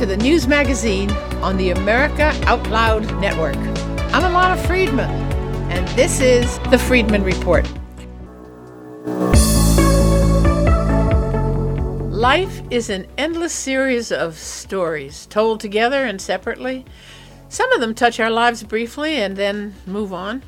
to 0.00 0.06
the 0.06 0.16
news 0.16 0.48
magazine 0.48 1.10
on 1.42 1.58
the 1.58 1.72
America 1.72 2.32
Out 2.46 2.66
Loud 2.70 3.02
Network. 3.20 3.58
I'm 4.14 4.22
Alana 4.22 4.56
Friedman, 4.66 5.10
and 5.70 5.86
this 5.88 6.20
is 6.20 6.58
the 6.70 6.78
Friedman 6.78 7.22
Report. 7.22 7.70
Life 12.10 12.62
is 12.70 12.88
an 12.88 13.06
endless 13.18 13.52
series 13.52 14.10
of 14.10 14.38
stories, 14.38 15.26
told 15.26 15.60
together 15.60 16.06
and 16.06 16.18
separately. 16.18 16.86
Some 17.50 17.70
of 17.72 17.82
them 17.82 17.94
touch 17.94 18.18
our 18.20 18.30
lives 18.30 18.62
briefly 18.62 19.16
and 19.16 19.36
then 19.36 19.74
move 19.84 20.14
on. 20.14 20.42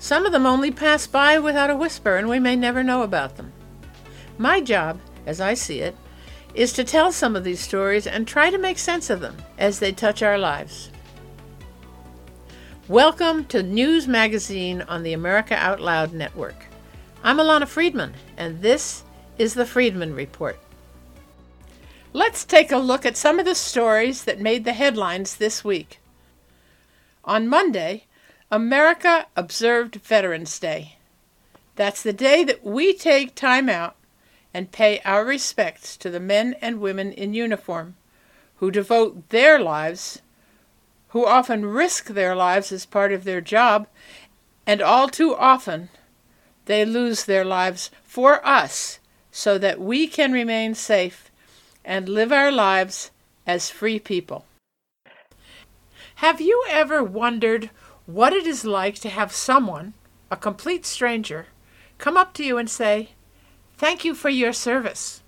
Some 0.00 0.26
of 0.26 0.32
them 0.32 0.46
only 0.46 0.72
pass 0.72 1.06
by 1.06 1.38
without 1.38 1.70
a 1.70 1.76
whisper, 1.76 2.16
and 2.16 2.28
we 2.28 2.40
may 2.40 2.56
never 2.56 2.82
know 2.82 3.02
about 3.02 3.36
them. 3.36 3.52
My 4.36 4.60
job, 4.60 4.98
as 5.26 5.40
I 5.40 5.54
see 5.54 5.78
it, 5.78 5.94
is 6.54 6.72
to 6.72 6.84
tell 6.84 7.10
some 7.10 7.34
of 7.34 7.42
these 7.42 7.58
stories 7.58 8.06
and 8.06 8.28
try 8.28 8.48
to 8.48 8.58
make 8.58 8.78
sense 8.78 9.10
of 9.10 9.20
them 9.20 9.36
as 9.58 9.80
they 9.80 9.90
touch 9.90 10.22
our 10.22 10.38
lives. 10.38 10.88
Welcome 12.86 13.46
to 13.46 13.62
News 13.62 14.06
Magazine 14.06 14.82
on 14.82 15.02
the 15.02 15.14
America 15.14 15.56
Out 15.56 15.80
Loud 15.80 16.12
Network. 16.12 16.66
I'm 17.24 17.38
Alana 17.38 17.66
Friedman, 17.66 18.14
and 18.36 18.62
this 18.62 19.02
is 19.36 19.54
the 19.54 19.66
Friedman 19.66 20.14
Report. 20.14 20.56
Let's 22.12 22.44
take 22.44 22.70
a 22.70 22.78
look 22.78 23.04
at 23.04 23.16
some 23.16 23.40
of 23.40 23.46
the 23.46 23.56
stories 23.56 24.22
that 24.22 24.38
made 24.38 24.64
the 24.64 24.74
headlines 24.74 25.36
this 25.36 25.64
week. 25.64 25.98
On 27.24 27.48
Monday, 27.48 28.04
America 28.52 29.26
observed 29.34 29.96
Veterans 29.96 30.56
Day. 30.60 30.98
That's 31.74 32.04
the 32.04 32.12
day 32.12 32.44
that 32.44 32.64
we 32.64 32.92
take 32.92 33.34
time 33.34 33.68
out 33.68 33.96
and 34.54 34.70
pay 34.70 35.00
our 35.04 35.24
respects 35.24 35.96
to 35.96 36.08
the 36.08 36.20
men 36.20 36.54
and 36.62 36.80
women 36.80 37.12
in 37.12 37.34
uniform 37.34 37.96
who 38.56 38.70
devote 38.70 39.28
their 39.30 39.58
lives, 39.58 40.22
who 41.08 41.26
often 41.26 41.66
risk 41.66 42.06
their 42.06 42.36
lives 42.36 42.70
as 42.70 42.86
part 42.86 43.12
of 43.12 43.24
their 43.24 43.40
job, 43.40 43.88
and 44.66 44.80
all 44.80 45.08
too 45.08 45.34
often 45.34 45.90
they 46.66 46.84
lose 46.84 47.24
their 47.24 47.44
lives 47.44 47.90
for 48.04 48.46
us 48.46 49.00
so 49.30 49.58
that 49.58 49.80
we 49.80 50.06
can 50.06 50.32
remain 50.32 50.74
safe 50.74 51.30
and 51.84 52.08
live 52.08 52.32
our 52.32 52.52
lives 52.52 53.10
as 53.46 53.68
free 53.68 53.98
people. 53.98 54.46
Have 56.16 56.40
you 56.40 56.64
ever 56.70 57.02
wondered 57.02 57.70
what 58.06 58.32
it 58.32 58.46
is 58.46 58.64
like 58.64 58.94
to 59.00 59.08
have 59.08 59.32
someone, 59.32 59.94
a 60.30 60.36
complete 60.36 60.86
stranger, 60.86 61.48
come 61.98 62.16
up 62.16 62.32
to 62.34 62.44
you 62.44 62.56
and 62.56 62.70
say, 62.70 63.10
Thank 63.76 64.04
you 64.04 64.14
for 64.14 64.28
your 64.28 64.52
service. 64.52 65.22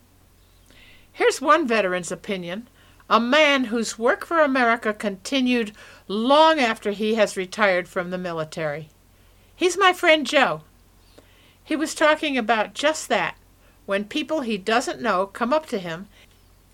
Here's 1.12 1.40
one 1.40 1.66
veteran's 1.66 2.12
opinion 2.12 2.68
a 3.08 3.20
man 3.20 3.64
whose 3.64 3.98
work 3.98 4.26
for 4.26 4.40
America 4.40 4.92
continued 4.92 5.72
long 6.08 6.58
after 6.58 6.90
he 6.90 7.14
has 7.14 7.36
retired 7.36 7.88
from 7.88 8.10
the 8.10 8.18
military. 8.18 8.88
He's 9.54 9.78
my 9.78 9.92
friend 9.92 10.26
Joe. 10.26 10.62
He 11.62 11.76
was 11.76 11.94
talking 11.94 12.36
about 12.36 12.74
just 12.74 13.08
that 13.08 13.36
when 13.86 14.04
people 14.04 14.40
he 14.40 14.58
doesn't 14.58 15.00
know 15.00 15.26
come 15.26 15.52
up 15.52 15.66
to 15.66 15.78
him 15.78 16.08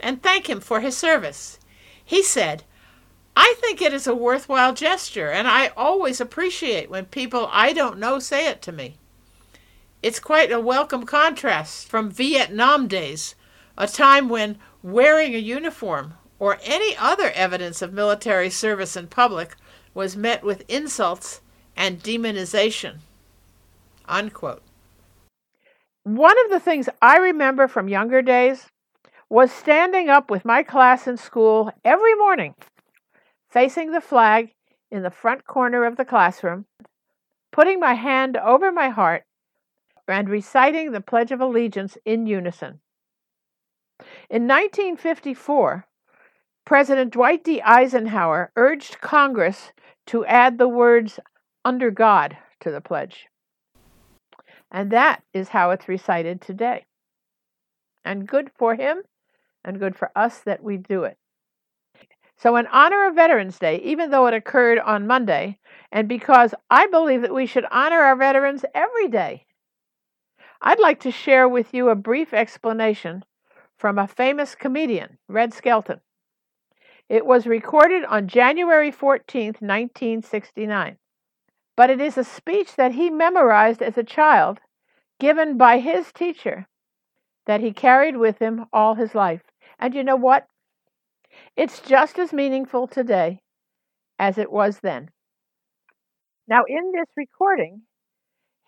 and 0.01 0.23
thank 0.23 0.49
him 0.49 0.61
for 0.61 0.81
his 0.81 0.97
service. 0.97 1.59
He 2.05 2.23
said, 2.23 2.65
I 3.37 3.55
think 3.59 3.81
it 3.81 3.95
is 3.95 4.07
a 4.07 4.15
worthwhile 4.15 4.75
gesture, 4.75 5.31
and 5.31 5.49
I 5.49 5.69
always 5.69 6.21
appreciate 6.21 6.91
when 6.91 7.07
people 7.07 7.49
I 7.53 7.73
don't 7.73 7.99
know 7.99 8.19
say 8.19 8.49
it 8.49 8.61
to 8.63 8.73
me. 8.73 8.97
It's 10.03 10.19
quite 10.19 10.51
a 10.51 10.59
welcome 10.59 11.07
contrast 11.07 11.89
from 11.89 12.11
Vietnam 12.11 12.89
days, 12.89 13.37
a 13.79 13.87
time 13.87 14.29
when 14.29 14.59
wearing 14.83 15.37
a 15.37 15.39
uniform 15.39 16.15
or 16.41 16.59
any 16.65 16.97
other 16.97 17.31
evidence 17.37 17.83
of 17.83 17.93
military 17.93 18.51
service 18.51 18.97
in 18.97 19.07
public 19.07 19.55
was 19.95 20.17
met 20.17 20.43
with 20.43 20.69
insults 20.69 21.41
and 21.77 22.03
demonization. 22.03 22.97
Unquote. 24.09 24.65
One 26.03 26.37
of 26.47 26.51
the 26.51 26.59
things 26.59 26.89
I 27.01 27.19
remember 27.19 27.69
from 27.69 27.89
younger 27.89 28.23
days 28.23 28.67
was 29.29 29.53
standing 29.53 30.09
up 30.09 30.33
with 30.33 30.45
my 30.45 30.65
class 30.65 31.07
in 31.07 31.17
school 31.17 31.71
every 31.85 32.17
morning, 32.17 32.57
facing 33.49 33.93
the 33.93 34.01
flag 34.01 34.53
in 34.91 35.05
the 35.05 35.13
front 35.13 35.47
corner 35.47 35.85
of 35.85 35.97
the 35.97 36.05
classroom, 36.05 36.67
putting 37.53 37.79
my 37.79 37.95
hand 37.95 38.37
over 38.37 38.73
my 38.73 38.89
heart, 38.89 39.23
and 40.09 40.29
reciting 40.29 40.93
the 40.93 41.01
Pledge 41.01 41.33
of 41.33 41.41
Allegiance 41.41 41.97
in 42.05 42.27
unison. 42.27 42.81
In 44.29 44.49
1954, 44.49 45.87
President 46.65 47.13
Dwight 47.13 47.45
D. 47.45 47.61
Eisenhower 47.63 48.53
urged 48.57 49.01
Congress 49.01 49.73
to 50.07 50.25
add 50.27 50.59
the 50.59 50.69
words 50.69 51.21
under 51.65 51.91
God 51.91 52.37
to 52.61 52.71
the 52.71 52.81
pledge. 52.81 53.27
And 54.71 54.91
that 54.91 55.23
is 55.35 55.49
how 55.49 55.71
it's 55.71 55.89
recited 55.89 56.41
today. 56.41 56.87
And 58.05 58.27
good 58.27 58.51
for 58.57 58.75
him 58.75 59.03
and 59.65 59.79
good 59.79 59.95
for 59.95 60.11
us 60.17 60.41
that 60.41 60.63
we 60.63 60.77
do 60.77 61.05
it. 61.05 61.19
So, 62.39 62.57
in 62.57 62.67
honor 62.69 63.07
of 63.07 63.15
Veterans 63.15 63.59
Day, 63.59 63.77
even 63.85 64.11
though 64.11 64.27
it 64.27 64.35
occurred 64.35 64.81
on 64.81 65.07
Monday, 65.07 65.59
and 65.93 66.09
because 66.09 66.55
I 66.69 66.89
believe 66.89 67.23
that 67.23 67.35
we 67.35 67.47
should 67.47 67.67
honor 67.71 68.01
our 68.01 68.17
veterans 68.17 68.65
every 68.75 69.07
day, 69.07 69.47
I'd 70.65 70.79
like 70.79 71.01
to 71.01 71.11
share 71.11 71.49
with 71.49 71.75
you 71.75 71.89
a 71.89 71.97
brief 71.97 72.33
explanation 72.33 73.25
from 73.77 73.99
a 73.99 74.07
famous 74.07 74.55
comedian, 74.55 75.19
Red 75.27 75.53
Skelton. 75.53 76.01
It 77.09 77.27
was 77.27 77.49
recorded 77.49 78.05
on 78.05 78.29
January 78.29 78.93
14, 78.93 79.57
1969, 79.59 80.99
but 81.77 81.91
it 81.91 82.01
is 82.01 82.17
a 82.17 82.23
speech 82.23 82.77
that 82.77 82.93
he 82.93 83.11
memorized 83.11 83.83
as 83.83 83.99
a 83.99 84.05
child, 84.05 84.61
given 85.19 85.57
by 85.59 85.81
his 85.81 86.13
teacher, 86.13 86.69
that 87.47 87.61
he 87.61 87.73
carried 87.73 88.17
with 88.17 88.39
him 88.39 88.67
all 88.73 88.95
his 88.95 89.17
life. 89.17 89.43
And 89.81 89.93
you 89.95 90.05
know 90.05 90.15
what? 90.15 90.47
It's 91.57 91.81
just 91.81 92.21
as 92.21 92.33
meaningful 92.33 92.87
today 92.87 93.41
as 94.17 94.39
it 94.39 94.53
was 94.53 94.79
then. 94.79 95.11
Now, 96.47 96.63
in 96.69 96.93
this 96.93 97.09
recording, 97.17 97.83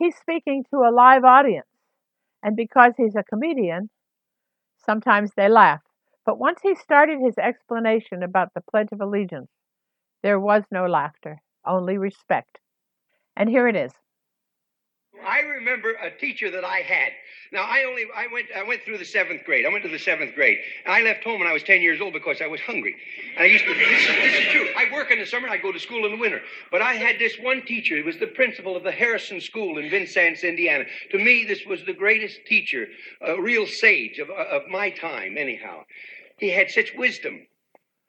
he's 0.01 0.17
speaking 0.17 0.65
to 0.73 0.79
a 0.79 0.91
live 0.91 1.23
audience. 1.23 1.69
And 2.45 2.57
because 2.57 2.95
he's 2.97 3.17
a 3.17 3.25
comedian, 3.25 3.91
sometimes 4.79 5.33
they 5.35 5.49
laugh. 5.49 5.83
But 6.27 6.39
once 6.39 6.61
he 6.63 6.75
started 6.77 7.21
his 7.21 7.39
explanation 7.39 8.23
about 8.23 8.55
the 8.55 8.63
Pledge 8.63 8.93
of 8.93 9.01
Allegiance, 9.01 9.51
there 10.23 10.41
was 10.41 10.65
no 10.71 10.87
laughter, 10.87 11.41
only 11.67 11.99
respect. 11.99 12.61
And 13.37 13.49
here 13.51 13.69
it 13.69 13.77
is. 13.77 13.93
I 15.27 15.41
remember 15.41 15.93
a 15.93 16.11
teacher 16.11 16.51
that 16.51 16.65
I 16.65 16.79
had. 16.79 17.13
Now 17.53 17.63
I 17.63 17.85
only 17.85 18.05
I 18.15 18.27
went 18.33 18.47
I 18.55 18.63
went 18.63 18.83
through 18.83 18.99
the 18.99 19.05
seventh 19.05 19.45
grade. 19.45 19.65
I 19.65 19.69
went 19.71 19.85
to 19.85 19.91
the 19.91 19.99
seventh 19.99 20.35
grade. 20.35 20.59
I 20.87 21.03
left 21.03 21.25
home 21.25 21.41
when 21.41 21.49
I 21.49 21.53
was 21.53 21.63
ten 21.63 21.83
years 21.83 22.01
old 22.01 22.13
because 22.13 22.41
I 22.43 22.47
was 22.47 22.61
hungry. 22.61 22.97
And 23.37 23.45
I 23.45 23.47
used 23.47 23.65
to 23.65 23.75
this 23.75 24.01
is, 24.01 24.07
this 24.07 24.35
is 24.41 24.53
true. 24.53 24.69
I 24.77 24.93
work 24.93 25.11
in 25.11 25.19
the 25.19 25.27
summer 25.27 25.49
I 25.49 25.57
go 25.57 25.73
to 25.73 25.79
school 25.79 26.05
in 26.05 26.13
the 26.13 26.19
winter. 26.19 26.41
But 26.71 26.83
I 26.83 26.95
had 26.95 27.19
this 27.19 27.37
one 27.41 27.63
teacher. 27.63 27.97
He 27.97 28.03
was 28.03 28.19
the 28.19 28.27
principal 28.27 28.77
of 28.77 28.83
the 28.83 28.93
Harrison 28.93 29.41
School 29.41 29.79
in 29.79 29.89
Vincennes, 29.89 30.45
Indiana. 30.45 30.85
To 31.13 31.19
me, 31.19 31.45
this 31.45 31.65
was 31.65 31.85
the 31.85 31.93
greatest 31.93 32.41
teacher, 32.47 32.87
a 33.21 33.41
real 33.41 33.67
sage 33.67 34.19
of, 34.19 34.31
of 34.31 34.69
my 34.69 34.91
time, 34.91 35.37
anyhow. 35.39 35.85
He 36.39 36.51
had 36.51 36.71
such 36.71 36.95
wisdom. 36.97 37.47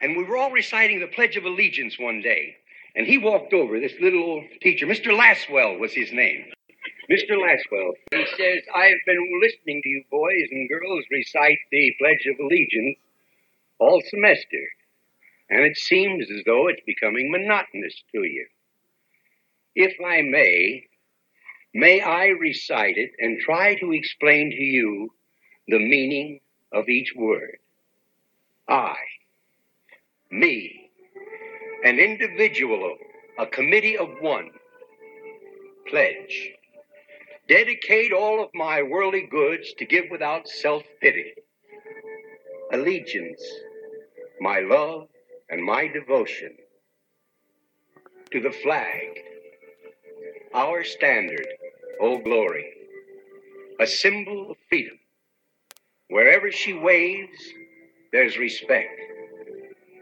And 0.02 0.18
we 0.18 0.24
were 0.24 0.38
all 0.38 0.52
reciting 0.52 1.00
the 1.00 1.08
Pledge 1.08 1.38
of 1.38 1.46
Allegiance 1.46 1.98
one 2.00 2.22
day. 2.22 2.56
And 2.96 3.06
he 3.06 3.18
walked 3.18 3.54
over, 3.54 3.80
this 3.80 3.94
little 4.02 4.24
old 4.24 4.44
teacher, 4.62 4.88
Mr. 4.88 5.16
Laswell 5.16 5.80
was 5.80 5.94
his 5.94 6.12
name. 6.12 6.46
Mr. 7.10 7.38
Laswell, 7.38 7.94
he 8.12 8.26
says, 8.38 8.62
I've 8.74 9.06
been 9.06 9.40
listening 9.42 9.82
to 9.84 9.90
you 9.90 10.04
boys 10.10 10.48
and 10.52 10.68
girls 10.68 11.06
recite 11.12 11.60
the 11.72 11.94
Pledge 12.00 12.26
of 12.26 12.40
Allegiance 12.40 12.98
all 13.78 14.02
semester, 14.08 14.70
and 15.50 15.62
it 15.62 15.78
seems 15.78 16.30
as 16.32 16.42
though 16.46 16.68
it's 16.68 16.82
becoming 16.86 17.32
monotonous 17.32 18.04
to 18.14 18.24
you. 18.24 18.48
If 19.76 19.94
I 20.04 20.22
may, 20.22 20.88
may 21.74 22.02
I 22.02 22.28
recite 22.28 22.98
it 22.98 23.12
and 23.20 23.40
try 23.40 23.76
to 23.76 23.92
explain 23.92 24.50
to 24.52 24.64
you 24.64 25.12
the 25.68 25.80
meaning 25.80 26.40
of 26.72 26.90
each 26.90 27.14
word. 27.16 27.58
I, 28.68 28.96
me, 30.32 30.90
an 31.84 32.00
individual, 32.00 32.98
a 33.38 33.46
committee 33.46 33.98
of 33.98 34.10
one, 34.22 34.50
pledge 35.88 36.56
dedicate 37.50 38.14
all 38.14 38.44
of 38.44 38.50
my 38.56 38.84
worldly 38.84 39.28
goods 39.32 39.74
to 39.80 39.86
give 39.86 40.06
without 40.12 40.48
self 40.48 40.84
pity. 41.02 41.34
Allegiance, 42.74 43.44
my 44.42 44.60
love, 44.62 45.08
and 45.50 45.64
my 45.64 45.88
devotion 45.88 46.56
to 48.32 48.42
the 48.42 48.52
flag, 48.52 49.22
our 50.56 50.84
standard, 50.84 51.48
Old 52.02 52.24
Glory, 52.26 52.68
a 53.80 53.88
symbol 53.88 54.52
of 54.52 54.58
freedom. 54.70 54.98
Wherever 56.10 56.52
she 56.52 56.74
waves, 56.74 57.40
there's 58.14 58.38
respect. 58.38 59.02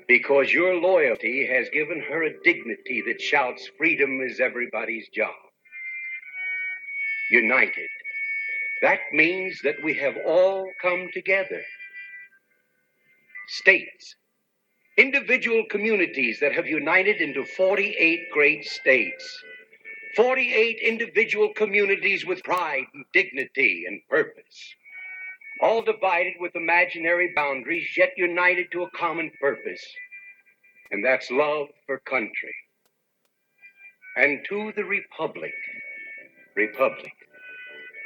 because 0.07 0.53
your 0.53 0.75
loyalty 0.75 1.47
has 1.47 1.69
given 1.71 2.01
her 2.09 2.23
a 2.23 2.43
dignity 2.43 3.03
that 3.07 3.21
shouts, 3.21 3.69
Freedom 3.77 4.21
is 4.21 4.39
everybody's 4.39 5.09
job. 5.09 5.42
United. 7.31 7.89
That 8.81 8.99
means 9.13 9.61
that 9.63 9.83
we 9.83 9.95
have 9.95 10.17
all 10.25 10.69
come 10.81 11.09
together. 11.13 11.61
States, 13.47 14.15
individual 14.97 15.65
communities 15.69 16.39
that 16.41 16.53
have 16.53 16.67
united 16.67 17.21
into 17.21 17.45
48 17.45 18.29
great 18.31 18.65
states. 18.65 19.43
48 20.15 20.79
individual 20.83 21.49
communities 21.55 22.25
with 22.25 22.43
pride 22.43 22.85
and 22.93 23.05
dignity 23.13 23.85
and 23.87 24.01
purpose. 24.09 24.75
All 25.61 25.81
divided 25.81 26.33
with 26.39 26.55
imaginary 26.55 27.31
boundaries, 27.35 27.87
yet 27.97 28.11
united 28.17 28.71
to 28.71 28.83
a 28.83 28.91
common 28.91 29.31
purpose. 29.41 29.83
And 30.91 31.03
that's 31.03 31.31
love 31.31 31.67
for 31.87 31.99
country. 31.99 32.55
And 34.17 34.45
to 34.49 34.73
the 34.75 34.85
Republic. 34.85 35.53
Republic. 36.55 37.13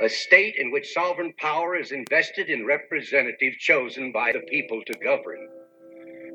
A 0.01 0.09
state 0.09 0.55
in 0.57 0.71
which 0.71 0.93
sovereign 0.93 1.33
power 1.37 1.75
is 1.75 1.91
invested 1.91 2.49
in 2.49 2.65
representatives 2.65 3.57
chosen 3.57 4.11
by 4.11 4.31
the 4.31 4.41
people 4.41 4.81
to 4.85 4.93
govern. 5.03 5.49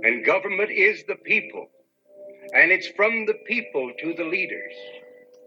And 0.02 0.24
government 0.24 0.70
is 0.70 1.04
the 1.04 1.16
people. 1.16 1.68
And 2.54 2.72
it's 2.72 2.88
from 2.88 3.24
the 3.26 3.38
people 3.46 3.92
to 4.00 4.14
the 4.14 4.24
leaders, 4.24 4.74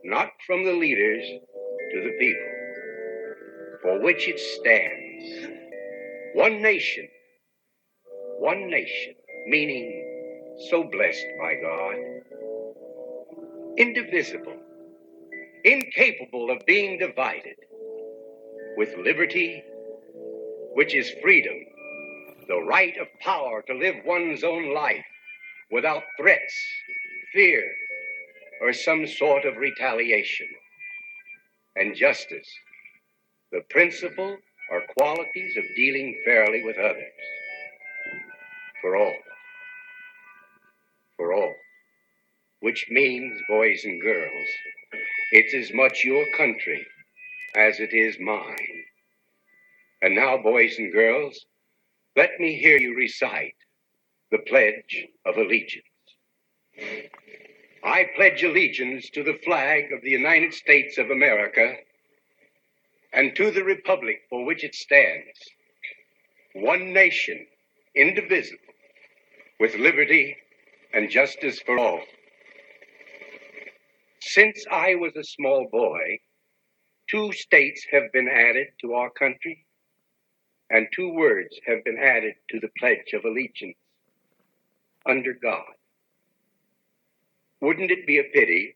not 0.03 0.31
from 0.47 0.63
the 0.63 0.73
leaders 0.73 1.23
to 1.93 2.01
the 2.01 2.17
people, 2.19 2.51
for 3.81 4.01
which 4.01 4.27
it 4.27 4.39
stands. 4.39 5.47
One 6.33 6.61
nation, 6.61 7.07
one 8.39 8.69
nation, 8.69 9.15
meaning 9.47 10.57
so 10.69 10.83
blessed 10.85 11.27
by 11.39 11.55
God, 11.61 11.95
indivisible, 13.77 14.57
incapable 15.65 16.51
of 16.51 16.65
being 16.65 16.99
divided, 16.99 17.55
with 18.77 18.95
liberty, 18.97 19.63
which 20.73 20.93
is 20.95 21.11
freedom 21.21 21.55
the 22.47 22.61
right 22.61 22.95
of 22.97 23.07
power 23.21 23.63
to 23.63 23.73
live 23.73 23.95
one's 24.05 24.43
own 24.43 24.73
life 24.73 25.05
without 25.71 26.03
threats, 26.17 26.55
fear, 27.33 27.63
or 28.61 28.71
some 28.71 29.07
sort 29.07 29.45
of 29.45 29.57
retaliation. 29.57 30.47
And 31.75 31.95
justice, 31.95 32.47
the 33.51 33.61
principle 33.69 34.37
or 34.71 34.83
qualities 34.97 35.57
of 35.57 35.63
dealing 35.75 36.15
fairly 36.23 36.63
with 36.63 36.77
others. 36.77 37.13
For 38.81 38.95
all. 38.95 39.15
For 41.17 41.33
all. 41.33 41.53
Which 42.61 42.85
means, 42.89 43.41
boys 43.49 43.83
and 43.83 44.01
girls, 44.01 44.47
it's 45.31 45.53
as 45.53 45.73
much 45.73 46.03
your 46.03 46.25
country 46.37 46.85
as 47.55 47.79
it 47.79 47.93
is 47.93 48.17
mine. 48.19 48.83
And 50.01 50.15
now, 50.15 50.37
boys 50.37 50.77
and 50.77 50.91
girls, 50.93 51.45
let 52.15 52.39
me 52.39 52.55
hear 52.55 52.77
you 52.77 52.95
recite 52.95 53.55
the 54.31 54.39
Pledge 54.39 55.07
of 55.25 55.37
Allegiance. 55.37 55.85
I 57.83 58.09
pledge 58.15 58.43
allegiance 58.43 59.09
to 59.11 59.23
the 59.23 59.39
flag 59.43 59.91
of 59.93 60.01
the 60.01 60.09
United 60.09 60.53
States 60.53 60.97
of 60.97 61.11
America 61.11 61.75
and 63.13 63.35
to 63.35 63.51
the 63.51 63.63
Republic 63.63 64.21
for 64.29 64.43
which 64.43 64.63
it 64.63 64.75
stands, 64.75 65.39
one 66.53 66.93
nation, 66.93 67.45
indivisible, 67.95 68.57
with 69.59 69.75
liberty 69.75 70.35
and 70.93 71.09
justice 71.09 71.59
for 71.61 71.77
all. 71.77 72.01
Since 74.27 74.65
I 74.71 74.95
was 74.95 75.15
a 75.15 75.23
small 75.23 75.67
boy, 75.71 76.17
two 77.07 77.31
states 77.31 77.85
have 77.91 78.11
been 78.11 78.27
added 78.27 78.69
to 78.81 78.95
our 78.95 79.11
country 79.11 79.67
and 80.71 80.87
two 80.91 81.13
words 81.13 81.59
have 81.67 81.83
been 81.83 81.99
added 81.99 82.33
to 82.49 82.59
the 82.59 82.71
Pledge 82.75 83.13
of 83.13 83.23
Allegiance 83.23 83.77
under 85.05 85.33
God. 85.33 85.71
Wouldn't 87.61 87.91
it 87.91 88.07
be 88.07 88.17
a 88.17 88.23
pity 88.23 88.75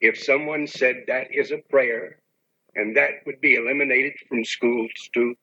if 0.00 0.18
someone 0.18 0.66
said 0.66 1.04
that 1.08 1.26
is 1.30 1.50
a 1.50 1.58
prayer 1.68 2.18
and 2.74 2.96
that 2.96 3.26
would 3.26 3.42
be 3.42 3.56
eliminated 3.56 4.14
from 4.28 4.46
schools 4.46 4.90
too? 5.12 5.34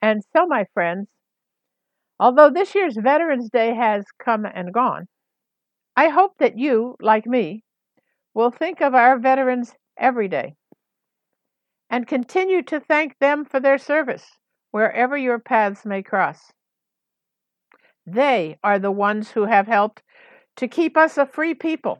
And 0.00 0.24
so, 0.34 0.46
my 0.46 0.64
friends, 0.72 1.08
although 2.20 2.50
this 2.50 2.74
year's 2.74 2.96
Veterans 2.96 3.48
Day 3.50 3.74
has 3.74 4.04
come 4.22 4.44
and 4.44 4.72
gone, 4.72 5.08
I 5.96 6.08
hope 6.08 6.34
that 6.38 6.58
you, 6.58 6.96
like 7.00 7.26
me, 7.26 7.64
will 8.34 8.50
think 8.50 8.80
of 8.80 8.94
our 8.94 9.18
veterans 9.18 9.74
every 9.98 10.28
day 10.28 10.54
and 11.88 12.06
continue 12.06 12.62
to 12.62 12.78
thank 12.78 13.18
them 13.18 13.44
for 13.44 13.58
their 13.58 13.78
service 13.78 14.24
wherever 14.70 15.16
your 15.16 15.38
paths 15.38 15.84
may 15.84 16.02
cross. 16.02 16.52
They 18.06 18.58
are 18.62 18.78
the 18.78 18.92
ones 18.92 19.30
who 19.30 19.46
have 19.46 19.66
helped 19.66 20.02
to 20.56 20.68
keep 20.68 20.96
us 20.96 21.16
a 21.16 21.26
free 21.26 21.54
people 21.54 21.98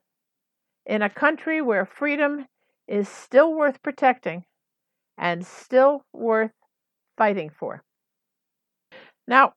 in 0.87 1.03
a 1.03 1.11
country 1.11 1.63
where 1.63 1.87
freedom 1.87 2.47
is 2.87 3.09
still 3.09 3.55
worth 3.55 3.83
protecting 3.83 4.45
and 5.19 5.47
still 5.47 6.05
worth 6.13 6.53
fighting 7.17 7.51
for. 7.51 7.83
Now, 9.27 9.53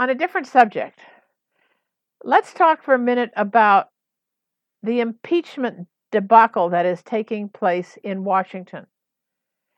on 0.00 0.08
a 0.08 0.14
different 0.14 0.46
subject, 0.46 0.98
let's 2.24 2.54
talk 2.54 2.82
for 2.82 2.94
a 2.94 2.98
minute 2.98 3.30
about 3.36 3.88
the 4.82 5.00
impeachment 5.00 5.86
debacle 6.10 6.70
that 6.70 6.86
is 6.86 7.02
taking 7.02 7.50
place 7.50 7.98
in 8.02 8.24
Washington. 8.24 8.86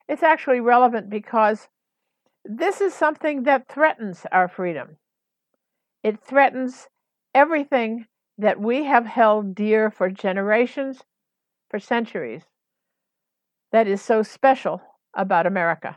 It's 0.09 0.23
actually 0.23 0.61
relevant 0.61 1.11
because 1.11 1.67
this 2.45 2.81
is 2.81 2.95
something 2.95 3.43
that 3.43 3.67
threatens 3.69 4.25
our 4.31 4.47
freedom. 4.47 4.97
It 6.05 6.21
threatens 6.23 6.87
everything 7.35 8.07
that 8.39 8.61
we 8.61 8.85
have 8.85 9.07
held 9.07 9.57
dear 9.57 9.91
for 9.91 10.09
generations, 10.09 11.03
for 11.69 11.81
centuries, 11.81 12.43
that 13.73 13.89
is 13.89 14.01
so 14.01 14.23
special 14.23 14.81
about 15.15 15.47
America. 15.47 15.97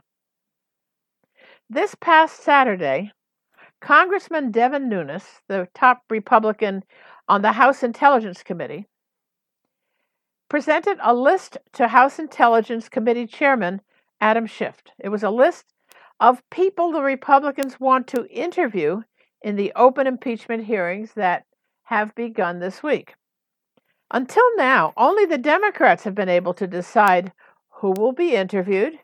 This 1.69 1.93
past 1.93 2.41
Saturday, 2.41 3.11
Congressman 3.85 4.49
Devin 4.49 4.89
Nunes, 4.89 5.41
the 5.47 5.67
top 5.75 6.01
Republican 6.09 6.83
on 7.27 7.43
the 7.43 7.51
House 7.51 7.83
Intelligence 7.83 8.41
Committee, 8.41 8.87
presented 10.49 10.97
a 11.03 11.13
list 11.13 11.59
to 11.73 11.87
House 11.87 12.17
Intelligence 12.17 12.89
Committee 12.89 13.27
Chairman 13.27 13.81
Adam 14.19 14.47
Schiff. 14.47 14.81
It 14.97 15.09
was 15.09 15.21
a 15.21 15.29
list 15.29 15.65
of 16.19 16.41
people 16.49 16.91
the 16.91 17.03
Republicans 17.03 17.79
want 17.79 18.07
to 18.07 18.27
interview 18.31 19.03
in 19.43 19.55
the 19.55 19.71
open 19.75 20.07
impeachment 20.07 20.65
hearings 20.65 21.11
that 21.13 21.43
have 21.83 22.15
begun 22.15 22.57
this 22.57 22.81
week. 22.81 23.13
Until 24.09 24.57
now, 24.57 24.93
only 24.97 25.27
the 25.27 25.37
Democrats 25.37 26.05
have 26.05 26.15
been 26.15 26.27
able 26.27 26.55
to 26.55 26.65
decide 26.65 27.31
who 27.69 27.93
will 27.95 28.13
be 28.13 28.33
interviewed. 28.33 28.97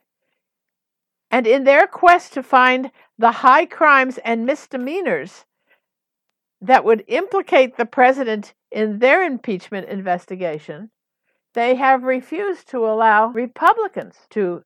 And 1.31 1.47
in 1.47 1.63
their 1.63 1.87
quest 1.87 2.33
to 2.33 2.43
find 2.43 2.91
the 3.17 3.31
high 3.31 3.65
crimes 3.65 4.19
and 4.25 4.45
misdemeanors 4.45 5.45
that 6.59 6.83
would 6.83 7.05
implicate 7.07 7.77
the 7.77 7.85
president 7.85 8.53
in 8.69 8.99
their 8.99 9.23
impeachment 9.23 9.87
investigation, 9.87 10.91
they 11.53 11.75
have 11.75 12.03
refused 12.03 12.67
to 12.69 12.85
allow 12.85 13.27
Republicans 13.27 14.15
to 14.31 14.63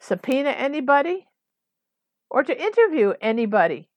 subpoena 0.00 0.50
anybody 0.50 1.28
or 2.30 2.42
to 2.42 2.62
interview 2.62 3.12
anybody 3.20 3.88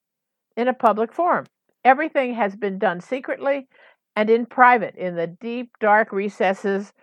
in 0.57 0.67
a 0.67 0.74
public 0.74 1.13
forum. 1.13 1.45
Everything 1.86 2.33
has 2.33 2.55
been 2.55 2.77
done 2.77 3.00
secretly 3.00 3.67
and 4.15 4.29
in 4.29 4.45
private 4.45 4.95
in 4.95 5.15
the 5.15 5.27
deep, 5.27 5.72
dark 5.79 6.12
recesses 6.12 6.93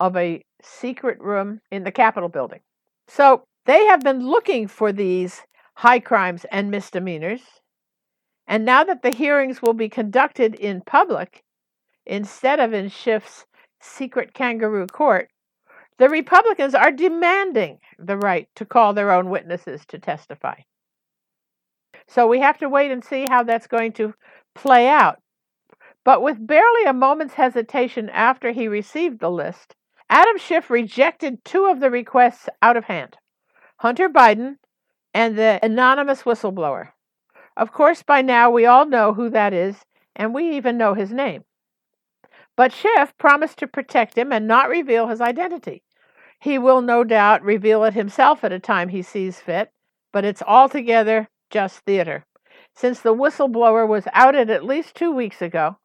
of 0.00 0.16
a 0.16 0.42
secret 0.62 1.20
room 1.20 1.60
in 1.70 1.84
the 1.84 1.92
Capitol 1.92 2.28
building. 2.28 2.60
So 3.08 3.44
they 3.66 3.86
have 3.86 4.00
been 4.00 4.26
looking 4.26 4.68
for 4.68 4.92
these 4.92 5.42
high 5.74 6.00
crimes 6.00 6.46
and 6.50 6.70
misdemeanors. 6.70 7.42
And 8.46 8.64
now 8.64 8.84
that 8.84 9.02
the 9.02 9.10
hearings 9.10 9.60
will 9.60 9.74
be 9.74 9.88
conducted 9.88 10.54
in 10.54 10.80
public 10.80 11.42
instead 12.06 12.60
of 12.60 12.72
in 12.72 12.88
Schiff's 12.88 13.44
secret 13.80 14.32
kangaroo 14.32 14.86
court, 14.86 15.28
the 15.98 16.08
Republicans 16.08 16.74
are 16.74 16.92
demanding 16.92 17.78
the 17.98 18.16
right 18.16 18.48
to 18.54 18.64
call 18.64 18.94
their 18.94 19.10
own 19.10 19.30
witnesses 19.30 19.84
to 19.86 19.98
testify. 19.98 20.60
So 22.06 22.28
we 22.28 22.40
have 22.40 22.58
to 22.58 22.68
wait 22.68 22.90
and 22.90 23.02
see 23.02 23.26
how 23.26 23.42
that's 23.42 23.66
going 23.66 23.92
to 23.94 24.14
play 24.54 24.88
out. 24.88 25.20
But 26.04 26.22
with 26.22 26.46
barely 26.46 26.84
a 26.84 26.92
moment's 26.92 27.34
hesitation 27.34 28.10
after 28.10 28.52
he 28.52 28.68
received 28.68 29.18
the 29.18 29.30
list, 29.30 29.74
Adam 30.08 30.38
Schiff 30.38 30.70
rejected 30.70 31.44
two 31.44 31.66
of 31.66 31.80
the 31.80 31.90
requests 31.90 32.48
out 32.62 32.76
of 32.76 32.84
hand. 32.84 33.16
Hunter 33.78 34.08
Biden 34.08 34.56
and 35.12 35.36
the 35.36 35.58
anonymous 35.62 36.22
whistleblower. 36.22 36.92
Of 37.56 37.72
course, 37.72 38.02
by 38.02 38.22
now 38.22 38.50
we 38.50 38.66
all 38.66 38.86
know 38.86 39.14
who 39.14 39.30
that 39.30 39.52
is, 39.52 39.76
and 40.14 40.34
we 40.34 40.56
even 40.56 40.76
know 40.76 40.94
his 40.94 41.12
name. 41.12 41.44
But 42.56 42.72
Schiff 42.72 43.16
promised 43.18 43.58
to 43.58 43.66
protect 43.66 44.16
him 44.16 44.32
and 44.32 44.46
not 44.46 44.68
reveal 44.68 45.08
his 45.08 45.20
identity. 45.20 45.82
He 46.40 46.58
will 46.58 46.80
no 46.80 47.04
doubt 47.04 47.42
reveal 47.42 47.84
it 47.84 47.94
himself 47.94 48.44
at 48.44 48.52
a 48.52 48.58
time 48.58 48.88
he 48.88 49.02
sees 49.02 49.40
fit, 49.40 49.72
but 50.12 50.24
it's 50.24 50.42
altogether 50.42 51.28
just 51.50 51.80
theater, 51.80 52.24
since 52.74 53.00
the 53.00 53.14
whistleblower 53.14 53.86
was 53.86 54.04
outed 54.12 54.50
at 54.50 54.64
least 54.64 54.94
two 54.94 55.12
weeks 55.12 55.42
ago. 55.42 55.78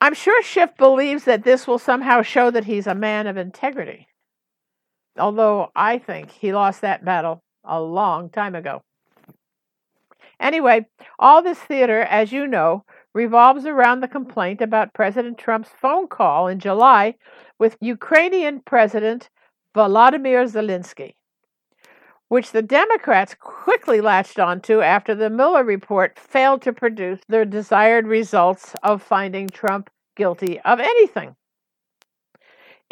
I'm 0.00 0.14
sure 0.14 0.42
Schiff 0.42 0.76
believes 0.76 1.24
that 1.24 1.44
this 1.44 1.66
will 1.66 1.78
somehow 1.78 2.22
show 2.22 2.50
that 2.50 2.64
he's 2.64 2.86
a 2.86 2.94
man 2.94 3.26
of 3.26 3.36
integrity, 3.36 4.08
although 5.18 5.70
I 5.74 5.98
think 5.98 6.30
he 6.30 6.52
lost 6.52 6.80
that 6.80 7.04
battle 7.04 7.42
a 7.64 7.80
long 7.80 8.30
time 8.30 8.54
ago. 8.54 8.82
Anyway, 10.40 10.86
all 11.18 11.42
this 11.42 11.58
theater, 11.58 12.00
as 12.00 12.32
you 12.32 12.46
know, 12.46 12.84
revolves 13.14 13.66
around 13.66 14.00
the 14.00 14.08
complaint 14.08 14.60
about 14.60 14.94
President 14.94 15.38
Trump's 15.38 15.68
phone 15.68 16.08
call 16.08 16.48
in 16.48 16.58
July 16.58 17.14
with 17.58 17.76
Ukrainian 17.80 18.60
President 18.60 19.30
Volodymyr 19.74 20.44
Zelensky, 20.50 21.14
which 22.28 22.50
the 22.50 22.62
Democrats 22.62 23.36
quickly 23.38 24.00
latched 24.00 24.38
onto 24.38 24.80
after 24.80 25.14
the 25.14 25.30
Mueller 25.30 25.64
report 25.64 26.18
failed 26.18 26.62
to 26.62 26.72
produce 26.72 27.20
the 27.28 27.44
desired 27.46 28.06
results 28.06 28.74
of 28.82 29.02
finding 29.02 29.50
Trump 29.50 29.90
guilty 30.16 30.58
of 30.60 30.80
anything. 30.80 31.36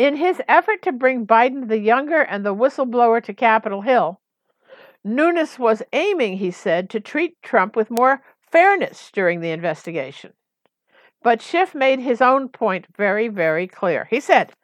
In 0.00 0.16
his 0.16 0.40
effort 0.48 0.80
to 0.84 0.92
bring 0.92 1.26
Biden 1.26 1.68
the 1.68 1.78
younger 1.78 2.22
and 2.22 2.42
the 2.42 2.54
whistleblower 2.54 3.22
to 3.22 3.34
Capitol 3.34 3.82
Hill, 3.82 4.18
Nunes 5.04 5.58
was 5.58 5.82
aiming, 5.92 6.38
he 6.38 6.50
said, 6.50 6.88
to 6.88 7.00
treat 7.00 7.36
Trump 7.42 7.76
with 7.76 7.90
more 7.90 8.22
fairness 8.50 9.10
during 9.12 9.42
the 9.42 9.50
investigation. 9.50 10.32
But 11.22 11.42
Schiff 11.42 11.74
made 11.74 12.00
his 12.00 12.22
own 12.22 12.48
point 12.48 12.86
very, 12.96 13.28
very 13.28 13.66
clear. 13.66 14.08
He 14.08 14.20
said, 14.20 14.54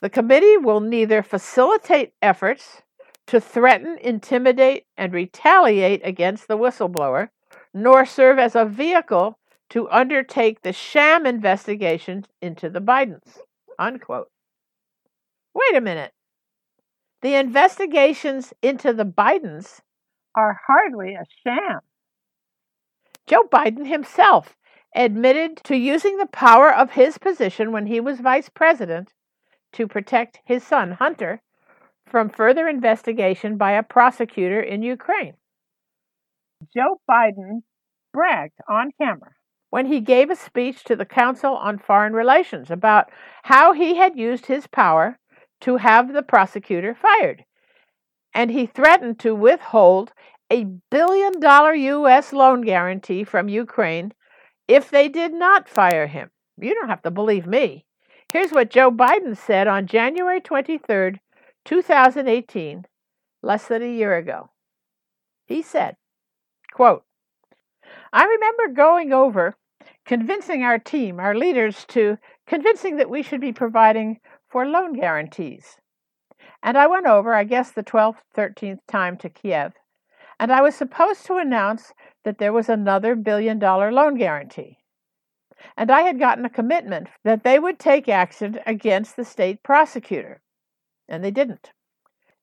the 0.00 0.10
committee 0.10 0.56
will 0.56 0.80
neither 0.80 1.22
facilitate 1.22 2.14
efforts 2.20 2.82
to 3.28 3.40
threaten, 3.40 3.98
intimidate, 4.00 4.86
and 4.96 5.12
retaliate 5.12 6.00
against 6.04 6.48
the 6.48 6.58
whistleblower, 6.58 7.28
nor 7.72 8.04
serve 8.04 8.40
as 8.40 8.56
a 8.56 8.64
vehicle 8.64 9.38
to 9.70 9.88
undertake 9.90 10.62
the 10.62 10.72
sham 10.72 11.24
investigation 11.24 12.24
into 12.40 12.68
the 12.68 12.80
Bidens. 12.80 13.38
Unquote. 13.78 14.31
Wait 15.54 15.76
a 15.76 15.80
minute. 15.80 16.12
The 17.22 17.34
investigations 17.34 18.52
into 18.62 18.92
the 18.92 19.04
Bidens 19.04 19.80
are 20.36 20.60
hardly 20.66 21.14
a 21.14 21.24
sham. 21.44 21.80
Joe 23.26 23.44
Biden 23.44 23.86
himself 23.86 24.56
admitted 24.94 25.58
to 25.64 25.76
using 25.76 26.16
the 26.16 26.26
power 26.26 26.72
of 26.72 26.92
his 26.92 27.18
position 27.18 27.72
when 27.72 27.86
he 27.86 28.00
was 28.00 28.20
vice 28.20 28.48
president 28.48 29.12
to 29.72 29.86
protect 29.86 30.40
his 30.44 30.62
son, 30.62 30.92
Hunter, 30.92 31.40
from 32.06 32.28
further 32.28 32.68
investigation 32.68 33.56
by 33.56 33.72
a 33.72 33.82
prosecutor 33.82 34.60
in 34.60 34.82
Ukraine. 34.82 35.34
Joe 36.74 37.00
Biden 37.10 37.62
bragged 38.12 38.58
on 38.68 38.90
camera 39.00 39.32
when 39.70 39.86
he 39.86 40.00
gave 40.00 40.28
a 40.28 40.36
speech 40.36 40.84
to 40.84 40.94
the 40.94 41.06
Council 41.06 41.54
on 41.54 41.78
Foreign 41.78 42.12
Relations 42.12 42.70
about 42.70 43.10
how 43.44 43.72
he 43.72 43.96
had 43.96 44.18
used 44.18 44.46
his 44.46 44.66
power 44.66 45.18
to 45.62 45.76
have 45.76 46.12
the 46.12 46.22
prosecutor 46.22 46.94
fired. 46.94 47.44
And 48.34 48.50
he 48.50 48.66
threatened 48.66 49.18
to 49.20 49.34
withhold 49.34 50.12
a 50.50 50.64
billion 50.90 51.40
dollar 51.40 51.74
U.S. 51.74 52.32
loan 52.32 52.62
guarantee 52.62 53.24
from 53.24 53.48
Ukraine 53.48 54.12
if 54.68 54.90
they 54.90 55.08
did 55.08 55.32
not 55.32 55.68
fire 55.68 56.06
him. 56.06 56.30
You 56.58 56.74
don't 56.74 56.88
have 56.88 57.02
to 57.02 57.10
believe 57.10 57.46
me. 57.46 57.84
Here's 58.28 58.52
what 58.52 58.70
Joe 58.70 58.90
Biden 58.90 59.36
said 59.36 59.66
on 59.66 59.86
January 59.86 60.40
23rd, 60.40 61.18
2018, 61.64 62.86
less 63.42 63.68
than 63.68 63.82
a 63.82 63.86
year 63.86 64.16
ago. 64.16 64.50
He 65.46 65.62
said, 65.62 65.96
quote, 66.72 67.04
I 68.12 68.24
remember 68.24 68.68
going 68.68 69.12
over, 69.12 69.56
convincing 70.06 70.62
our 70.62 70.78
team, 70.78 71.20
our 71.20 71.34
leaders, 71.34 71.84
to 71.88 72.18
convincing 72.46 72.96
that 72.96 73.10
we 73.10 73.22
should 73.22 73.40
be 73.40 73.52
providing 73.52 74.20
for 74.52 74.66
loan 74.66 74.92
guarantees. 74.92 75.78
And 76.62 76.78
I 76.78 76.86
went 76.86 77.06
over, 77.06 77.34
I 77.34 77.42
guess, 77.42 77.72
the 77.72 77.82
12th, 77.82 78.18
13th 78.36 78.78
time 78.86 79.16
to 79.16 79.28
Kiev 79.28 79.72
and 80.42 80.50
I 80.50 80.60
was 80.60 80.74
supposed 80.74 81.24
to 81.26 81.36
announce 81.36 81.92
that 82.24 82.38
there 82.38 82.52
was 82.52 82.68
another 82.68 83.14
billion 83.14 83.60
dollar 83.60 83.92
loan 83.92 84.16
guarantee. 84.18 84.76
And 85.76 85.88
I 85.88 86.00
had 86.00 86.18
gotten 86.18 86.44
a 86.44 86.50
commitment 86.50 87.06
that 87.22 87.44
they 87.44 87.60
would 87.60 87.78
take 87.78 88.08
action 88.08 88.58
against 88.66 89.14
the 89.14 89.24
state 89.24 89.62
prosecutor. 89.62 90.42
And 91.08 91.22
they 91.22 91.30
didn't. 91.30 91.70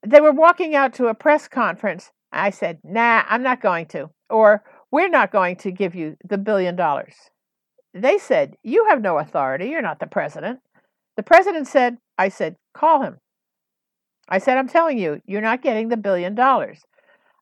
They 0.08 0.22
were 0.22 0.32
walking 0.32 0.75
out 0.75 0.94
to 0.94 1.08
a 1.08 1.13
press 1.13 1.50
conference. 1.50 2.12
I 2.32 2.51
said, 2.51 2.80
Nah, 2.86 3.24
I'm 3.28 3.44
not 3.44 3.62
going 3.62 3.88
to. 3.88 4.12
Or, 4.30 4.63
We're 4.92 5.10
not 5.10 5.34
going 5.34 5.58
to 5.58 5.72
give 5.72 5.94
you 5.94 6.16
the 6.24 6.38
billion 6.38 6.78
dollars. 6.78 7.16
They 7.94 8.18
said, 8.18 8.56
You 8.63 8.86
have 8.86 9.01
no 9.01 9.18
authority. 9.18 9.66
You're 9.66 9.82
not 9.82 10.00
the 10.00 10.08
president. 10.08 10.62
The 11.19 11.23
president 11.23 11.67
said, 11.67 11.97
I 12.17 12.29
said, 12.29 12.55
Call 12.73 13.01
him. 13.01 13.17
I 14.29 14.38
said, 14.38 14.57
I'm 14.57 14.69
telling 14.69 14.97
you, 14.97 15.21
you're 15.25 15.41
not 15.41 15.61
getting 15.61 15.89
the 15.89 15.97
billion 15.97 16.33
dollars. 16.33 16.85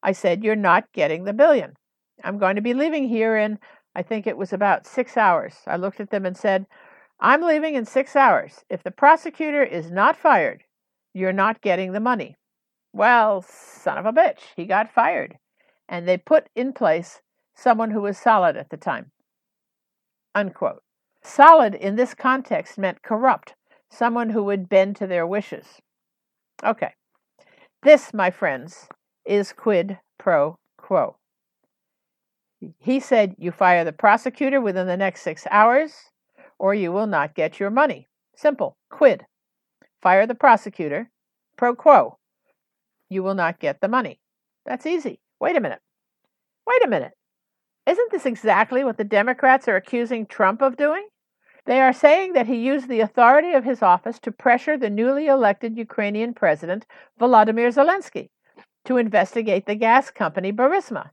I 0.01 0.13
said, 0.13 0.43
You're 0.43 0.55
not 0.55 0.91
getting 0.93 1.25
the 1.25 1.33
billion. 1.33 1.75
I'm 2.23 2.39
going 2.39 2.55
to 2.55 2.61
be 2.63 2.73
leaving 2.73 3.07
here 3.07 3.37
in, 3.37 3.59
I 3.93 4.01
think 4.01 4.25
it 4.25 4.35
was 4.35 4.51
about 4.51 4.87
six 4.87 5.15
hours. 5.15 5.57
I 5.67 5.77
looked 5.77 5.99
at 5.99 6.09
them 6.09 6.25
and 6.25 6.35
said, 6.35 6.65
I'm 7.19 7.43
leaving 7.43 7.75
in 7.75 7.85
six 7.85 8.15
hours. 8.15 8.65
If 8.67 8.81
the 8.81 8.89
prosecutor 8.89 9.61
is 9.61 9.91
not 9.91 10.17
fired, 10.17 10.63
you're 11.13 11.31
not 11.31 11.61
getting 11.61 11.91
the 11.91 11.99
money. 11.99 12.35
Well, 12.93 13.43
son 13.43 13.99
of 13.99 14.07
a 14.07 14.11
bitch, 14.11 14.39
he 14.55 14.65
got 14.65 14.91
fired. 14.91 15.37
And 15.87 16.07
they 16.07 16.17
put 16.17 16.49
in 16.55 16.73
place 16.73 17.21
someone 17.53 17.91
who 17.91 18.01
was 18.01 18.17
solid 18.17 18.57
at 18.57 18.71
the 18.71 18.77
time. 18.77 19.11
Unquote. 20.33 20.81
Solid 21.23 21.75
in 21.75 21.95
this 21.95 22.15
context 22.15 22.79
meant 22.79 23.03
corrupt, 23.03 23.53
someone 23.89 24.29
who 24.29 24.43
would 24.43 24.69
bend 24.69 24.95
to 24.97 25.07
their 25.07 25.25
wishes. 25.25 25.65
Okay. 26.63 26.93
This, 27.83 28.13
my 28.13 28.31
friends, 28.31 28.87
is 29.25 29.53
quid 29.53 29.99
pro 30.17 30.57
quo. 30.77 31.17
He 32.79 32.99
said, 32.99 33.35
You 33.37 33.51
fire 33.51 33.83
the 33.83 33.93
prosecutor 33.93 34.59
within 34.59 34.87
the 34.87 34.97
next 34.97 35.21
six 35.21 35.45
hours, 35.51 35.93
or 36.57 36.73
you 36.73 36.91
will 36.91 37.07
not 37.07 37.35
get 37.35 37.59
your 37.59 37.69
money. 37.69 38.07
Simple. 38.35 38.77
Quid. 38.89 39.25
Fire 40.01 40.25
the 40.25 40.35
prosecutor. 40.35 41.09
Pro 41.55 41.75
quo. 41.75 42.17
You 43.09 43.23
will 43.23 43.35
not 43.35 43.59
get 43.59 43.79
the 43.79 43.87
money. 43.87 44.19
That's 44.65 44.85
easy. 44.85 45.19
Wait 45.39 45.55
a 45.55 45.61
minute. 45.61 45.81
Wait 46.65 46.83
a 46.83 46.89
minute. 46.89 47.13
Isn't 47.85 48.11
this 48.11 48.25
exactly 48.25 48.83
what 48.83 48.97
the 48.97 49.03
Democrats 49.03 49.67
are 49.67 49.77
accusing 49.77 50.25
Trump 50.25 50.61
of 50.61 50.75
doing? 50.75 51.07
They 51.67 51.81
are 51.81 51.91
saying 51.91 52.31
that 52.31 52.47
he 52.47 52.55
used 52.55 52.87
the 52.87 53.01
authority 53.01 53.51
of 53.51 53.65
his 53.65 53.81
office 53.81 54.19
to 54.19 54.31
pressure 54.31 54.77
the 54.77 54.89
newly 54.89 55.27
elected 55.27 55.77
Ukrainian 55.77 56.33
president, 56.33 56.85
Volodymyr 57.19 57.73
Zelensky 57.73 58.29
to 58.85 58.95
investigate 58.95 59.65
the 59.65 59.75
gas 59.75 60.09
company 60.09 60.53
Burisma. 60.53 61.09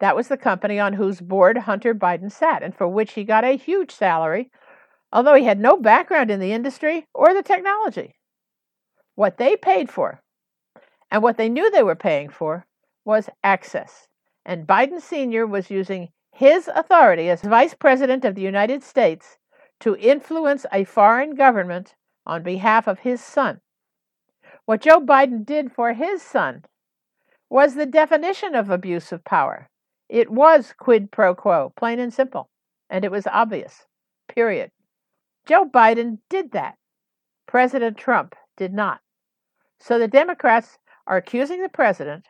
That 0.00 0.16
was 0.16 0.26
the 0.26 0.36
company 0.36 0.80
on 0.80 0.94
whose 0.94 1.20
board 1.20 1.56
Hunter 1.56 1.94
Biden 1.94 2.32
sat 2.32 2.64
and 2.64 2.74
for 2.74 2.88
which 2.88 3.12
he 3.12 3.22
got 3.22 3.44
a 3.44 3.56
huge 3.56 3.92
salary, 3.92 4.50
although 5.12 5.34
he 5.34 5.44
had 5.44 5.60
no 5.60 5.76
background 5.76 6.32
in 6.32 6.40
the 6.40 6.52
industry 6.52 7.06
or 7.14 7.32
the 7.32 7.44
technology. 7.44 8.16
What 9.14 9.36
they 9.36 9.54
paid 9.56 9.88
for, 9.88 10.20
and 11.12 11.22
what 11.22 11.36
they 11.36 11.48
knew 11.48 11.70
they 11.70 11.84
were 11.84 11.94
paying 11.94 12.28
for, 12.28 12.66
was 13.04 13.30
access. 13.44 14.08
And 14.44 14.66
Biden 14.66 15.00
Sr. 15.00 15.46
was 15.46 15.70
using 15.70 16.08
his 16.32 16.66
authority 16.66 17.30
as 17.30 17.42
Vice 17.42 17.74
President 17.74 18.24
of 18.24 18.34
the 18.34 18.42
United 18.42 18.82
States 18.82 19.38
to 19.82 19.96
influence 19.96 20.64
a 20.72 20.84
foreign 20.84 21.34
government 21.34 21.94
on 22.24 22.42
behalf 22.42 22.86
of 22.86 23.00
his 23.00 23.20
son. 23.20 23.60
What 24.64 24.80
Joe 24.80 25.00
Biden 25.00 25.44
did 25.44 25.72
for 25.72 25.92
his 25.92 26.22
son 26.22 26.64
was 27.50 27.74
the 27.74 27.84
definition 27.84 28.54
of 28.54 28.70
abuse 28.70 29.10
of 29.10 29.24
power. 29.24 29.68
It 30.08 30.30
was 30.30 30.72
quid 30.78 31.10
pro 31.10 31.34
quo, 31.34 31.72
plain 31.76 31.98
and 31.98 32.14
simple, 32.14 32.48
and 32.88 33.04
it 33.04 33.10
was 33.10 33.26
obvious. 33.26 33.86
Period. 34.28 34.70
Joe 35.46 35.64
Biden 35.64 36.18
did 36.30 36.52
that. 36.52 36.76
President 37.46 37.96
Trump 37.96 38.36
did 38.56 38.72
not. 38.72 39.00
So 39.80 39.98
the 39.98 40.06
Democrats 40.06 40.78
are 41.08 41.16
accusing 41.16 41.60
the 41.60 41.68
president 41.68 42.26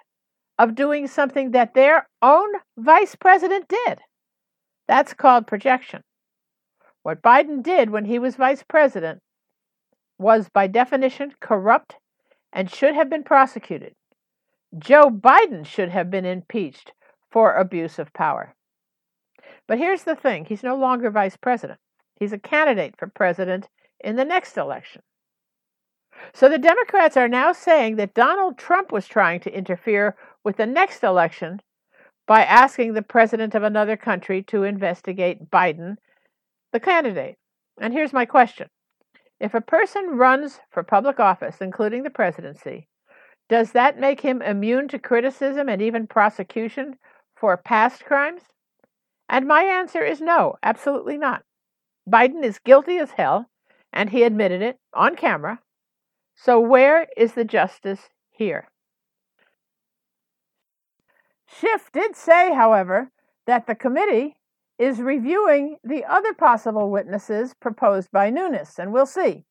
of 0.58 0.74
doing 0.74 1.06
something 1.06 1.50
that 1.50 1.74
their 1.74 2.08
own 2.22 2.48
vice 2.78 3.14
president 3.14 3.68
did. 3.68 3.98
That's 4.88 5.12
called 5.12 5.46
projection. 5.46 6.02
What 7.02 7.22
Biden 7.22 7.62
did 7.62 7.90
when 7.90 8.04
he 8.04 8.18
was 8.18 8.36
vice 8.36 8.62
president 8.62 9.20
was, 10.18 10.48
by 10.48 10.66
definition, 10.66 11.34
corrupt 11.40 11.96
and 12.52 12.70
should 12.70 12.94
have 12.94 13.10
been 13.10 13.24
prosecuted. 13.24 13.94
Joe 14.78 15.10
Biden 15.10 15.66
should 15.66 15.90
have 15.90 16.10
been 16.10 16.24
impeached 16.24 16.92
for 17.30 17.54
abuse 17.54 17.98
of 17.98 18.12
power. 18.12 18.54
But 19.66 19.78
here's 19.78 20.04
the 20.04 20.16
thing 20.16 20.44
he's 20.44 20.62
no 20.62 20.76
longer 20.76 21.10
vice 21.10 21.36
president, 21.36 21.80
he's 22.16 22.32
a 22.32 22.38
candidate 22.38 22.94
for 22.98 23.06
president 23.06 23.68
in 24.00 24.16
the 24.16 24.24
next 24.24 24.56
election. 24.56 25.02
So 26.34 26.48
the 26.48 26.58
Democrats 26.58 27.16
are 27.16 27.28
now 27.28 27.52
saying 27.52 27.96
that 27.96 28.14
Donald 28.14 28.58
Trump 28.58 28.92
was 28.92 29.08
trying 29.08 29.40
to 29.40 29.56
interfere 29.56 30.14
with 30.44 30.56
the 30.56 30.66
next 30.66 31.02
election 31.02 31.60
by 32.26 32.44
asking 32.44 32.92
the 32.92 33.02
president 33.02 33.54
of 33.54 33.62
another 33.62 33.96
country 33.96 34.42
to 34.44 34.62
investigate 34.62 35.50
Biden, 35.50 35.96
the 36.72 36.80
candidate. 36.80 37.36
And 37.80 37.92
here's 37.92 38.12
my 38.12 38.24
question 38.24 38.68
If 39.40 39.54
a 39.54 39.60
person 39.60 40.16
runs 40.16 40.60
for 40.70 40.82
public 40.82 41.20
office, 41.20 41.56
including 41.60 42.02
the 42.02 42.10
presidency, 42.10 42.88
does 43.48 43.72
that 43.72 43.98
make 43.98 44.20
him 44.20 44.42
immune 44.42 44.88
to 44.88 44.98
criticism 44.98 45.68
and 45.68 45.82
even 45.82 46.06
prosecution 46.06 46.96
for 47.36 47.56
past 47.56 48.04
crimes? 48.04 48.42
And 49.28 49.46
my 49.46 49.62
answer 49.62 50.04
is 50.04 50.20
no, 50.20 50.56
absolutely 50.62 51.18
not. 51.18 51.42
Biden 52.08 52.42
is 52.42 52.58
guilty 52.58 52.98
as 52.98 53.12
hell, 53.12 53.46
and 53.92 54.10
he 54.10 54.22
admitted 54.22 54.62
it 54.62 54.78
on 54.94 55.16
camera. 55.16 55.60
So, 56.34 56.58
where 56.58 57.08
is 57.16 57.34
the 57.34 57.44
justice 57.44 58.08
here? 58.30 58.68
Schiff 61.46 61.90
did 61.92 62.16
say, 62.16 62.54
however, 62.54 63.10
that 63.46 63.66
the 63.66 63.74
committee 63.74 64.36
is 64.78 65.00
reviewing 65.00 65.76
the 65.84 66.04
other 66.04 66.34
possible 66.34 66.90
witnesses 66.90 67.54
proposed 67.60 68.10
by 68.10 68.30
Nunes, 68.30 68.78
and 68.78 68.92
we'll 68.92 69.06
see. 69.06 69.44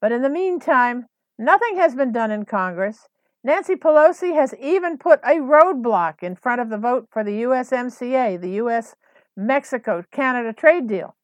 But 0.00 0.12
in 0.12 0.22
the 0.22 0.30
meantime, 0.30 1.06
nothing 1.38 1.76
has 1.76 1.94
been 1.94 2.12
done 2.12 2.30
in 2.30 2.44
Congress. 2.44 3.08
Nancy 3.42 3.74
Pelosi 3.74 4.34
has 4.34 4.54
even 4.60 4.98
put 4.98 5.20
a 5.24 5.36
roadblock 5.36 6.22
in 6.22 6.36
front 6.36 6.60
of 6.60 6.68
the 6.68 6.78
vote 6.78 7.08
for 7.10 7.24
the 7.24 7.42
USMCA, 7.42 8.40
the 8.40 8.62
US 8.62 8.94
Mexico 9.36 10.04
Canada 10.10 10.52
trade 10.52 10.86
deal, 10.86 11.16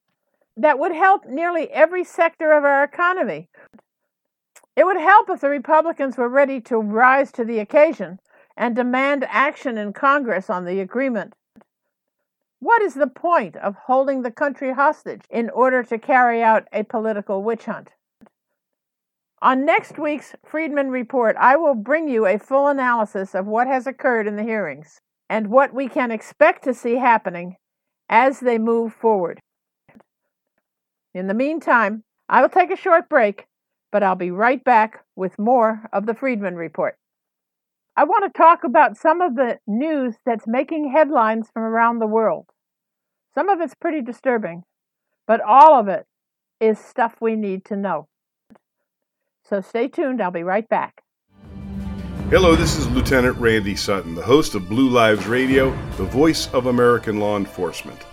that 0.57 0.79
would 0.79 0.93
help 0.93 1.27
nearly 1.27 1.71
every 1.71 2.05
sector 2.05 2.53
of 2.53 2.65
our 2.65 2.83
economy. 2.83 3.49
It 4.75 4.85
would 4.85 4.99
help 4.99 5.29
if 5.31 5.41
the 5.41 5.49
Republicans 5.49 6.17
were 6.17 6.29
ready 6.29 6.61
to 6.63 6.79
rise 6.79 7.33
to 7.33 7.45
the 7.45 7.59
occasion 7.59 8.19
and 8.57 8.75
demand 8.75 9.25
action 9.29 9.77
in 9.77 9.93
Congress 9.93 10.49
on 10.49 10.65
the 10.65 10.81
agreement. 10.81 11.35
What 12.59 12.81
is 12.81 12.95
the 12.95 13.07
point 13.07 13.57
of 13.57 13.77
holding 13.87 14.23
the 14.23 14.31
country 14.31 14.73
hostage 14.73 15.23
in 15.29 15.51
order 15.51 15.83
to 15.85 15.99
carry 15.99 16.43
out 16.43 16.67
a 16.73 16.85
political 16.85 17.43
witch 17.43 17.67
hunt? 17.67 17.93
On 19.43 19.67
next 19.67 19.99
week's 19.99 20.35
Friedman 20.45 20.91
Report, 20.91 21.37
I 21.39 21.57
will 21.57 21.75
bring 21.75 22.09
you 22.09 22.25
a 22.25 22.39
full 22.39 22.69
analysis 22.69 23.35
of 23.35 23.47
what 23.47 23.67
has 23.67 23.87
occurred 23.87 24.27
in 24.27 24.37
the 24.37 24.43
hearings 24.43 25.01
and 25.29 25.49
what 25.49 25.75
we 25.75 25.89
can 25.89 26.11
expect 26.11 26.65
to 26.65 26.73
see 26.73 26.95
happening 26.95 27.57
as 28.09 28.41
they 28.41 28.57
move 28.57 28.95
forward. 28.95 29.41
In 31.13 31.27
the 31.27 31.35
meantime, 31.35 32.05
I 32.29 32.41
will 32.41 32.49
take 32.49 32.71
a 32.71 32.77
short 32.77 33.11
break, 33.11 33.47
but 33.93 34.03
I'll 34.03 34.17
be 34.17 34.31
right 34.31 34.65
back 34.65 35.05
with 35.15 35.39
more 35.39 35.89
of 35.93 36.07
the 36.07 36.15
Friedman 36.15 36.57
Report. 36.57 36.97
I 37.99 38.05
want 38.05 38.31
to 38.31 38.39
talk 38.39 38.63
about 38.63 38.99
some 38.99 39.23
of 39.23 39.37
the 39.37 39.59
news 39.67 40.17
that's 40.27 40.47
making 40.47 40.93
headlines 40.93 41.49
from 41.51 41.63
around 41.63 41.99
the 41.99 42.07
world. 42.07 42.45
Some 43.35 43.49
of 43.49 43.63
it's 43.63 43.75
pretty 43.75 44.03
disturbing, 44.03 44.65
but 45.27 45.41
all 45.41 45.81
of 45.81 45.89
it 45.89 46.05
is 46.61 46.79
stuff 46.79 47.15
we 47.23 47.37
need 47.37 47.65
to 47.65 47.77
know. 47.77 48.07
So 49.49 49.63
stay 49.63 49.89
tuned, 49.89 50.21
I'll 50.21 50.31
be 50.31 50.43
right 50.43 50.69
back. 50.69 51.05
Hello, 52.29 52.55
this 52.55 52.77
is 52.77 52.87
Lieutenant 52.91 53.39
Randy 53.39 53.75
Sutton, 53.75 54.15
the 54.15 54.23
host 54.23 54.55
of 54.55 54.69
Blue 54.69 54.91
Lives 54.91 55.27
Radio, 55.27 55.71
the 55.97 56.05
voice 56.05 56.53
of 56.53 56.67
American 56.67 57.19
law 57.19 57.39
enforcement. 57.39 58.05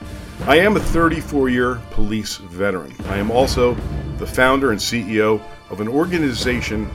I 0.45 0.59
am 0.59 0.77
a 0.77 0.79
34 0.79 1.49
year 1.49 1.81
police 1.91 2.37
veteran. 2.37 2.95
I 3.07 3.17
am 3.17 3.29
also 3.29 3.73
the 4.17 4.27
founder 4.27 4.71
and 4.71 4.79
CEO 4.79 5.41
of 5.69 5.81
an 5.81 5.89
organization 5.89 6.89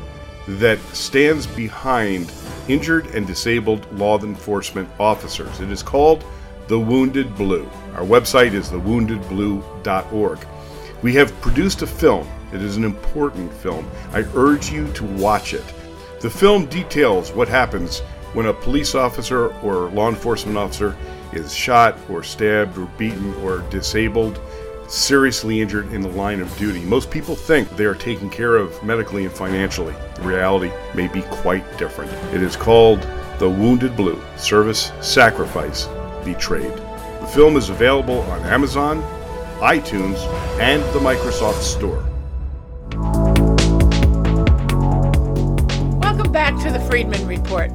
that 0.47 0.79
stands 0.95 1.47
behind 1.47 2.33
injured 2.69 3.07
and 3.09 3.27
disabled 3.27 3.91
law 3.99 4.19
enforcement 4.19 4.89
officers. 5.01 5.61
It 5.61 5.71
is 5.71 5.83
called 5.83 6.25
The 6.69 6.79
Wounded 6.79 7.35
Blue. 7.37 7.69
Our 7.95 8.05
website 8.05 8.53
is 8.53 8.69
thewoundedblue.org. 8.69 10.47
We 11.03 11.15
have 11.15 11.41
produced 11.41 11.83
a 11.83 11.87
film. 11.87 12.29
It 12.53 12.63
is 12.63 12.77
an 12.77 12.85
important 12.85 13.53
film. 13.53 13.91
I 14.13 14.25
urge 14.35 14.71
you 14.71 14.91
to 14.93 15.05
watch 15.05 15.55
it. 15.55 15.65
The 16.21 16.31
film 16.31 16.67
details 16.67 17.33
what 17.33 17.49
happens 17.49 18.01
when 18.33 18.47
a 18.47 18.53
police 18.53 18.95
officer 18.95 19.49
or 19.63 19.91
law 19.91 20.09
enforcement 20.09 20.59
officer 20.59 20.97
is 21.33 21.55
shot 21.55 21.97
or 22.11 22.23
stabbed 22.23 22.77
or 22.79 22.87
beaten 22.99 23.35
or 23.45 23.61
disabled 23.71 24.41
seriously 24.89 25.61
injured 25.61 25.93
in 25.93 26.01
the 26.01 26.09
line 26.09 26.41
of 26.41 26.57
duty. 26.57 26.81
Most 26.81 27.11
people 27.11 27.37
think 27.37 27.69
they 27.77 27.85
are 27.85 27.95
taken 27.95 28.31
care 28.31 28.57
of 28.57 28.83
medically 28.83 29.25
and 29.25 29.33
financially. 29.33 29.95
The 30.17 30.23
reality 30.23 30.73
may 30.95 31.09
be 31.09 31.23
quite 31.23 31.65
different. 31.77 32.11
It 32.35 32.43
is 32.43 32.57
called 32.57 33.07
The 33.39 33.49
Wounded 33.49 33.97
Blue 33.97 34.21
Service, 34.37 34.93
Sacrifice, 35.01 35.87
Betrayed. 36.25 36.73
The 36.73 37.31
film 37.35 37.57
is 37.57 37.69
available 37.69 38.21
on 38.23 38.41
Amazon, 38.45 39.03
iTunes, 39.61 40.19
and 40.59 40.83
the 40.95 41.01
Microsoft 41.01 41.61
Store. 41.61 42.05
Welcome 46.01 46.33
back 46.33 46.57
to 46.63 46.73
the 46.73 46.81
Friedman 46.89 47.27
Report. 47.27 47.71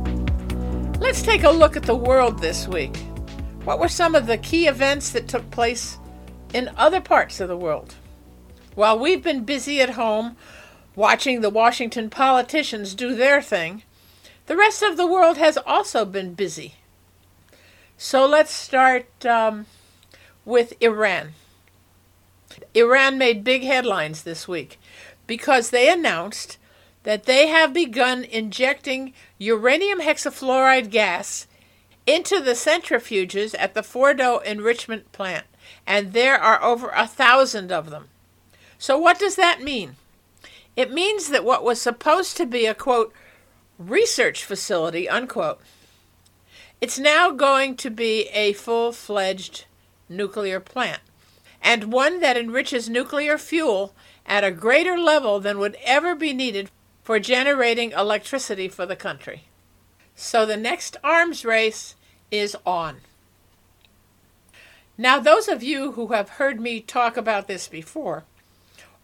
Let's 1.00 1.22
take 1.22 1.44
a 1.44 1.52
look 1.52 1.78
at 1.78 1.84
the 1.84 1.96
world 1.96 2.40
this 2.40 2.68
week. 2.68 2.98
What 3.66 3.80
were 3.80 3.88
some 3.88 4.16
of 4.16 4.26
the 4.26 4.40
key 4.40 4.68
events 4.68 5.12
that 5.12 5.28
took 5.28 5.50
place 5.52 6.00
in 6.54 6.70
other 6.78 7.02
parts 7.02 7.40
of 7.40 7.50
the 7.50 7.58
world. 7.58 7.96
While 8.76 8.98
we've 8.98 9.24
been 9.24 9.44
busy 9.44 9.82
at 9.82 9.92
home 9.92 10.38
watching 10.96 11.42
the 11.42 11.50
Washington 11.50 12.10
politicians 12.10 12.96
do 12.96 13.16
their 13.16 13.42
thing, 13.42 13.84
the 14.46 14.56
rest 14.56 14.84
of 14.84 14.98
the 14.98 15.08
world 15.08 15.38
has 15.38 15.58
also 15.58 16.06
been 16.06 16.34
busy. 16.34 16.76
So 17.98 18.26
let's 18.26 18.52
start 18.52 19.26
um, 19.26 19.66
with 20.46 20.74
Iran. 20.82 21.34
Iran 22.74 23.18
made 23.18 23.44
big 23.44 23.64
headlines 23.64 24.24
this 24.24 24.48
week 24.48 24.80
because 25.26 25.70
they 25.70 25.92
announced 25.92 26.58
that 27.04 27.24
they 27.24 27.48
have 27.48 27.74
begun 27.74 28.24
injecting 28.24 29.14
uranium 29.38 30.02
hexafluoride 30.02 30.90
gas 30.90 31.48
into 32.06 32.40
the 32.40 32.52
centrifuges 32.52 33.56
at 33.58 33.74
the 33.74 33.82
Fordo 33.82 34.44
enrichment 34.44 35.12
plant 35.12 35.46
and 35.86 36.14
there 36.14 36.38
are 36.38 36.62
over 36.64 36.90
a 36.90 37.08
thousand 37.08 37.72
of 37.72 37.90
them. 37.90 38.10
So, 38.78 38.98
what 38.98 39.20
does 39.20 39.36
that 39.36 39.62
mean? 39.62 39.96
It 40.76 40.92
means 40.92 41.30
that 41.30 41.46
what 41.46 41.64
was 41.64 41.82
supposed 41.82 42.36
to 42.38 42.46
be 42.46 42.66
a 42.66 42.74
quote, 42.74 43.14
research 43.78 44.44
facility, 44.44 45.08
unquote, 45.08 45.60
it's 46.82 47.00
now 47.00 47.32
going 47.32 47.78
to 47.78 47.90
be 47.90 48.24
a 48.34 48.54
full 48.54 48.92
fledged 48.92 49.66
nuclear 50.10 50.60
plant, 50.60 51.02
and 51.62 51.94
one 51.94 52.20
that 52.20 52.36
enriches 52.36 52.90
nuclear 52.90 53.38
fuel 53.38 53.96
at 54.26 54.44
a 54.44 54.52
greater 54.52 54.98
level 54.98 55.40
than 55.40 55.60
would 55.60 55.78
ever 55.86 56.16
be 56.16 56.34
needed 56.34 56.70
for 57.02 57.20
generating 57.20 57.92
electricity 57.92 58.68
for 58.68 58.86
the 58.86 58.96
country. 58.96 59.44
So 60.16 60.46
the 60.46 60.58
next 60.58 60.98
arms 61.04 61.46
race 61.46 61.96
is 62.32 62.56
on. 62.66 63.02
Now, 64.98 65.20
those 65.20 65.48
of 65.48 65.64
you 65.64 65.94
who 65.94 66.08
have 66.08 66.30
heard 66.30 66.62
me 66.62 66.80
talk 66.80 67.18
about 67.18 67.48
this 67.48 67.68
before, 67.68 68.26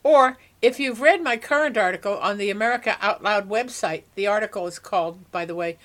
or 0.03 0.37
if 0.61 0.79
you've 0.79 1.01
read 1.01 1.23
my 1.23 1.37
current 1.37 1.77
article 1.77 2.17
on 2.17 2.37
the 2.37 2.49
America 2.49 2.97
Out 3.01 3.23
Loud 3.23 3.49
website, 3.49 4.03
the 4.15 4.27
article 4.27 4.67
is 4.67 4.77
called, 4.77 5.31
by 5.31 5.45
the 5.45 5.55
way, 5.55 5.77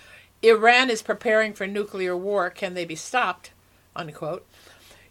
Iran 0.42 0.90
is 0.90 1.00
preparing 1.00 1.54
for 1.54 1.66
nuclear 1.66 2.16
war. 2.16 2.50
Can 2.50 2.74
they 2.74 2.84
be 2.84 2.96
stopped? 2.96 3.52
Unquote. 3.96 4.46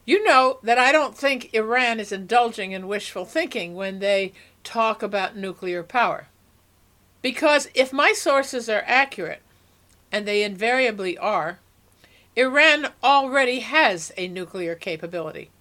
You 0.06 0.24
know 0.24 0.60
that 0.62 0.78
I 0.78 0.92
don't 0.92 1.18
think 1.18 1.54
Iran 1.54 2.00
is 2.00 2.12
indulging 2.12 2.72
in 2.72 2.88
wishful 2.88 3.26
thinking 3.26 3.74
when 3.74 4.00
they 4.00 4.34
talk 4.64 5.02
about 5.02 5.36
nuclear 5.36 5.82
power. 5.82 6.28
Because 7.22 7.70
if 7.74 7.94
my 7.94 8.12
sources 8.12 8.70
are 8.70 8.84
accurate, 8.86 9.42
and 10.12 10.28
they 10.28 10.44
invariably 10.44 11.18
are, 11.18 11.60
Iran 12.36 12.88
already 13.04 13.60
has 13.60 14.12
a 14.18 14.28
nuclear 14.28 14.76
capability. 14.76 15.52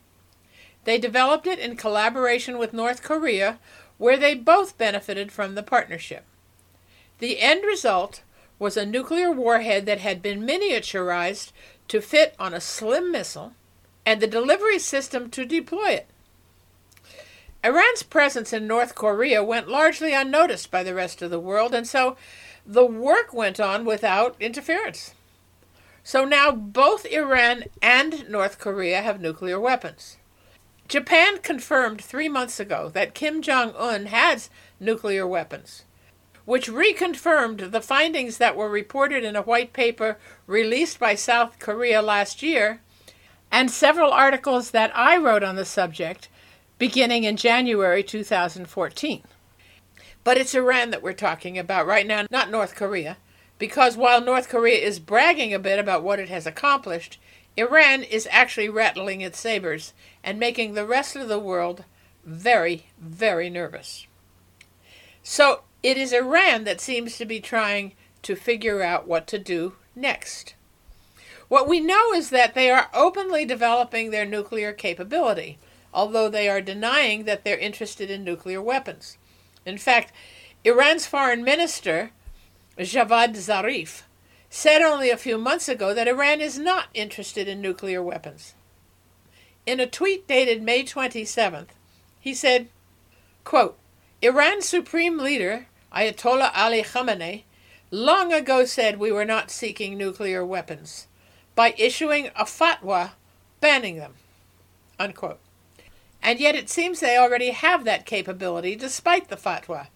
They 0.85 0.99
developed 0.99 1.47
it 1.47 1.59
in 1.59 1.77
collaboration 1.77 2.59
with 2.59 2.73
North 2.73 3.03
Korea, 3.03 3.59
where 3.99 4.17
they 4.17 4.35
both 4.35 4.79
benefited 4.79 5.31
from 5.31 5.55
the 5.55 5.63
partnership. 5.63 6.25
The 7.19 7.41
end 7.41 7.65
result 7.65 8.23
was 8.59 8.77
a 8.77 8.87
nuclear 8.87 9.31
warhead 9.31 9.87
that 9.87 10.01
had 10.01 10.23
been 10.23 10.47
miniaturized 10.47 11.53
to 11.89 12.01
fit 12.01 12.35
on 12.39 12.55
a 12.55 12.61
slim 12.61 13.13
missile 13.13 13.53
and 14.07 14.21
the 14.21 14.27
delivery 14.27 14.79
system 14.79 15.31
to 15.31 15.45
deploy 15.45 15.91
it. 15.91 16.07
Iran's 17.63 18.03
presence 18.03 18.53
in 18.53 18.67
North 18.67 18.95
Korea 18.95 19.45
went 19.45 19.69
largely 19.69 20.13
unnoticed 20.13 20.71
by 20.71 20.83
the 20.83 20.95
rest 20.95 21.23
of 21.23 21.31
the 21.31 21.39
world, 21.39 21.75
and 21.75 21.87
so 21.87 22.17
the 22.67 22.85
work 22.85 23.33
went 23.33 23.61
on 23.61 23.85
without 23.85 24.35
interference. 24.41 25.15
So 26.05 26.25
now 26.25 26.51
both 26.51 27.07
Iran 27.07 27.65
and 27.81 28.29
North 28.29 28.59
Korea 28.59 29.03
have 29.03 29.21
nuclear 29.21 29.61
weapons. 29.61 30.17
Japan 30.89 31.39
confirmed 31.39 32.03
three 32.03 32.29
months 32.29 32.59
ago 32.59 32.91
that 32.91 33.15
Kim 33.15 33.41
Jong 33.41 33.73
un 33.77 34.07
has 34.07 34.51
nuclear 34.81 35.27
weapons, 35.27 35.85
which 36.45 36.69
reconfirmed 36.69 37.71
the 37.71 37.81
findings 37.81 38.39
that 38.39 38.57
were 38.57 38.69
reported 38.69 39.25
in 39.25 39.37
a 39.37 39.43
white 39.43 39.73
paper 39.73 40.19
released 40.47 40.99
by 40.99 41.15
South 41.15 41.59
Korea 41.59 42.03
last 42.03 42.43
year 42.43 42.81
and 43.51 43.71
several 43.71 44.11
articles 44.11 44.71
that 44.73 44.91
I 44.97 45.17
wrote 45.17 45.45
on 45.45 45.57
the 45.57 45.65
subject 45.65 46.29
beginning 46.79 47.25
in 47.25 47.37
January 47.37 48.03
2014. 48.03 49.23
But 50.25 50.37
it's 50.37 50.55
Iran 50.55 50.91
that 50.91 51.03
we're 51.03 51.13
talking 51.13 51.59
about 51.59 51.87
right 51.87 52.07
now, 52.07 52.27
not 52.31 52.51
North 52.51 52.75
Korea, 52.75 53.19
because 53.63 53.97
while 53.97 54.21
North 54.21 54.49
Korea 54.49 54.77
is 54.77 54.99
bragging 54.99 55.55
a 55.55 55.59
bit 55.61 55.79
about 55.79 56.03
what 56.03 56.19
it 56.19 56.29
has 56.29 56.49
accomplished, 56.49 57.21
Iran 57.57 58.03
is 58.03 58.27
actually 58.33 58.69
rattling 58.69 59.21
its 59.21 59.39
sabers 59.39 59.93
and 60.25 60.37
making 60.37 60.75
the 60.75 60.85
rest 60.85 61.15
of 61.15 61.29
the 61.29 61.39
world 61.39 61.85
very, 62.25 62.87
very 62.99 63.49
nervous. 63.49 64.09
So 65.23 65.61
it 65.81 65.97
is 65.97 66.13
Iran 66.13 66.65
that 66.65 66.81
seems 66.81 67.17
to 67.19 67.25
be 67.25 67.39
trying 67.39 67.93
to 68.23 68.35
figure 68.35 68.83
out 68.83 69.07
what 69.07 69.29
to 69.29 69.39
do 69.39 69.75
next. 69.95 70.57
What 71.47 71.69
we 71.69 71.79
know 71.79 72.13
is 72.13 72.31
that 72.31 72.55
they 72.55 72.69
are 72.69 72.91
openly 72.93 73.45
developing 73.45 74.11
their 74.11 74.27
nuclear 74.27 74.73
capability, 74.73 75.59
although 75.95 76.29
they 76.29 76.49
are 76.49 76.61
denying 76.61 77.27
that 77.27 77.45
they're 77.45 77.57
interested 77.59 78.11
in 78.11 78.25
nuclear 78.25 78.61
weapons. 78.61 79.19
In 79.65 79.79
fact, 79.79 80.13
Iran's 80.65 81.07
foreign 81.07 81.45
minister, 81.45 82.11
Javad 82.79 83.35
Zarif, 83.37 84.03
said 84.49 84.83
only 84.83 85.11
a 85.11 85.17
few 85.17 85.39
months 85.39 85.69
ago 85.69 85.93
that 85.95 86.09
Iran 86.09 86.41
is 86.41 86.59
not 86.59 86.89
interested 86.95 87.49
in 87.49 87.61
nuclear 87.61 88.03
weapons. 88.03 88.55
In 89.67 89.79
a 89.79 89.87
tweet 89.87 90.27
dated 90.27 90.63
May 90.63 90.83
27th, 90.83 91.69
he 92.19 92.35
said, 92.35 92.69
quote, 93.45 93.79
Iran's 94.21 94.69
supreme 94.69 95.19
leader, 95.19 95.67
Ayatollah 95.95 96.51
Ali 96.55 96.83
Khamenei, 96.83 97.43
long 97.91 98.33
ago 98.33 98.65
said 98.65 98.99
we 98.99 99.13
were 99.13 99.25
not 99.25 99.51
seeking 99.51 99.99
nuclear 99.99 100.45
weapons 100.45 101.07
by 101.55 101.75
issuing 101.77 102.29
a 102.29 102.45
fatwa 102.45 103.11
banning 103.61 103.97
them. 103.97 104.15
Unquote. 104.99 105.41
And 106.23 106.41
yet 106.41 106.55
it 106.55 106.71
seems 106.71 107.01
they 107.01 107.19
already 107.19 107.51
have 107.51 107.85
that 107.85 108.07
capability 108.07 108.77
despite 108.77 109.29
the 109.29 109.37
fatwa. 109.37 109.89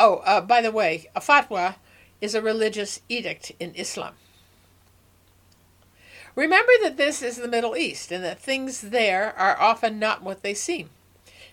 Oh, 0.00 0.16
uh, 0.24 0.40
by 0.40 0.60
the 0.60 0.72
way, 0.72 1.08
a 1.14 1.20
fatwa 1.20 1.76
is 2.22 2.34
a 2.34 2.40
religious 2.40 3.00
edict 3.10 3.52
in 3.60 3.74
Islam. 3.74 4.14
Remember 6.34 6.72
that 6.82 6.96
this 6.96 7.20
is 7.20 7.36
the 7.36 7.48
Middle 7.48 7.76
East 7.76 8.10
and 8.10 8.24
that 8.24 8.40
things 8.40 8.80
there 8.80 9.38
are 9.38 9.60
often 9.60 9.98
not 9.98 10.22
what 10.22 10.42
they 10.42 10.54
seem. 10.54 10.88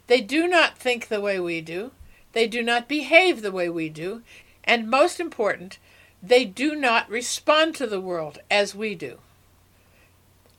They 0.08 0.21
do 0.21 0.47
not 0.47 0.77
think 0.77 1.08
the 1.08 1.19
way 1.19 1.39
we 1.39 1.60
do, 1.60 1.91
they 2.32 2.47
do 2.47 2.63
not 2.63 2.88
behave 2.88 3.41
the 3.41 3.51
way 3.51 3.67
we 3.67 3.89
do, 3.89 4.21
and 4.63 4.89
most 4.89 5.19
important, 5.19 5.79
they 6.23 6.45
do 6.45 6.75
not 6.75 7.10
respond 7.10 7.75
to 7.75 7.88
the 7.88 7.99
world 7.99 8.39
as 8.49 8.73
we 8.73 8.95
do. 8.95 9.17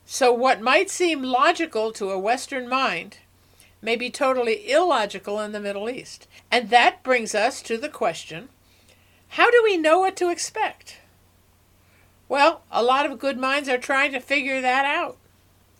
So, 0.04 0.32
what 0.32 0.60
might 0.60 0.90
seem 0.90 1.22
logical 1.22 1.92
to 1.92 2.10
a 2.10 2.18
Western 2.18 2.68
mind 2.68 3.18
may 3.80 3.96
be 3.96 4.10
totally 4.10 4.70
illogical 4.70 5.40
in 5.40 5.52
the 5.52 5.60
Middle 5.60 5.88
East. 5.88 6.26
And 6.50 6.70
that 6.70 7.02
brings 7.02 7.34
us 7.34 7.62
to 7.62 7.78
the 7.78 7.88
question 7.88 8.48
how 9.30 9.50
do 9.50 9.60
we 9.62 9.76
know 9.76 10.00
what 10.00 10.16
to 10.16 10.30
expect? 10.30 10.98
Well, 12.28 12.62
a 12.70 12.82
lot 12.82 13.06
of 13.06 13.18
good 13.18 13.38
minds 13.38 13.68
are 13.68 13.78
trying 13.78 14.12
to 14.12 14.20
figure 14.20 14.60
that 14.60 14.84
out. 14.84 15.16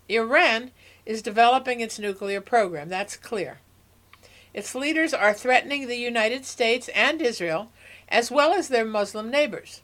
Iran 0.07 0.71
is 1.05 1.21
developing 1.21 1.79
its 1.79 1.99
nuclear 1.99 2.41
program, 2.41 2.89
that's 2.89 3.17
clear. 3.17 3.59
Its 4.53 4.75
leaders 4.75 5.13
are 5.13 5.33
threatening 5.33 5.87
the 5.87 5.97
United 5.97 6.45
States 6.45 6.89
and 6.89 7.21
Israel, 7.21 7.71
as 8.09 8.31
well 8.31 8.53
as 8.53 8.67
their 8.67 8.85
Muslim 8.85 9.29
neighbors. 9.29 9.81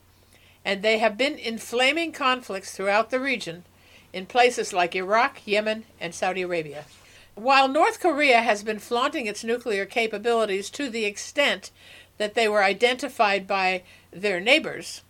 And 0.66 0.82
they 0.82 0.98
have 1.00 1.18
been 1.18 1.38
inflaming 1.38 2.12
conflicts 2.12 2.72
throughout 2.72 3.10
the 3.10 3.20
region 3.20 3.64
in 4.12 4.26
places 4.26 4.74
like 4.74 4.96
Iraq, 4.96 5.46
Yemen, 5.46 5.86
and 6.00 6.14
Saudi 6.14 6.42
Arabia. 6.42 6.86
While 7.36 7.68
North 7.68 8.00
Korea 8.00 8.42
has 8.42 8.64
been 8.64 8.80
flaunting 8.80 9.28
its 9.28 9.44
nuclear 9.44 9.86
capabilities 9.86 10.70
to 10.72 10.90
the 10.90 11.06
extent 11.06 11.72
that 12.18 12.34
they 12.34 12.48
were 12.48 12.64
identified 12.64 13.48
by 13.48 13.84
their 14.12 14.40
neighbors, 14.40 15.02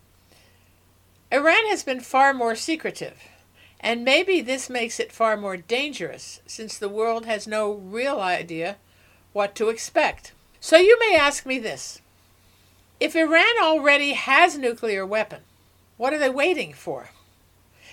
Iran 1.30 1.66
has 1.68 1.82
been 1.82 2.00
far 2.00 2.32
more 2.32 2.54
secretive, 2.54 3.22
and 3.80 4.04
maybe 4.04 4.40
this 4.40 4.70
makes 4.70 4.98
it 4.98 5.12
far 5.12 5.36
more 5.36 5.56
dangerous 5.56 6.40
since 6.46 6.78
the 6.78 6.88
world 6.88 7.26
has 7.26 7.46
no 7.46 7.72
real 7.72 8.20
idea 8.20 8.76
what 9.32 9.54
to 9.54 9.68
expect. 9.68 10.32
So 10.60 10.76
you 10.76 10.98
may 10.98 11.16
ask 11.16 11.44
me 11.44 11.58
this 11.58 12.00
if 12.98 13.14
Iran 13.14 13.62
already 13.62 14.14
has 14.14 14.58
nuclear 14.58 15.06
weapon, 15.06 15.42
what 15.96 16.12
are 16.12 16.18
they 16.18 16.30
waiting 16.30 16.72
for? 16.72 17.10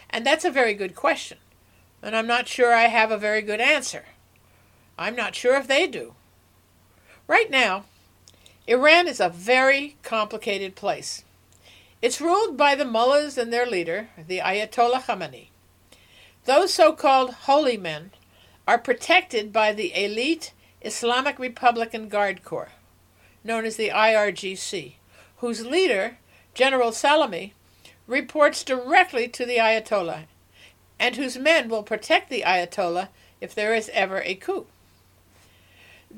And 0.10 0.26
that's 0.26 0.46
a 0.46 0.52
very 0.52 0.74
good 0.74 0.96
question, 0.96 1.38
and 2.02 2.16
I'm 2.16 2.28
not 2.28 2.48
sure 2.48 2.74
I 2.74 2.88
have 2.88 3.12
a 3.12 3.18
very 3.18 3.42
good 3.42 3.60
answer. 3.60 4.06
I'm 4.98 5.16
not 5.16 5.36
sure 5.36 5.56
if 5.56 5.68
they 5.68 5.88
do. 5.88 6.16
Right 7.28 7.52
now, 7.52 7.86
Iran 8.68 9.08
is 9.08 9.20
a 9.20 9.30
very 9.30 9.96
complicated 10.02 10.76
place. 10.76 11.24
It's 12.02 12.20
ruled 12.20 12.58
by 12.58 12.74
the 12.74 12.86
mullahs 12.86 13.38
and 13.38 13.54
their 13.54 13.66
leader, 13.68 14.10
the 14.28 14.40
Ayatollah 14.40 15.04
Khamenei. 15.04 15.50
Those 16.46 16.74
so 16.74 16.92
called 16.94 17.34
holy 17.46 17.78
men 17.78 18.12
are 18.68 18.80
protected 18.80 19.54
by 19.54 19.72
the 19.72 19.94
elite 19.96 20.52
Islamic 20.82 21.38
Republican 21.38 22.10
Guard 22.10 22.44
Corps, 22.44 22.72
known 23.44 23.66
as 23.66 23.76
the 23.76 23.90
IRGC, 23.90 24.94
whose 25.38 25.66
leader, 25.66 26.18
General 26.56 26.92
Salami, 26.92 27.54
reports 28.08 28.64
directly 28.64 29.28
to 29.28 29.46
the 29.46 29.58
Ayatollah, 29.58 30.24
and 31.00 31.16
whose 31.16 31.38
men 31.38 31.70
will 31.70 31.84
protect 31.84 32.32
the 32.32 32.42
Ayatollah 32.42 33.10
if 33.40 33.54
there 33.54 33.76
is 33.76 33.90
ever 33.94 34.22
a 34.22 34.34
coup. 34.34 34.66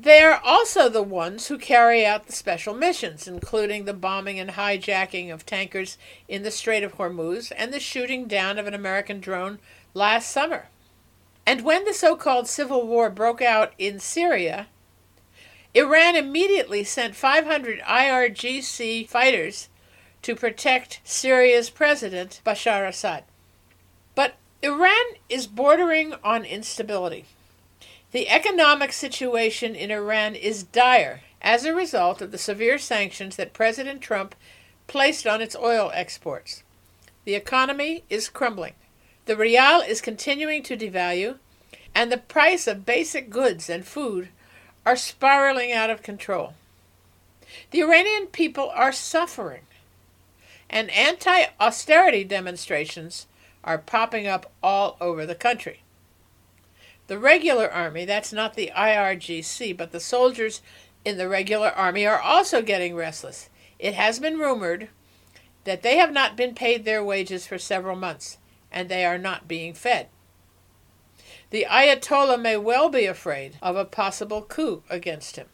They 0.00 0.20
are 0.20 0.40
also 0.44 0.88
the 0.88 1.02
ones 1.02 1.48
who 1.48 1.58
carry 1.58 2.06
out 2.06 2.28
the 2.28 2.32
special 2.32 2.72
missions, 2.72 3.26
including 3.26 3.84
the 3.84 3.92
bombing 3.92 4.38
and 4.38 4.50
hijacking 4.50 5.32
of 5.32 5.44
tankers 5.44 5.98
in 6.28 6.44
the 6.44 6.52
Strait 6.52 6.84
of 6.84 6.94
Hormuz 6.94 7.50
and 7.56 7.74
the 7.74 7.80
shooting 7.80 8.28
down 8.28 8.60
of 8.60 8.68
an 8.68 8.74
American 8.74 9.18
drone 9.18 9.58
last 9.94 10.30
summer. 10.30 10.68
And 11.44 11.62
when 11.62 11.84
the 11.84 11.92
so 11.92 12.14
called 12.14 12.46
civil 12.46 12.86
war 12.86 13.10
broke 13.10 13.42
out 13.42 13.72
in 13.76 13.98
Syria, 13.98 14.68
Iran 15.74 16.14
immediately 16.14 16.84
sent 16.84 17.16
500 17.16 17.80
IRGC 17.80 19.08
fighters 19.08 19.68
to 20.22 20.36
protect 20.36 21.00
Syria's 21.02 21.70
president, 21.70 22.40
Bashar 22.46 22.86
Assad. 22.86 23.24
But 24.14 24.36
Iran 24.62 25.16
is 25.28 25.48
bordering 25.48 26.14
on 26.22 26.44
instability. 26.44 27.24
The 28.10 28.30
economic 28.30 28.92
situation 28.94 29.74
in 29.74 29.90
Iran 29.90 30.34
is 30.34 30.62
dire 30.62 31.20
as 31.42 31.64
a 31.64 31.74
result 31.74 32.22
of 32.22 32.30
the 32.30 32.38
severe 32.38 32.78
sanctions 32.78 33.36
that 33.36 33.52
President 33.52 34.00
Trump 34.00 34.34
placed 34.86 35.26
on 35.26 35.42
its 35.42 35.54
oil 35.54 35.90
exports. 35.92 36.62
The 37.24 37.34
economy 37.34 38.04
is 38.08 38.30
crumbling. 38.30 38.72
The 39.26 39.36
rial 39.36 39.82
is 39.82 40.00
continuing 40.00 40.62
to 40.62 40.76
devalue, 40.76 41.36
and 41.94 42.10
the 42.10 42.16
price 42.16 42.66
of 42.66 42.86
basic 42.86 43.28
goods 43.28 43.68
and 43.68 43.86
food 43.86 44.30
are 44.86 44.96
spiraling 44.96 45.70
out 45.70 45.90
of 45.90 46.02
control. 46.02 46.54
The 47.72 47.82
Iranian 47.82 48.28
people 48.28 48.70
are 48.70 48.92
suffering, 48.92 49.62
and 50.70 50.90
anti 50.90 51.44
austerity 51.60 52.24
demonstrations 52.24 53.26
are 53.62 53.76
popping 53.76 54.26
up 54.26 54.50
all 54.62 54.96
over 54.98 55.26
the 55.26 55.34
country. 55.34 55.82
The 57.08 57.18
regular 57.18 57.70
army, 57.70 58.04
that's 58.04 58.32
not 58.34 58.54
the 58.54 58.70
IRGC, 58.76 59.76
but 59.76 59.92
the 59.92 60.00
soldiers 60.00 60.60
in 61.04 61.16
the 61.16 61.28
regular 61.28 61.70
army 61.70 62.06
are 62.06 62.20
also 62.20 62.60
getting 62.60 62.94
restless. 62.94 63.48
It 63.78 63.94
has 63.94 64.20
been 64.20 64.38
rumored 64.38 64.90
that 65.64 65.82
they 65.82 65.96
have 65.96 66.12
not 66.12 66.36
been 66.36 66.54
paid 66.54 66.84
their 66.84 67.02
wages 67.02 67.46
for 67.46 67.58
several 67.58 67.96
months, 67.96 68.36
and 68.70 68.88
they 68.88 69.06
are 69.06 69.18
not 69.18 69.48
being 69.48 69.72
fed. 69.72 70.08
The 71.48 71.66
Ayatollah 71.68 72.40
may 72.40 72.58
well 72.58 72.90
be 72.90 73.06
afraid 73.06 73.56
of 73.62 73.74
a 73.74 73.86
possible 73.86 74.42
coup 74.42 74.82
against 74.90 75.36
him. 75.36 75.46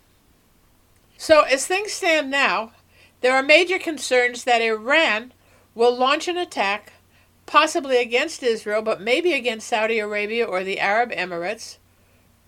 So, 1.16 1.42
as 1.42 1.66
things 1.66 1.92
stand 1.92 2.32
now, 2.32 2.72
there 3.20 3.34
are 3.34 3.44
major 3.44 3.78
concerns 3.78 4.42
that 4.42 4.60
Iran 4.60 5.32
will 5.72 5.96
launch 5.96 6.26
an 6.26 6.36
attack 6.36 6.93
possibly 7.46 7.98
against 7.98 8.42
Israel, 8.42 8.82
but 8.82 9.00
maybe 9.00 9.32
against 9.32 9.68
Saudi 9.68 9.98
Arabia 9.98 10.44
or 10.44 10.64
the 10.64 10.80
Arab 10.80 11.10
Emirates 11.10 11.78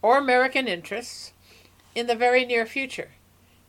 or 0.03 0.19
American 0.19 0.69
interests 0.69 1.33
in 1.95 2.07
the 2.07 2.15
very 2.15 2.45
near 2.45 2.67
future. 2.67 3.11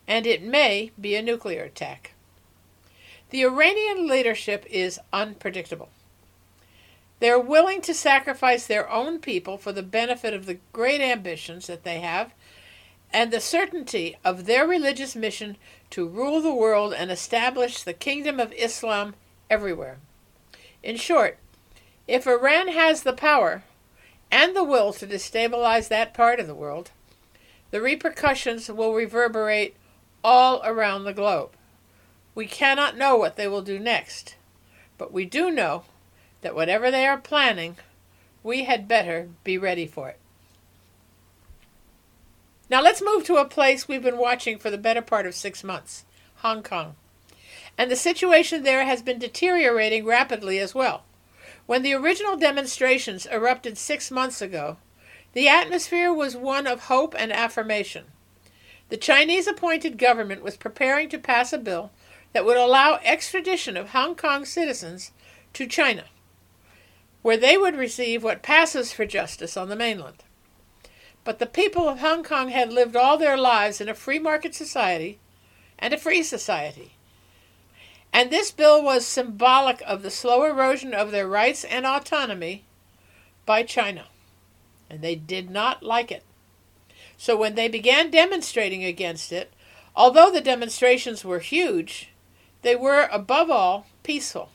And 0.07 0.25
it 0.25 0.41
may 0.41 0.91
be 0.99 1.15
a 1.15 1.21
nuclear 1.21 1.63
attack. 1.63 2.13
The 3.29 3.43
Iranian 3.43 4.07
leadership 4.07 4.65
is 4.69 4.99
unpredictable. 5.11 5.89
They're 7.19 7.39
willing 7.39 7.81
to 7.81 7.93
sacrifice 7.93 8.67
their 8.67 8.89
own 8.89 9.19
people 9.19 9.57
for 9.57 9.71
the 9.71 9.83
benefit 9.83 10.33
of 10.33 10.45
the 10.45 10.59
great 10.71 11.01
ambitions 11.01 11.67
that 11.67 11.83
they 11.83 11.99
have 11.99 12.33
and 13.11 13.31
the 13.31 13.39
certainty 13.39 14.17
of 14.23 14.45
their 14.45 14.67
religious 14.67 15.15
mission 15.15 15.57
to 15.89 16.07
rule 16.07 16.41
the 16.41 16.53
world 16.53 16.93
and 16.93 17.09
establish 17.09 17.81
the 17.81 17.93
kingdom 17.93 18.39
of 18.39 18.53
Islam 18.53 19.15
everywhere. 19.49 19.97
In 20.83 20.95
short, 20.95 21.37
if 22.07 22.27
Iran 22.27 22.69
has 22.69 23.03
the 23.03 23.13
power 23.13 23.63
and 24.31 24.55
the 24.55 24.63
will 24.63 24.93
to 24.93 25.07
destabilize 25.07 25.87
that 25.87 26.13
part 26.13 26.39
of 26.39 26.47
the 26.47 26.55
world, 26.55 26.91
the 27.71 27.81
repercussions 27.81 28.69
will 28.69 28.93
reverberate 28.93 29.75
all 30.23 30.61
around 30.63 31.03
the 31.03 31.13
globe. 31.13 31.51
We 32.35 32.45
cannot 32.45 32.97
know 32.97 33.15
what 33.15 33.35
they 33.35 33.47
will 33.47 33.61
do 33.61 33.79
next, 33.79 34.35
but 34.97 35.11
we 35.11 35.25
do 35.25 35.49
know 35.49 35.83
that 36.41 36.55
whatever 36.55 36.91
they 36.91 37.05
are 37.07 37.17
planning, 37.17 37.77
we 38.43 38.63
had 38.63 38.87
better 38.87 39.29
be 39.43 39.57
ready 39.57 39.85
for 39.85 40.09
it. 40.09 40.19
Now 42.69 42.81
let's 42.81 43.01
move 43.01 43.25
to 43.25 43.37
a 43.37 43.45
place 43.45 43.87
we've 43.87 44.03
been 44.03 44.17
watching 44.17 44.57
for 44.57 44.69
the 44.69 44.77
better 44.77 45.01
part 45.01 45.25
of 45.25 45.35
six 45.35 45.63
months 45.63 46.05
Hong 46.37 46.61
Kong. 46.63 46.95
And 47.77 47.91
the 47.91 47.95
situation 47.95 48.63
there 48.63 48.85
has 48.85 49.01
been 49.01 49.19
deteriorating 49.19 50.05
rapidly 50.05 50.59
as 50.59 50.73
well. 50.73 51.03
When 51.67 51.83
the 51.83 51.93
original 51.93 52.37
demonstrations 52.37 53.25
erupted 53.25 53.77
six 53.77 54.09
months 54.09 54.41
ago, 54.41 54.77
the 55.33 55.47
atmosphere 55.47 56.11
was 56.13 56.35
one 56.35 56.65
of 56.65 56.85
hope 56.85 57.13
and 57.17 57.31
affirmation. 57.31 58.05
The 58.89 58.97
Chinese 58.97 59.47
appointed 59.47 59.97
government 59.97 60.41
was 60.41 60.57
preparing 60.57 61.09
to 61.09 61.19
pass 61.19 61.53
a 61.53 61.57
bill 61.57 61.91
that 62.33 62.45
would 62.45 62.57
allow 62.57 62.99
extradition 63.03 63.77
of 63.77 63.89
Hong 63.89 64.15
Kong 64.15 64.45
citizens 64.45 65.11
to 65.53 65.67
China, 65.67 66.05
where 67.21 67.37
they 67.37 67.57
would 67.57 67.75
receive 67.75 68.23
what 68.23 68.41
passes 68.41 68.93
for 68.93 69.05
justice 69.05 69.57
on 69.57 69.69
the 69.69 69.75
mainland. 69.75 70.23
But 71.23 71.39
the 71.39 71.45
people 71.45 71.89
of 71.89 71.99
Hong 71.99 72.23
Kong 72.23 72.49
had 72.49 72.71
lived 72.71 72.95
all 72.95 73.17
their 73.17 73.37
lives 73.37 73.81
in 73.81 73.89
a 73.89 73.93
free 73.93 74.19
market 74.19 74.55
society 74.55 75.19
and 75.77 75.93
a 75.93 75.97
free 75.97 76.23
society. 76.23 76.96
And 78.17 78.31
this 78.31 78.49
bill 78.49 78.81
was 78.81 79.05
symbolic 79.05 79.79
of 79.85 80.01
the 80.01 80.09
slow 80.09 80.43
erosion 80.43 80.91
of 80.91 81.11
their 81.11 81.27
rights 81.27 81.63
and 81.63 81.85
autonomy 81.85 82.63
by 83.45 83.61
China. 83.61 84.05
And 84.89 85.03
they 85.03 85.13
did 85.13 85.51
not 85.51 85.83
like 85.83 86.11
it. 86.11 86.23
So 87.15 87.37
when 87.37 87.53
they 87.53 87.67
began 87.67 88.09
demonstrating 88.09 88.83
against 88.83 89.31
it, 89.31 89.53
although 89.95 90.31
the 90.31 90.41
demonstrations 90.41 91.23
were 91.23 91.37
huge, 91.37 92.09
they 92.63 92.75
were 92.75 93.07
above 93.11 93.51
all 93.51 93.85
peaceful. 94.01 94.49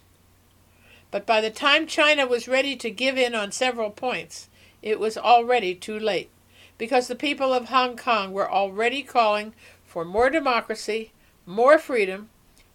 But 1.13 1.25
by 1.25 1.41
the 1.41 1.49
time 1.49 1.87
China 1.87 2.27
was 2.27 2.49
ready 2.49 2.75
to 2.75 2.91
give 2.91 3.17
in 3.17 3.33
on 3.33 3.53
several 3.53 3.91
points, 3.91 4.49
it 4.83 4.99
was 4.99 5.17
already 5.17 5.77
too 5.77 6.01
late 6.01 6.31
because 6.79 7.07
the 7.07 7.15
people 7.15 7.55
of 7.55 7.69
Hong 7.69 7.97
Kong 7.97 8.33
were 8.33 8.51
already 8.51 9.05
calling 9.05 9.55
for 9.87 10.05
more 10.05 10.31
democracy, 10.31 11.13
more 11.47 11.79
freedom, 11.79 12.29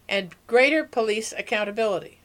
and 0.10 0.36
greater 0.48 0.84
police 0.84 1.34
accountability. 1.38 2.20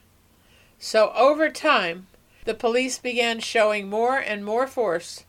So 0.79 1.13
over 1.15 1.49
time, 1.49 2.07
the 2.45 2.55
police 2.55 2.99
began 2.99 3.41
showing 3.41 3.89
more 3.89 4.19
and 4.19 4.45
more 4.45 4.67
force, 4.67 5.25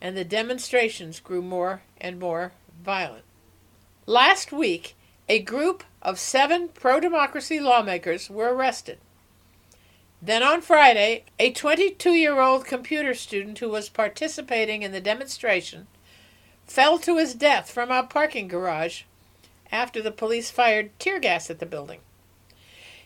and 0.00 0.16
the 0.16 0.24
demonstrations 0.24 1.20
grew 1.20 1.42
more 1.42 1.82
and 2.00 2.18
more 2.18 2.52
violent. 2.84 3.24
Last 4.06 4.52
week, 4.52 4.94
a 5.28 5.38
group 5.38 5.84
of 6.02 6.18
seven 6.18 6.68
pro 6.68 7.00
democracy 7.00 7.60
lawmakers 7.60 8.30
were 8.30 8.54
arrested. 8.54 8.98
Then 10.20 10.42
on 10.42 10.62
Friday, 10.62 11.24
a 11.38 11.52
22 11.52 12.12
year 12.12 12.40
old 12.40 12.64
computer 12.64 13.14
student 13.14 13.58
who 13.58 13.68
was 13.68 13.88
participating 13.88 14.82
in 14.82 14.92
the 14.92 15.00
demonstration 15.00 15.86
fell 16.66 16.98
to 16.98 17.16
his 17.18 17.34
death 17.34 17.70
from 17.70 17.90
a 17.90 18.02
parking 18.02 18.48
garage 18.48 19.02
after 19.70 20.02
the 20.02 20.10
police 20.10 20.50
fired 20.50 20.98
tear 20.98 21.18
gas 21.18 21.50
at 21.50 21.58
the 21.58 21.66
building. 21.66 22.00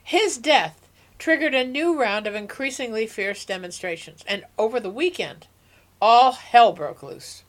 His 0.03 0.39
death 0.39 0.89
triggered 1.19 1.55
a 1.55 1.67
new 1.67 1.99
round 1.99 2.27
of 2.27 2.35
increasingly 2.35 3.07
fierce 3.07 3.45
demonstrations, 3.45 4.25
and 4.27 4.45
over 4.59 4.81
the 4.81 4.91
weekend, 4.91 5.47
all 6.01 6.33
hell 6.33 6.73
broke 6.73 7.03
loose. 7.03 7.45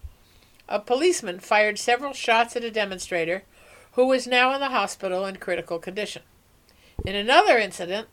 A 0.69 0.79
policeman 0.79 1.39
fired 1.39 1.79
several 1.79 2.13
shots 2.13 2.55
at 2.55 2.63
a 2.63 2.71
demonstrator 2.71 3.43
who 3.93 4.07
was 4.07 4.27
now 4.27 4.53
in 4.53 4.59
the 4.59 4.69
hospital 4.69 5.25
in 5.25 5.37
critical 5.37 5.79
condition. 5.79 6.21
In 7.05 7.15
another 7.15 7.57
incident, 7.57 8.07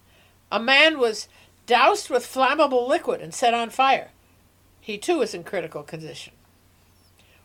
a 0.50 0.58
man 0.58 0.98
was 0.98 1.28
doused 1.66 2.10
with 2.10 2.26
flammable 2.26 2.88
liquid 2.88 3.20
and 3.20 3.32
set 3.32 3.54
on 3.54 3.70
fire. 3.70 4.10
He 4.80 4.98
too 4.98 5.18
was 5.18 5.34
in 5.34 5.44
critical 5.44 5.82
condition. 5.82 6.32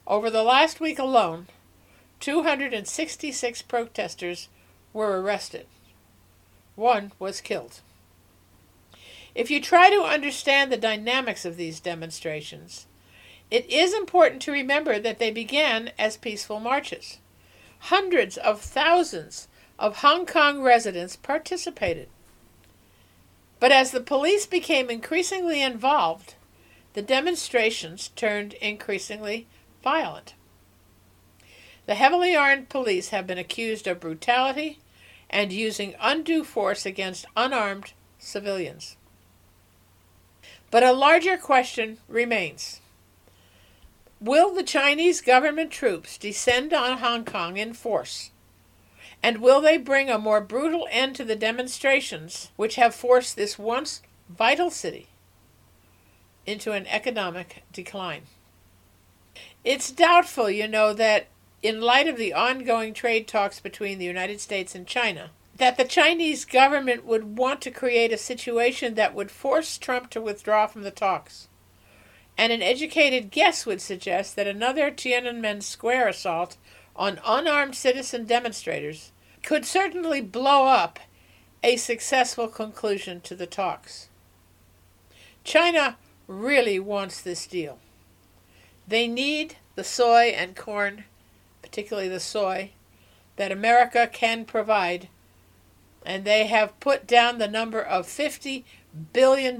Over 0.08 0.30
the 0.30 0.44
last 0.44 0.80
week 0.80 1.00
alone, 1.00 1.48
266 2.26 3.62
protesters 3.62 4.48
were 4.94 5.22
arrested. 5.22 5.68
One 6.74 7.12
was 7.20 7.40
killed. 7.40 7.82
If 9.36 9.52
you 9.52 9.62
try 9.62 9.92
to 9.92 10.02
understand 10.02 10.72
the 10.72 10.78
dynamics 10.78 11.46
of 11.46 11.56
these 11.56 11.80
demonstrations, 11.80 12.88
it 13.52 13.70
is 13.70 13.94
important 13.94 14.42
to 14.42 14.52
remember 14.52 14.98
that 14.98 15.20
they 15.20 15.30
began 15.30 15.92
as 16.00 16.18
peaceful 16.18 16.60
marches. 16.60 17.20
Hundreds 17.78 18.38
of 18.38 18.60
thousands 18.60 19.48
of 19.78 19.98
Hong 19.98 20.26
Kong 20.26 20.64
residents 20.64 21.16
participated. 21.16 22.10
But 23.60 23.72
as 23.72 23.92
the 23.92 24.02
police 24.02 24.48
became 24.48 24.90
increasingly 24.90 25.62
involved, 25.62 26.34
the 26.94 27.04
demonstrations 27.04 28.08
turned 28.16 28.54
increasingly 28.54 29.46
violent. 29.84 30.34
The 31.86 31.96
heavily 31.96 32.36
armed 32.36 32.70
police 32.70 33.10
have 33.10 33.28
been 33.28 33.38
accused 33.38 33.88
of 33.88 34.00
brutality 34.00 34.80
and 35.30 35.52
using 35.52 35.96
undue 36.00 36.44
force 36.44 36.86
against 36.86 37.26
unarmed 37.36 37.94
civilians. 38.18 38.98
But 40.72 40.84
a 40.84 40.92
larger 40.92 41.38
question 41.38 42.00
remains. 42.08 42.82
Will 44.20 44.54
the 44.54 44.64
Chinese 44.64 45.22
government 45.22 45.72
troops 45.72 46.18
descend 46.18 46.74
on 46.74 46.98
Hong 46.98 47.26
Kong 47.26 47.58
in 47.58 47.74
force? 47.74 48.32
And 49.22 49.40
will 49.40 49.62
they 49.62 49.78
bring 49.78 50.10
a 50.10 50.18
more 50.18 50.42
brutal 50.42 50.88
end 50.90 51.16
to 51.18 51.24
the 51.24 51.36
demonstrations 51.36 52.50
which 52.56 52.76
have 52.76 52.96
forced 52.96 53.36
this 53.36 53.60
once 53.60 54.02
vital 54.30 54.70
city 54.70 55.08
into 56.46 56.72
an 56.72 56.88
economic 56.88 57.64
decline? 57.72 58.24
It's 59.64 59.92
doubtful, 59.92 60.50
you 60.50 60.68
know, 60.68 60.94
that 60.94 61.28
in 61.62 61.82
light 61.82 62.08
of 62.08 62.18
the 62.18 62.34
ongoing 62.34 62.94
trade 62.94 63.28
talks 63.28 63.60
between 63.60 63.98
the 63.98 64.06
United 64.06 64.40
States 64.40 64.76
and 64.76 64.86
China, 64.86 65.32
that 65.56 65.78
the 65.78 65.86
Chinese 65.86 66.46
government 66.46 67.06
would 67.06 67.38
want 67.38 67.62
to 67.62 67.72
create 67.72 68.12
a 68.12 68.18
situation 68.18 68.96
that 68.96 69.16
would 69.16 69.32
force 69.32 69.78
Trump 69.78 70.10
to 70.10 70.22
withdraw 70.22 70.68
from 70.68 70.84
the 70.84 70.92
talks. 70.92 71.48
And 72.38 72.52
an 72.52 72.62
educated 72.62 73.32
guess 73.32 73.66
would 73.66 73.82
suggest 73.82 74.36
that 74.36 74.48
another 74.48 74.92
Tiananmen 74.92 75.64
Square 75.64 76.10
assault 76.10 76.58
on 76.96 77.20
unarmed 77.26 77.76
citizen 77.76 78.26
demonstrators 78.26 79.12
could 79.44 79.66
certainly 79.66 80.22
blow 80.22 80.66
up 80.66 81.00
a 81.64 81.78
successful 81.78 82.48
conclusion 82.48 83.22
to 83.22 83.36
the 83.36 83.48
talks. 83.48 84.10
China 85.44 85.98
really 86.28 86.80
wants 86.80 87.22
this 87.22 87.48
deal. 87.48 87.80
They 88.88 89.08
need 89.08 89.56
the 89.76 89.84
soy 89.84 90.34
and 90.36 90.56
corn, 90.56 91.06
particularly 91.76 92.08
the 92.08 92.22
soy, 92.22 92.72
that 93.36 93.52
America 93.52 94.08
can 94.10 94.46
provide, 94.46 95.10
and 96.06 96.24
they 96.24 96.48
have 96.48 96.80
put 96.80 97.06
down 97.06 97.38
the 97.38 97.50
number 97.50 97.82
of 97.82 98.08
$50 98.08 98.64
billion 99.12 99.60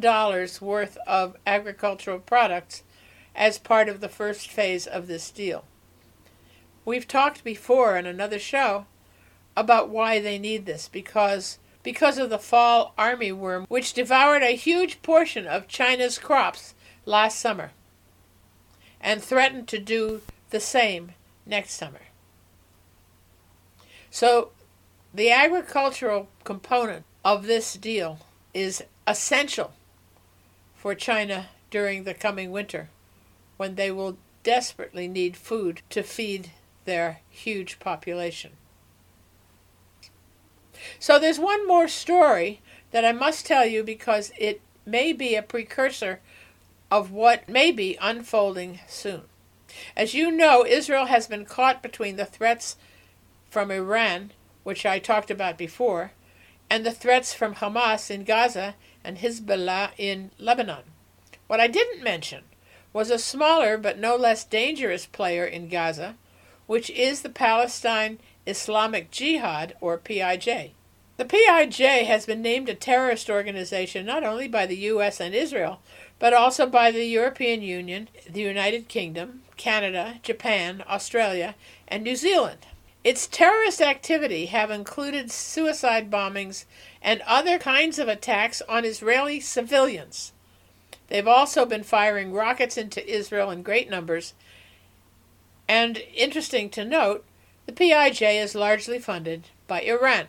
worth 0.62 0.98
of 1.06 1.36
agricultural 1.46 2.20
products 2.20 2.84
as 3.36 3.58
part 3.58 3.90
of 3.90 4.00
the 4.00 4.08
first 4.08 4.50
phase 4.50 4.88
of 4.88 5.08
this 5.08 5.30
deal. 5.30 5.66
We've 6.86 7.06
talked 7.06 7.44
before 7.44 7.98
in 7.98 8.06
another 8.06 8.40
show 8.40 8.86
about 9.58 9.90
why 9.90 10.22
they 10.22 10.40
need 10.40 10.66
this 10.66 10.88
because 10.88 11.60
because 11.84 12.18
of 12.18 12.30
the 12.30 12.40
fall 12.40 12.94
armyworm 12.98 13.66
which 13.68 13.94
devoured 13.94 14.42
a 14.42 14.56
huge 14.56 15.02
portion 15.02 15.46
of 15.46 15.68
China's 15.68 16.18
crops 16.18 16.76
last 17.06 17.40
summer 17.40 17.72
and 19.02 19.22
threatened 19.22 19.68
to 19.68 19.80
do 19.80 20.22
the 20.52 20.62
same 20.62 21.12
next 21.46 21.72
summer. 21.72 22.02
So, 24.10 24.52
the 25.14 25.32
agricultural 25.32 26.28
component 26.44 27.06
of 27.24 27.48
this 27.48 27.74
deal 27.76 28.20
is 28.54 28.84
essential 29.08 29.74
for 30.76 30.96
China 30.96 31.48
during 31.70 32.04
the 32.04 32.14
coming 32.14 32.52
winter 32.52 32.90
when 33.58 33.76
they 33.76 33.92
will 33.92 34.18
desperately 34.44 35.08
need 35.08 35.36
food 35.36 35.82
to 35.90 36.04
feed 36.04 36.52
their 36.86 37.20
huge 37.30 37.80
population. 37.80 38.52
So 41.00 41.20
there's 41.20 41.40
one 41.40 41.68
more 41.68 41.88
story 41.88 42.62
that 42.92 43.06
I 43.06 43.12
must 43.12 43.46
tell 43.46 43.66
you 43.66 43.84
because 43.84 44.32
it 44.38 44.62
may 44.86 45.14
be 45.14 45.36
a 45.36 45.42
precursor 45.42 46.20
of 46.92 47.12
what 47.12 47.50
may 47.50 47.72
be 47.72 47.98
unfolding 48.00 48.80
soon. 48.88 49.24
As 49.96 50.14
you 50.14 50.32
know, 50.32 50.66
Israel 50.66 51.06
has 51.06 51.28
been 51.28 51.46
caught 51.46 51.82
between 51.82 52.16
the 52.16 52.26
threats 52.26 52.78
from 53.50 53.72
Iran, 53.72 54.32
which 54.64 54.86
I 54.86 55.00
talked 55.00 55.32
about 55.32 55.58
before, 55.58 56.12
and 56.70 56.86
the 56.86 56.92
threats 56.92 57.34
from 57.34 57.56
Hamas 57.56 58.10
in 58.10 58.24
Gaza 58.24 58.76
and 59.04 59.18
Hezbollah 59.18 59.92
in 59.98 60.32
Lebanon. 60.40 60.84
What 61.48 61.60
I 61.60 61.68
didn't 61.68 62.04
mention 62.04 62.44
was 62.92 63.10
a 63.10 63.20
smaller 63.20 63.78
but 63.78 64.00
no 64.00 64.16
less 64.16 64.44
dangerous 64.44 65.06
player 65.06 65.46
in 65.46 65.70
Gaza, 65.70 66.16
which 66.66 66.90
is 66.90 67.22
the 67.22 67.30
Palestine 67.30 68.20
Islamic 68.48 69.12
Jihad, 69.12 69.76
or 69.82 69.98
PIJ. 69.98 70.72
The 71.18 71.26
PIJ 71.26 72.08
has 72.08 72.26
been 72.26 72.42
named 72.42 72.68
a 72.68 72.76
terrorist 72.76 73.30
organization 73.30 74.06
not 74.06 74.24
only 74.24 74.48
by 74.48 74.66
the 74.66 74.78
US 74.78 75.22
and 75.22 75.34
Israel, 75.34 75.80
but 76.26 76.34
also 76.34 76.66
by 76.66 76.90
the 76.90 77.06
European 77.06 77.62
Union, 77.62 78.10
the 78.28 78.42
United 78.42 78.88
Kingdom, 78.88 79.44
Canada, 79.58 80.20
Japan, 80.24 80.84
Australia, 80.90 81.54
and 81.88 82.04
New 82.04 82.16
Zealand. 82.16 82.66
Its 83.04 83.28
terrorist 83.28 83.80
activity 83.80 84.48
have 84.48 84.72
included 84.72 85.30
suicide 85.30 86.10
bombings 86.10 86.66
and 87.00 87.22
other 87.28 87.60
kinds 87.60 88.00
of 88.00 88.08
attacks 88.08 88.64
on 88.68 88.84
Israeli 88.86 89.40
civilians. 89.40 90.32
They've 91.10 91.28
also 91.28 91.64
been 91.64 91.84
firing 91.84 92.34
rockets 92.34 92.76
into 92.76 93.08
Israel 93.08 93.52
in 93.52 93.62
great 93.62 93.88
numbers. 93.88 94.34
And 95.68 96.02
interesting 96.12 96.72
to 96.72 96.84
note, 96.84 97.24
the 97.68 97.72
PIJ 97.72 98.24
is 98.24 98.56
largely 98.56 98.98
funded 98.98 99.44
by 99.68 99.82
Iran. 99.82 100.26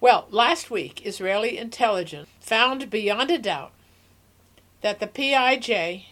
Well, 0.00 0.26
last 0.32 0.72
week, 0.72 1.06
Israeli 1.06 1.56
intelligence 1.56 2.28
found 2.40 2.90
beyond 2.90 3.30
a 3.30 3.38
doubt 3.38 3.70
that 4.82 5.00
the 5.00 5.06
PIJ 5.06 6.06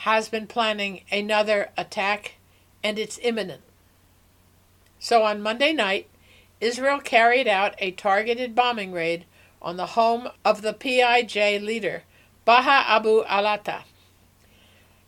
has 0.00 0.28
been 0.28 0.46
planning 0.46 1.02
another 1.10 1.70
attack 1.76 2.36
and 2.82 2.98
it's 2.98 3.18
imminent. 3.22 3.62
So 4.98 5.22
on 5.22 5.42
Monday 5.42 5.72
night, 5.72 6.08
Israel 6.60 7.00
carried 7.00 7.46
out 7.46 7.74
a 7.78 7.90
targeted 7.90 8.54
bombing 8.54 8.92
raid 8.92 9.26
on 9.60 9.76
the 9.76 9.86
home 9.86 10.28
of 10.44 10.62
the 10.62 10.72
PIJ 10.72 11.62
leader, 11.62 12.04
Baha 12.44 12.88
Abu 12.88 13.24
Alata. 13.24 13.82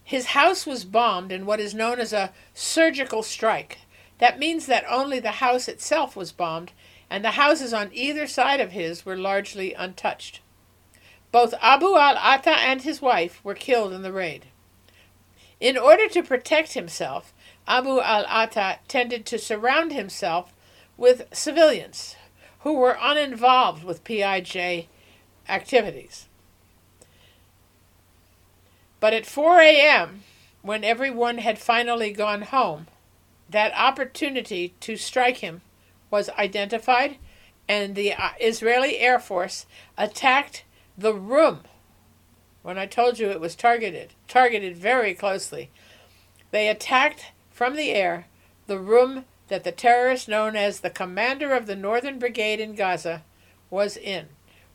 His 0.02 0.26
house 0.26 0.66
was 0.66 0.84
bombed 0.84 1.30
in 1.30 1.46
what 1.46 1.60
is 1.60 1.74
known 1.74 2.00
as 2.00 2.12
a 2.12 2.32
surgical 2.54 3.22
strike. 3.22 3.78
That 4.18 4.38
means 4.38 4.66
that 4.66 4.84
only 4.88 5.20
the 5.20 5.32
house 5.32 5.68
itself 5.68 6.16
was 6.16 6.32
bombed, 6.32 6.72
and 7.08 7.24
the 7.24 7.32
houses 7.32 7.72
on 7.72 7.90
either 7.92 8.26
side 8.26 8.60
of 8.60 8.72
his 8.72 9.06
were 9.06 9.16
largely 9.16 9.74
untouched. 9.74 10.40
Both 11.30 11.54
Abu 11.60 11.96
al 11.96 12.16
Ata 12.16 12.50
and 12.50 12.82
his 12.82 13.02
wife 13.02 13.40
were 13.44 13.54
killed 13.54 13.92
in 13.92 14.02
the 14.02 14.12
raid. 14.12 14.46
In 15.60 15.76
order 15.76 16.08
to 16.08 16.22
protect 16.22 16.72
himself, 16.72 17.34
Abu 17.66 18.00
al 18.00 18.24
Ata 18.26 18.78
tended 18.88 19.26
to 19.26 19.38
surround 19.38 19.92
himself 19.92 20.54
with 20.96 21.26
civilians 21.32 22.16
who 22.60 22.74
were 22.74 22.96
uninvolved 23.00 23.84
with 23.84 24.04
PIJ 24.04 24.86
activities. 25.48 26.28
But 29.00 29.14
at 29.14 29.26
4 29.26 29.60
a.m., 29.60 30.24
when 30.62 30.82
everyone 30.82 31.38
had 31.38 31.58
finally 31.58 32.12
gone 32.12 32.42
home, 32.42 32.88
that 33.48 33.72
opportunity 33.76 34.74
to 34.80 34.96
strike 34.96 35.38
him 35.38 35.62
was 36.10 36.28
identified, 36.30 37.16
and 37.68 37.94
the 37.94 38.12
uh, 38.12 38.30
Israeli 38.40 38.98
Air 38.98 39.18
Force 39.18 39.66
attacked 39.96 40.64
the 40.98 41.14
room. 41.14 41.60
When 42.62 42.76
I 42.76 42.86
told 42.86 43.18
you 43.18 43.30
it 43.30 43.40
was 43.40 43.54
targeted, 43.54 44.14
targeted 44.26 44.76
very 44.76 45.14
closely, 45.14 45.70
they 46.50 46.68
attacked 46.68 47.26
from 47.50 47.76
the 47.76 47.90
air 47.90 48.26
the 48.66 48.78
room 48.78 49.24
that 49.46 49.64
the 49.64 49.72
terrorist 49.72 50.28
known 50.28 50.56
as 50.56 50.80
the 50.80 50.90
commander 50.90 51.54
of 51.54 51.66
the 51.66 51.76
Northern 51.76 52.18
Brigade 52.18 52.60
in 52.60 52.74
Gaza 52.74 53.22
was 53.70 53.96
in, 53.96 54.26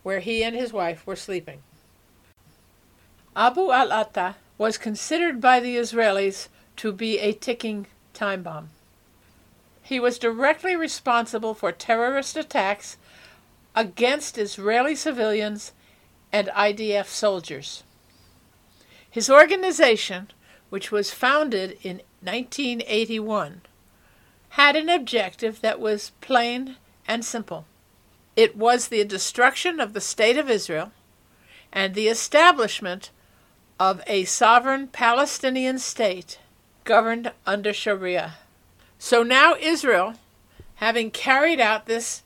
where 0.02 0.22
he 0.22 0.44
and 0.44 0.56
his 0.56 0.72
wife 0.74 1.06
were 1.06 1.16
sleeping. 1.16 1.62
Abu 3.36 3.72
al 3.72 3.92
Atta 3.92 4.36
was 4.58 4.78
considered 4.78 5.42
by 5.42 5.60
the 5.60 5.76
Israelis 5.76 6.48
to 6.78 6.92
be 6.92 7.20
a 7.20 7.34
ticking 7.34 7.88
time 8.14 8.44
bomb. 8.44 8.70
He 9.82 10.00
was 10.00 10.18
directly 10.18 10.76
responsible 10.76 11.54
for 11.54 11.72
terrorist 11.72 12.38
attacks 12.38 12.98
against 13.76 14.38
Israeli 14.38 14.96
civilians 14.96 15.74
and 16.34 16.48
IDF 16.50 17.06
soldiers. 17.06 17.84
His 19.10 19.30
organization, 19.30 20.32
which 20.72 20.92
was 20.92 21.12
founded 21.12 21.78
in 21.84 22.02
1981, 22.22 23.62
had 24.50 24.76
an 24.76 24.90
objective 24.90 25.62
that 25.62 25.80
was 25.80 26.12
plain 26.20 26.78
and 27.08 27.24
simple. 27.24 27.66
It 28.36 28.58
was 28.58 28.88
the 28.88 29.04
destruction 29.04 29.80
of 29.80 29.94
the 29.94 30.02
State 30.02 30.38
of 30.38 30.50
Israel 30.50 30.92
and 31.72 31.94
the 31.94 32.08
establishment 32.08 33.12
of 33.80 34.02
a 34.08 34.26
sovereign 34.26 34.88
Palestinian 34.88 35.78
state 35.78 36.40
governed 36.84 37.32
under 37.46 37.74
Sharia. 37.74 38.36
So 38.98 39.22
now 39.22 39.56
Israel, 39.60 40.16
having 40.76 41.12
carried 41.12 41.60
out 41.60 41.86
this, 41.86 42.24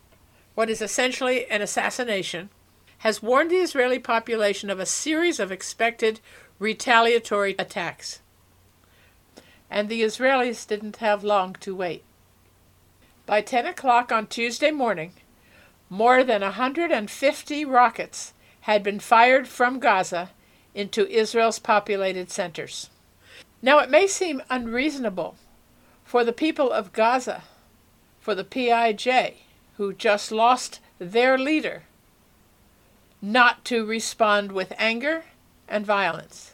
what 0.55 0.69
is 0.69 0.81
essentially 0.81 1.45
an 1.47 1.61
assassination, 1.61 2.49
has 2.99 3.21
warned 3.21 3.51
the 3.51 3.57
Israeli 3.57 3.99
population 3.99 4.69
of 4.69 4.79
a 4.79 4.85
series 4.85 5.39
of 5.39 5.51
expected 5.51 6.19
retaliatory 6.59 7.55
attacks. 7.59 8.19
And 9.69 9.89
the 9.89 10.01
Israelis 10.01 10.67
didn't 10.67 10.97
have 10.97 11.23
long 11.23 11.53
to 11.59 11.75
wait. 11.75 12.03
By 13.25 13.41
10 13.41 13.65
o'clock 13.65 14.11
on 14.11 14.27
Tuesday 14.27 14.71
morning, 14.71 15.13
more 15.89 16.23
than 16.23 16.41
150 16.41 17.65
rockets 17.65 18.33
had 18.61 18.83
been 18.83 18.99
fired 18.99 19.47
from 19.47 19.79
Gaza 19.79 20.31
into 20.73 21.07
Israel's 21.09 21.59
populated 21.59 22.29
centers. 22.31 22.89
Now, 23.61 23.79
it 23.79 23.89
may 23.89 24.07
seem 24.07 24.41
unreasonable 24.49 25.35
for 26.03 26.23
the 26.23 26.33
people 26.33 26.71
of 26.71 26.93
Gaza, 26.93 27.43
for 28.19 28.35
the 28.35 28.43
PIJ, 28.43 29.35
who 29.77 29.93
just 29.93 30.31
lost 30.31 30.79
their 30.99 31.37
leader, 31.37 31.83
not 33.21 33.65
to 33.65 33.85
respond 33.85 34.51
with 34.51 34.73
anger 34.77 35.25
and 35.67 35.85
violence. 35.85 36.53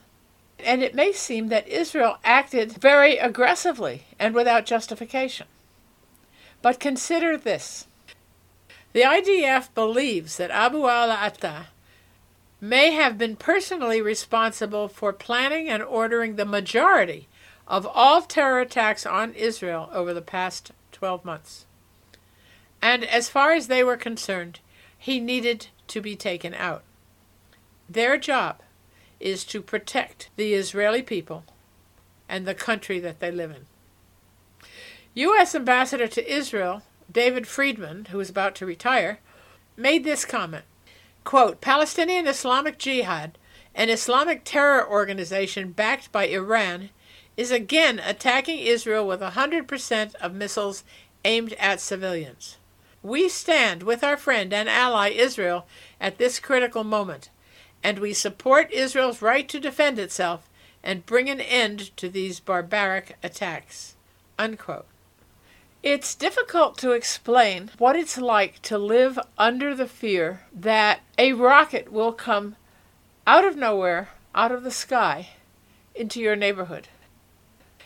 And 0.59 0.81
it 0.81 0.95
may 0.95 1.11
seem 1.11 1.49
that 1.49 1.67
Israel 1.67 2.17
acted 2.23 2.73
very 2.73 3.17
aggressively 3.17 4.03
and 4.17 4.33
without 4.33 4.65
justification. 4.65 5.47
But 6.61 6.79
consider 6.79 7.35
this. 7.37 7.87
The 8.93 9.01
IDF 9.01 9.73
believes 9.73 10.37
that 10.37 10.51
Abu 10.51 10.87
al-Atta 10.87 11.67
may 12.61 12.91
have 12.91 13.17
been 13.17 13.35
personally 13.35 14.01
responsible 14.01 14.87
for 14.87 15.11
planning 15.11 15.67
and 15.67 15.83
ordering 15.83 16.35
the 16.35 16.45
majority 16.45 17.27
of 17.67 17.85
all 17.85 18.21
terror 18.21 18.61
attacks 18.61 19.05
on 19.05 19.33
Israel 19.33 19.89
over 19.91 20.13
the 20.13 20.21
past 20.21 20.71
12 20.93 21.25
months. 21.25 21.65
And 22.81 23.03
as 23.03 23.29
far 23.29 23.51
as 23.51 23.67
they 23.67 23.83
were 23.83 23.97
concerned, 23.97 24.59
he 24.97 25.19
needed 25.19 25.67
to 25.87 26.01
be 26.01 26.15
taken 26.15 26.53
out. 26.53 26.83
Their 27.89 28.17
job 28.17 28.61
is 29.19 29.43
to 29.45 29.61
protect 29.61 30.29
the 30.35 30.53
Israeli 30.53 31.01
people 31.01 31.43
and 32.27 32.45
the 32.45 32.55
country 32.55 32.99
that 32.99 33.19
they 33.19 33.31
live 33.31 33.51
in. 33.51 33.65
U.S. 35.13 35.53
Ambassador 35.53 36.07
to 36.07 36.33
Israel, 36.33 36.81
David 37.11 37.47
Friedman, 37.47 38.05
who 38.05 38.19
is 38.19 38.29
about 38.29 38.55
to 38.55 38.65
retire, 38.65 39.19
made 39.77 40.03
this 40.03 40.25
comment 40.25 40.65
quote, 41.23 41.61
Palestinian 41.61 42.27
Islamic 42.27 42.77
Jihad, 42.77 43.37
an 43.75 43.89
Islamic 43.89 44.41
terror 44.43 44.87
organization 44.87 45.71
backed 45.71 46.11
by 46.11 46.27
Iran, 46.27 46.89
is 47.35 47.51
again 47.51 47.99
attacking 47.99 48.59
Israel 48.59 49.07
with 49.07 49.21
100% 49.21 50.15
of 50.15 50.33
missiles 50.33 50.83
aimed 51.25 51.53
at 51.53 51.79
civilians. 51.79 52.57
We 53.03 53.27
stand 53.27 53.83
with 53.83 54.01
our 54.01 54.15
friend 54.15 54.53
and 54.53 54.69
ally 54.69 55.09
Israel 55.09 55.67
at 55.99 56.17
this 56.17 56.39
critical 56.39 56.85
moment, 56.85 57.29
and 57.83 57.99
we 57.99 58.13
support 58.13 58.71
Israel's 58.71 59.21
right 59.21 59.47
to 59.49 59.59
defend 59.59 59.99
itself 59.99 60.49
and 60.81 61.05
bring 61.05 61.29
an 61.29 61.41
end 61.41 61.95
to 61.97 62.07
these 62.07 62.39
barbaric 62.39 63.17
attacks. 63.21 63.95
Unquote. 64.39 64.85
It's 65.83 66.15
difficult 66.15 66.77
to 66.77 66.93
explain 66.93 67.71
what 67.77 67.97
it's 67.97 68.17
like 68.17 68.61
to 68.61 68.77
live 68.77 69.19
under 69.37 69.75
the 69.75 69.87
fear 69.87 70.43
that 70.53 71.01
a 71.17 71.33
rocket 71.33 71.91
will 71.91 72.13
come 72.13 72.55
out 73.27 73.43
of 73.43 73.57
nowhere, 73.57 74.11
out 74.33 74.53
of 74.53 74.63
the 74.63 74.71
sky, 74.71 75.31
into 75.93 76.21
your 76.21 76.37
neighborhood. 76.37 76.87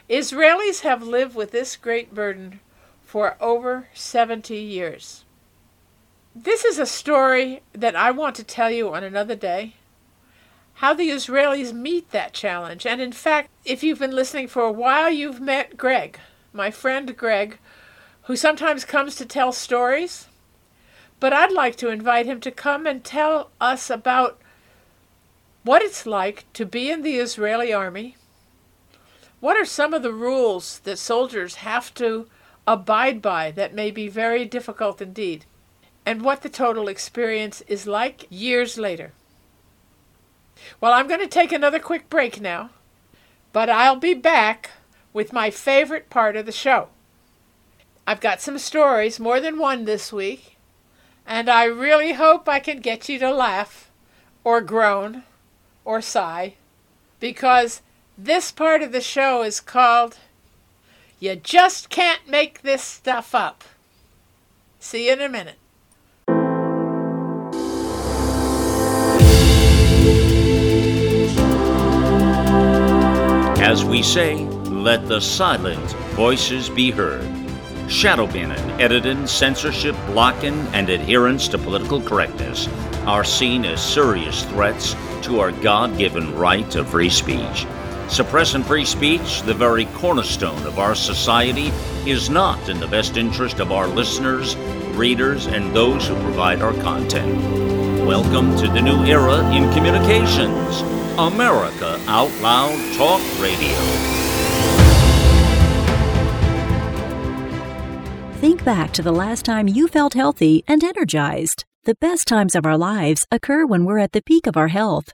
Israelis 0.07 0.82
have 0.82 1.01
lived 1.01 1.36
with 1.36 1.49
this 1.49 1.76
great 1.76 2.13
burden 2.13 2.59
for 3.08 3.38
over 3.39 3.88
70 3.93 4.53
years. 4.53 5.24
This 6.36 6.66
is 6.66 6.78
a 6.78 6.86
story 6.86 7.62
that 7.72 7.95
I 7.95 8.12
want 8.12 8.36
to 8.36 8.43
tell 8.43 8.70
you 8.70 8.93
on 8.93 9.01
another 9.01 9.34
day. 9.34 9.76
How 10.76 10.93
the 10.93 11.10
Israelis 11.10 11.72
meet 11.72 12.12
that 12.12 12.34
challenge. 12.34 12.86
And 12.86 12.99
in 12.99 13.14
fact, 13.14 13.49
if 13.64 13.82
you've 13.82 13.99
been 13.99 14.12
listening 14.12 14.49
for 14.49 14.62
a 14.62 14.72
while, 14.74 15.10
you've 15.10 15.39
met 15.39 15.78
Greg, 15.78 16.20
my 16.51 16.70
friend 16.70 17.16
Greg, 17.16 17.60
who 18.24 18.36
sometimes 18.36 18.84
comes 18.84 19.16
to 19.16 19.26
tell 19.26 19.53
stories. 19.53 20.28
But 21.22 21.32
I'd 21.32 21.53
like 21.53 21.78
to 21.78 21.89
invite 21.89 22.26
him 22.26 22.41
to 22.41 22.51
come 22.51 22.86
and 22.86 23.05
tell 23.05 23.51
us 23.62 23.89
about 23.89 24.38
what 25.64 25.82
it's 25.82 26.05
like 26.05 26.45
to 26.53 26.66
be 26.66 26.91
in 26.91 27.03
the 27.03 27.16
Israeli 27.16 27.72
army. 27.72 28.18
What 29.39 29.55
are 29.55 29.66
some 29.66 29.93
of 29.93 30.03
the 30.03 30.14
rules 30.14 30.80
that 30.80 30.99
soldiers 30.99 31.55
have 31.55 31.93
to 31.93 32.28
abide 32.68 33.22
by 33.22 33.49
that 33.51 33.74
may 33.74 33.89
be 33.89 34.07
very 34.07 34.45
difficult 34.45 35.01
indeed? 35.01 35.45
And 36.05 36.22
what 36.22 36.41
the 36.41 36.49
total 36.49 36.88
experience 36.88 37.61
is 37.61 37.88
like 37.88 38.28
years 38.30 38.78
later. 38.78 39.13
Well, 40.80 40.93
I'm 40.93 41.07
going 41.07 41.22
to 41.22 41.28
take 41.28 41.51
another 41.51 41.80
quick 41.80 42.09
break 42.09 42.39
now, 42.39 42.70
but 43.53 43.70
I'll 43.70 43.95
be 43.95 44.13
back 44.13 44.72
with 45.13 45.34
my 45.34 45.49
favorite 45.49 46.09
part 46.09 46.36
of 46.36 46.45
the 46.45 46.51
show. 46.51 46.89
I've 48.05 48.22
got 48.22 48.41
some 48.41 48.57
stories, 48.57 49.20
more 49.20 49.39
than 49.39 49.57
one 49.57 49.86
this 49.86 50.13
week, 50.13 50.57
and 51.26 51.49
I 51.49 51.65
really 51.65 52.13
hope 52.13 52.47
I 52.47 52.59
can 52.59 52.80
get 52.80 53.09
you 53.09 53.20
to 53.20 53.34
laugh, 53.34 53.91
or 54.43 54.61
groan, 54.61 55.24
or 55.84 56.01
sigh, 56.01 56.55
because 57.20 57.82
this 58.18 58.51
part 58.51 58.82
of 58.82 58.93
the 58.93 59.01
show 59.01 59.43
is 59.43 59.59
called 59.59 60.18
You 61.20 61.36
Just 61.36 61.89
Can't 61.89 62.30
Make 62.30 62.61
This 62.61 62.84
Stuff 62.84 63.34
Up. 63.34 63.63
See 64.80 65.07
you 65.07 65.13
in 65.13 65.22
a 65.22 65.28
minute. 65.28 65.55
As 73.59 73.84
we 73.84 74.03
say, 74.03 74.36
let 74.36 75.07
the 75.07 75.20
silent 75.20 75.89
voices 76.13 76.70
be 76.70 76.91
heard. 76.91 77.26
Shadow 77.89 78.28
banning, 78.28 78.80
editing, 78.80 79.26
censorship, 79.26 79.95
blocking, 80.05 80.68
and 80.68 80.88
adherence 80.88 81.47
to 81.47 81.57
political 81.57 81.99
correctness 81.99 82.68
are 83.07 83.24
seen 83.24 83.65
as 83.65 83.84
serious 83.84 84.43
threats 84.43 84.95
to 85.24 85.39
our 85.39 85.51
God 85.51 85.97
given 85.97 86.36
right 86.36 86.70
to 86.70 86.86
free 86.86 87.09
speech. 87.09 87.65
Suppressing 88.10 88.64
free 88.64 88.86
speech, 88.86 89.41
the 89.41 89.53
very 89.53 89.86
cornerstone 89.88 90.66
of 90.66 90.80
our 90.80 90.95
society, 90.95 91.74
is 92.10 92.30
not 92.30 92.70
in 92.70 92.80
the 92.80 92.88
best 92.88 93.18
interest 93.18 93.60
of 93.60 93.74
our 93.74 93.86
listeners, 93.86 94.55
readers, 94.95 95.45
and 95.47 95.76
those 95.76 96.08
who 96.08 96.16
provide 96.22 96.62
our 96.62 96.74
content. 96.76 97.36
Welcome 98.05 98.55
to 98.58 98.68
the 98.70 98.82
new 98.82 99.03
era 99.03 99.45
in 99.51 99.72
communications 99.74 100.82
America 101.20 101.99
Out 102.08 102.32
Loud 102.39 102.78
Talk 102.95 103.22
Radio. 103.41 103.76
Think 108.39 108.64
back 108.64 108.93
to 108.93 109.01
the 109.01 109.12
last 109.12 109.43
time 109.43 109.68
you 109.68 109.89
felt 109.89 110.14
healthy 110.14 110.64
and 110.66 110.82
energized. 110.82 111.66
The 111.84 111.95
best 111.95 112.28
times 112.28 112.55
of 112.55 112.66
our 112.66 112.78
lives 112.78 113.26
occur 113.32 113.66
when 113.66 113.84
we're 113.84 113.97
at 113.97 114.12
the 114.12 114.22
peak 114.22 114.47
of 114.47 114.55
our 114.55 114.70
health, 114.70 115.14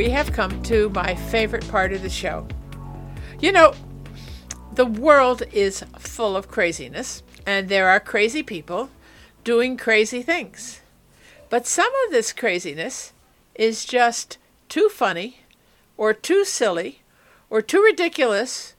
we 0.00 0.08
have 0.08 0.32
come 0.32 0.62
to 0.62 0.88
my 0.94 1.14
favorite 1.14 1.68
part 1.68 1.92
of 1.92 2.00
the 2.00 2.08
show. 2.08 2.48
You 3.38 3.52
know, 3.52 3.74
the 4.72 4.86
world 4.86 5.42
is 5.52 5.84
full 5.98 6.38
of 6.38 6.48
craziness, 6.48 7.22
and 7.44 7.68
there 7.68 7.90
are 7.90 8.00
crazy 8.00 8.42
people 8.42 8.88
doing 9.44 9.76
crazy 9.76 10.22
things. 10.22 10.80
But 11.50 11.66
some 11.66 11.92
of 12.06 12.12
this 12.12 12.32
craziness 12.32 13.12
is 13.54 13.84
just 13.84 14.38
too 14.70 14.88
funny, 14.88 15.40
or 15.98 16.14
too 16.14 16.46
silly, 16.46 17.02
or 17.50 17.60
too 17.60 17.82
ridiculous, 17.82 18.72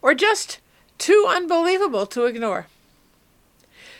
or 0.00 0.14
just 0.14 0.60
too 0.96 1.26
unbelievable 1.28 2.06
to 2.06 2.26
ignore. 2.26 2.68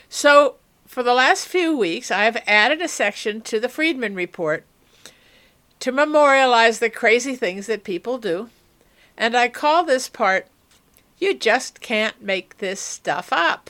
So, 0.07 0.55
for 0.87 1.03
the 1.03 1.13
last 1.13 1.45
few 1.45 1.77
weeks, 1.77 2.09
I 2.09 2.23
have 2.23 2.41
added 2.47 2.81
a 2.81 2.87
section 2.87 3.41
to 3.41 3.59
the 3.59 3.67
Friedman 3.67 4.15
Report 4.15 4.63
to 5.79 5.91
memorialize 5.91 6.79
the 6.79 6.89
crazy 6.89 7.35
things 7.35 7.67
that 7.67 7.83
people 7.83 8.17
do, 8.17 8.49
and 9.17 9.35
I 9.35 9.47
call 9.47 9.83
this 9.83 10.09
part 10.09 10.47
You 11.19 11.33
Just 11.33 11.81
Can't 11.81 12.21
Make 12.21 12.57
This 12.57 12.81
Stuff 12.81 13.29
Up. 13.31 13.69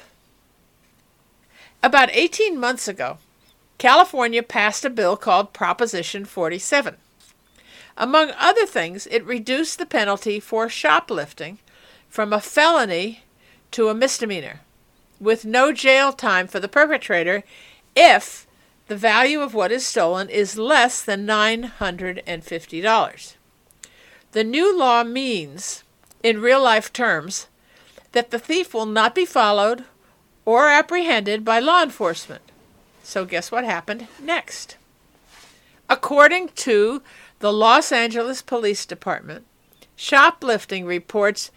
About 1.81 2.09
18 2.11 2.59
months 2.59 2.87
ago, 2.87 3.19
California 3.77 4.43
passed 4.43 4.83
a 4.83 4.89
bill 4.89 5.15
called 5.15 5.53
Proposition 5.53 6.25
47. 6.25 6.95
Among 7.95 8.31
other 8.37 8.65
things, 8.65 9.07
it 9.07 9.25
reduced 9.25 9.77
the 9.77 9.85
penalty 9.85 10.39
for 10.39 10.67
shoplifting 10.67 11.59
from 12.09 12.33
a 12.33 12.41
felony 12.41 13.21
to 13.71 13.87
a 13.87 13.93
misdemeanor, 13.93 14.61
with 15.19 15.45
no 15.45 15.71
jail 15.71 16.11
time 16.11 16.47
for 16.47 16.59
the 16.59 16.67
perpetrator 16.67 17.43
if 17.95 18.47
the 18.89 18.97
value 18.97 19.39
of 19.39 19.53
what 19.53 19.71
is 19.71 19.85
stolen 19.85 20.27
is 20.29 20.57
less 20.57 21.03
than 21.03 21.27
$950. 21.27 23.35
The 24.31 24.43
new 24.43 24.77
law 24.77 25.03
means, 25.03 25.83
in 26.23 26.41
real 26.41 26.63
life 26.63 26.91
terms, 26.91 27.47
that 28.13 28.31
the 28.31 28.39
thief 28.39 28.73
will 28.73 28.87
not 28.87 29.13
be 29.13 29.25
followed 29.25 29.83
or 30.43 30.69
apprehended 30.69 31.45
by 31.45 31.59
law 31.59 31.83
enforcement. 31.83 32.41
So, 33.03 33.25
guess 33.25 33.51
what 33.51 33.63
happened 33.63 34.07
next? 34.19 34.75
According 35.87 36.49
to 36.55 37.03
the 37.39 37.53
Los 37.53 37.91
Angeles 37.91 38.41
Police 38.41 38.87
Department, 38.87 39.45
shoplifting 39.95 40.87
reports 40.87 41.51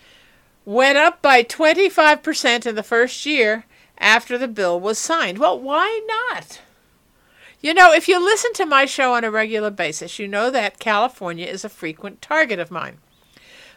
went 0.66 0.99
up 0.99 1.22
by 1.22 1.43
25% 1.43 2.66
in 2.66 2.74
the 2.74 2.83
first 2.83 3.24
year 3.24 3.64
after 3.97 4.37
the 4.37 4.49
bill 4.49 4.78
was 4.78 4.99
signed. 4.99 5.39
Well, 5.39 5.59
why 5.59 6.03
not? 6.07 6.61
You 7.63 7.73
know, 7.75 7.93
if 7.93 8.09
you 8.09 8.19
listen 8.19 8.53
to 8.55 8.67
my 8.67 8.87
show 8.87 9.15
on 9.15 9.23
a 9.23 9.31
regular 9.31 9.71
basis, 9.71 10.19
you 10.19 10.27
know 10.27 10.51
that 10.51 10.81
California 10.81 11.47
is 11.47 11.65
a 11.65 11.69
frequent 11.69 12.21
target 12.21 12.59
of 12.59 12.73
mine. 12.73 12.99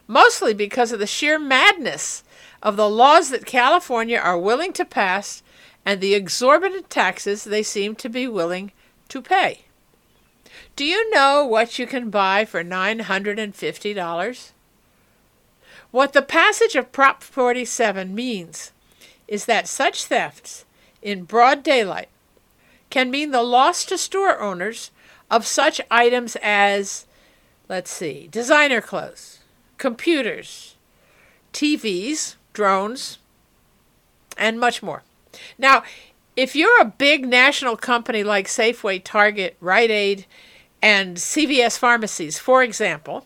Mostly 0.07 0.55
because 0.55 0.91
of 0.91 0.97
the 0.97 1.05
sheer 1.05 1.37
madness 1.37 2.23
of 2.63 2.77
the 2.77 2.89
laws 2.89 3.29
that 3.29 3.45
California 3.45 4.17
are 4.17 4.39
willing 4.39 4.73
to 4.73 4.85
pass 4.85 5.43
and 5.85 6.01
the 6.01 6.15
exorbitant 6.15 6.89
taxes 6.89 7.43
they 7.43 7.61
seem 7.61 7.93
to 7.95 8.09
be 8.09 8.27
willing 8.27 8.71
to 9.09 9.21
pay. 9.21 9.65
Do 10.75 10.83
you 10.83 11.07
know 11.11 11.45
what 11.45 11.77
you 11.77 11.85
can 11.85 12.09
buy 12.09 12.43
for 12.43 12.63
$950? 12.63 14.51
What 15.91 16.13
the 16.13 16.21
passage 16.23 16.75
of 16.75 16.91
Prop 16.91 17.21
47 17.21 18.15
means 18.15 18.71
is 19.27 19.45
that 19.45 19.67
such 19.67 20.05
thefts 20.05 20.65
in 21.03 21.23
broad 21.23 21.61
daylight 21.61 22.09
can 22.95 23.11
mean 23.11 23.31
the 23.31 23.43
loss 23.43 23.83
to 23.83 23.97
store 23.97 24.39
owners 24.39 24.89
of 25.29 25.45
such 25.45 25.81
items 25.91 26.37
as, 26.41 27.05
let's 27.67 27.91
see, 27.91 28.29
designer 28.31 28.79
clothes, 28.79 29.39
computers, 29.77 30.77
TVs, 31.51 32.35
drones, 32.53 33.17
and 34.37 34.57
much 34.61 34.81
more. 34.81 35.03
Now, 35.57 35.83
If 36.35 36.53
you're 36.53 36.81
a 36.81 36.85
big 36.85 37.25
national 37.27 37.77
company 37.77 38.21
like 38.21 38.47
Safeway, 38.47 39.01
Target, 39.03 39.55
Rite 39.61 39.91
Aid, 39.91 40.25
and 40.81 41.15
CVS 41.15 41.79
pharmacies, 41.79 42.37
for 42.37 42.61
example, 42.61 43.25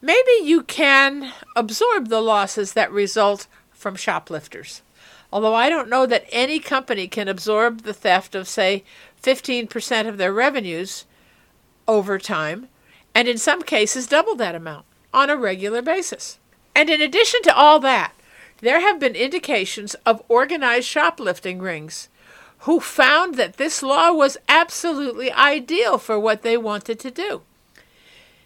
maybe 0.00 0.30
you 0.44 0.62
can 0.62 1.32
absorb 1.56 2.08
the 2.08 2.20
losses 2.20 2.74
that 2.74 2.92
result 2.92 3.48
from 3.72 3.96
shoplifters. 3.96 4.82
Although 5.32 5.54
I 5.54 5.68
don't 5.68 5.90
know 5.90 6.06
that 6.06 6.26
any 6.30 6.58
company 6.58 7.06
can 7.06 7.28
absorb 7.28 7.82
the 7.82 7.92
theft 7.92 8.34
of, 8.34 8.48
say, 8.48 8.84
15% 9.22 10.08
of 10.08 10.16
their 10.16 10.32
revenues 10.32 11.04
over 11.86 12.18
time, 12.18 12.68
and 13.14 13.28
in 13.28 13.38
some 13.38 13.62
cases 13.62 14.06
double 14.06 14.34
that 14.36 14.54
amount 14.54 14.86
on 15.12 15.30
a 15.30 15.36
regular 15.36 15.82
basis. 15.82 16.38
And 16.74 16.88
in 16.88 17.02
addition 17.02 17.42
to 17.42 17.54
all 17.54 17.80
that, 17.80 18.12
there 18.60 18.80
have 18.80 18.98
been 18.98 19.14
indications 19.14 19.94
of 20.06 20.22
organized 20.28 20.86
shoplifting 20.86 21.60
rings 21.60 22.08
who 22.60 22.80
found 22.80 23.36
that 23.36 23.56
this 23.56 23.82
law 23.82 24.12
was 24.12 24.36
absolutely 24.48 25.30
ideal 25.32 25.98
for 25.98 26.18
what 26.18 26.42
they 26.42 26.56
wanted 26.56 26.98
to 27.00 27.10
do. 27.10 27.42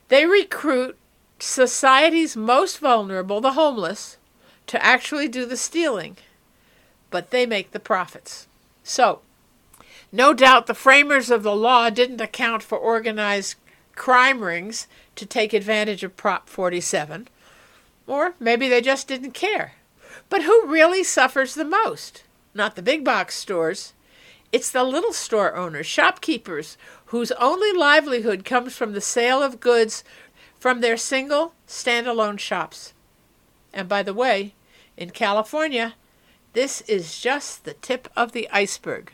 They 0.09 0.27
recruit 0.27 0.99
society's 1.39 2.37
most 2.37 2.79
vulnerable, 2.79 3.41
the 3.41 3.53
homeless, 3.53 4.19
to 4.67 4.85
actually 4.85 5.29
do 5.29 5.47
the 5.47 5.57
stealing, 5.57 6.17
but 7.13 7.31
they 7.31 7.47
make 7.47 7.71
the 7.71 7.79
profits. 7.79 8.49
So, 8.83 9.21
no 10.11 10.35
doubt 10.35 10.67
the 10.67 10.75
framers 10.75 11.31
of 11.31 11.45
the 11.45 11.55
law 11.55 11.89
didn't 11.91 12.21
account 12.21 12.65
for 12.65 12.77
organized 12.77 13.55
crime 13.95 14.43
rings 14.43 14.89
to 15.15 15.25
take 15.25 15.53
advantage 15.53 16.03
of 16.03 16.17
Prop 16.17 16.49
47, 16.49 17.29
or 18.09 18.35
maybe 18.41 18.69
they 18.69 18.81
just 18.81 19.07
didn't 19.07 19.33
care. 19.33 19.75
But 20.29 20.43
who 20.43 20.67
really 20.67 21.05
suffers 21.05 21.55
the 21.55 21.65
most? 21.65 22.25
Not 22.55 22.75
the 22.75 22.83
big 22.83 23.05
box 23.05 23.37
stores. 23.37 23.93
It's 24.51 24.71
the 24.71 24.85
little 24.85 25.13
store 25.13 25.55
owners, 25.55 25.87
shopkeepers, 25.87 26.77
whose 27.07 27.33
only 27.33 27.73
livelihood 27.73 28.45
comes 28.45 28.75
from 28.75 28.93
the 28.93 29.01
sale 29.01 29.43
of 29.43 29.61
goods 29.61 30.05
from 30.59 30.81
their 30.81 30.97
single, 30.97 31.55
standalone 31.67 32.39
shops. 32.39 32.93
And 33.73 33.89
by 33.89 34.03
the 34.03 34.15
way, 34.15 34.55
in 34.97 35.11
California, 35.11 35.95
this 36.53 36.83
is 36.83 37.21
just 37.21 37.65
the 37.65 37.75
tip 37.75 38.09
of 38.17 38.33
the 38.33 38.49
iceberg. 38.51 39.13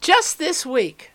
Just 0.00 0.38
this 0.38 0.64
week, 0.64 1.12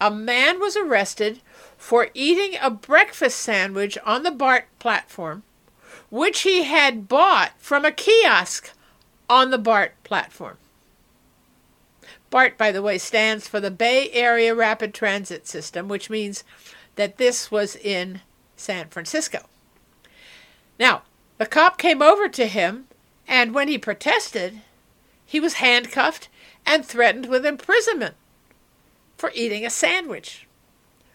a 0.00 0.10
man 0.10 0.60
was 0.60 0.76
arrested 0.76 1.40
for 1.76 2.08
eating 2.14 2.58
a 2.60 2.70
breakfast 2.70 3.38
sandwich 3.38 3.96
on 4.04 4.22
the 4.22 4.30
BART 4.30 4.66
platform, 4.78 5.42
which 6.10 6.40
he 6.40 6.64
had 6.64 7.08
bought 7.08 7.52
from 7.58 7.84
a 7.84 7.92
kiosk 7.92 8.70
on 9.28 9.50
the 9.50 9.58
BART 9.58 9.92
platform. 10.04 10.56
BART, 12.30 12.58
by 12.58 12.72
the 12.72 12.82
way, 12.82 12.98
stands 12.98 13.46
for 13.46 13.60
the 13.60 13.70
Bay 13.70 14.10
Area 14.12 14.54
Rapid 14.54 14.92
Transit 14.92 15.46
System, 15.46 15.88
which 15.88 16.10
means 16.10 16.42
that 16.96 17.18
this 17.18 17.50
was 17.50 17.76
in 17.76 18.20
San 18.56 18.88
Francisco. 18.88 19.46
Now, 20.78 21.02
the 21.38 21.46
cop 21.46 21.78
came 21.78 22.02
over 22.02 22.28
to 22.28 22.46
him, 22.46 22.85
and 23.28 23.54
when 23.54 23.68
he 23.68 23.78
protested, 23.78 24.60
he 25.24 25.40
was 25.40 25.54
handcuffed 25.54 26.28
and 26.64 26.84
threatened 26.84 27.26
with 27.26 27.44
imprisonment 27.44 28.14
for 29.16 29.32
eating 29.34 29.64
a 29.64 29.70
sandwich. 29.70 30.46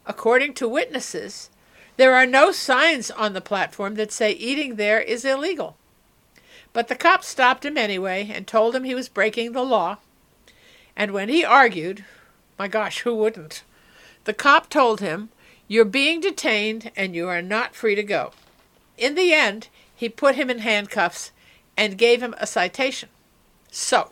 According 0.06 0.54
to 0.56 0.68
witnesses, 0.68 1.50
there 1.98 2.16
are 2.16 2.26
no 2.26 2.52
signs 2.52 3.12
on 3.12 3.34
the 3.34 3.42
platform 3.42 3.96
that 3.96 4.12
say 4.12 4.32
eating 4.32 4.76
there 4.76 5.00
is 5.00 5.24
illegal. 5.24 5.78
But 6.74 6.88
the 6.88 6.96
cop 6.96 7.24
stopped 7.24 7.66
him 7.66 7.78
anyway 7.78 8.32
and 8.34 8.48
told 8.48 8.76
him 8.76 8.84
he 8.84 8.96
was 8.96 9.10
breaking 9.10 9.52
the 9.52 9.64
law. 9.64 9.98
And 10.96 11.12
when 11.12 11.30
he 11.30 11.44
argued, 11.44 12.06
my 12.58 12.68
gosh, 12.68 13.00
who 13.00 13.16
wouldn't? 13.16 13.64
The 14.26 14.34
cop 14.34 14.70
told 14.70 15.00
him, 15.00 15.30
You're 15.68 15.86
being 15.86 16.22
detained 16.22 16.92
and 16.96 17.16
you 17.16 17.28
are 17.28 17.42
not 17.42 17.76
free 17.76 17.96
to 17.96 18.04
go. 18.04 18.32
In 18.98 19.16
the 19.16 19.34
end, 19.34 19.68
he 19.96 20.10
put 20.10 20.36
him 20.36 20.50
in 20.50 20.60
handcuffs 20.60 21.32
and 21.78 21.98
gave 21.98 22.22
him 22.22 22.36
a 22.38 22.48
citation. 22.48 23.10
So, 23.72 24.12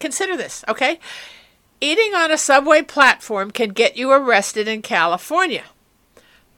consider 0.00 0.36
this, 0.36 0.64
okay? 0.68 0.98
Eating 1.80 2.14
on 2.14 2.30
a 2.30 2.38
subway 2.38 2.82
platform 2.82 3.50
can 3.50 3.70
get 3.70 3.96
you 3.96 4.10
arrested 4.10 4.66
in 4.66 4.82
California, 4.82 5.64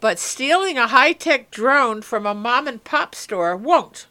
but 0.01 0.19
stealing 0.19 0.79
a 0.79 0.89
high 0.89 1.13
tech 1.13 1.51
drone 1.51 2.01
from 2.01 2.25
a 2.25 2.35
mom 2.35 2.67
and 2.67 2.83
pop 2.83 3.15
store 3.15 3.55
won't. 3.57 4.07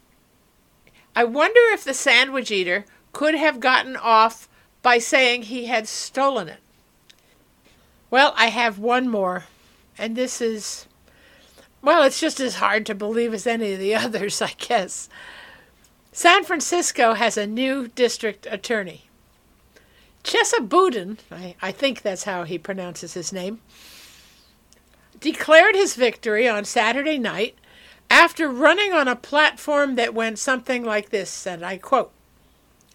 I 1.15 1.23
wonder 1.23 1.61
if 1.71 1.83
the 1.83 1.95
sandwich 1.95 2.51
eater 2.51 2.85
could 3.11 3.35
have 3.35 3.59
gotten 3.59 3.97
off 3.97 4.47
by 4.81 4.99
saying 4.99 5.43
he 5.43 5.65
had 5.65 5.87
stolen 5.87 6.47
it. 6.47 6.59
Well, 8.11 8.33
I 8.37 8.47
have 8.47 8.79
one 8.79 9.09
more, 9.09 9.45
and 9.97 10.15
this 10.15 10.41
is, 10.41 10.85
well, 11.81 12.03
it's 12.03 12.19
just 12.19 12.39
as 12.39 12.55
hard 12.55 12.85
to 12.85 12.95
believe 12.95 13.33
as 13.33 13.47
any 13.47 13.73
of 13.73 13.79
the 13.79 13.95
others, 13.95 14.41
I 14.41 14.53
guess. 14.57 15.09
San 16.19 16.43
Francisco 16.43 17.13
has 17.13 17.37
a 17.37 17.47
new 17.47 17.87
district 17.87 18.45
attorney. 18.51 19.05
Chesa 20.21 20.67
Boudin, 20.67 21.17
I, 21.31 21.55
I 21.61 21.71
think 21.71 22.01
that's 22.01 22.25
how 22.25 22.43
he 22.43 22.57
pronounces 22.57 23.13
his 23.13 23.31
name, 23.31 23.61
declared 25.21 25.75
his 25.75 25.95
victory 25.95 26.45
on 26.45 26.65
Saturday 26.65 27.17
night 27.17 27.57
after 28.11 28.49
running 28.49 28.91
on 28.91 29.07
a 29.07 29.15
platform 29.15 29.95
that 29.95 30.13
went 30.13 30.39
something 30.39 30.83
like 30.83 31.09
this, 31.09 31.47
and 31.47 31.65
I 31.65 31.77
quote, 31.77 32.11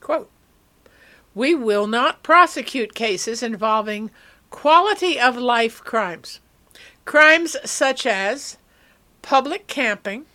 quote, 0.02 0.30
We 1.34 1.54
will 1.54 1.86
not 1.86 2.22
prosecute 2.22 2.94
cases 2.94 3.42
involving 3.42 4.10
quality 4.50 5.18
of 5.18 5.38
life 5.38 5.82
crimes. 5.82 6.40
Crimes 7.06 7.56
such 7.64 8.04
as 8.04 8.58
public 9.22 9.66
camping, 9.66 10.26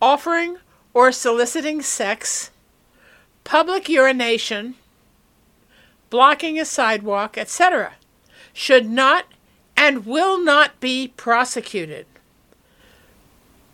offering 0.00 0.56
or 0.98 1.12
soliciting 1.12 1.80
sex, 1.80 2.50
public 3.44 3.88
urination, 3.88 4.74
blocking 6.10 6.58
a 6.58 6.64
sidewalk, 6.64 7.38
etc., 7.38 7.92
should 8.52 8.90
not 8.90 9.24
and 9.76 10.04
will 10.04 10.42
not 10.42 10.80
be 10.80 11.12
prosecuted. 11.16 12.04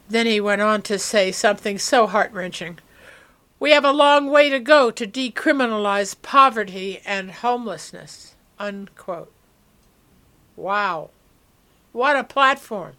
Then 0.07 0.27
he 0.27 0.39
went 0.39 0.61
on 0.61 0.83
to 0.83 0.99
say 0.99 1.33
something 1.33 1.79
so 1.79 2.07
heart 2.07 2.31
wrenching. 2.31 2.79
We 3.59 3.71
have 3.71 3.87
a 3.87 3.91
long 3.91 4.31
way 4.31 4.51
to 4.51 4.61
go 4.61 4.91
to 4.91 5.07
decriminalize 5.07 6.21
poverty 6.21 7.01
and 7.07 7.31
homelessness. 7.31 8.35
Unquote. 8.59 9.33
Wow. 10.57 11.09
What 11.93 12.17
a 12.17 12.25
platform. 12.25 12.97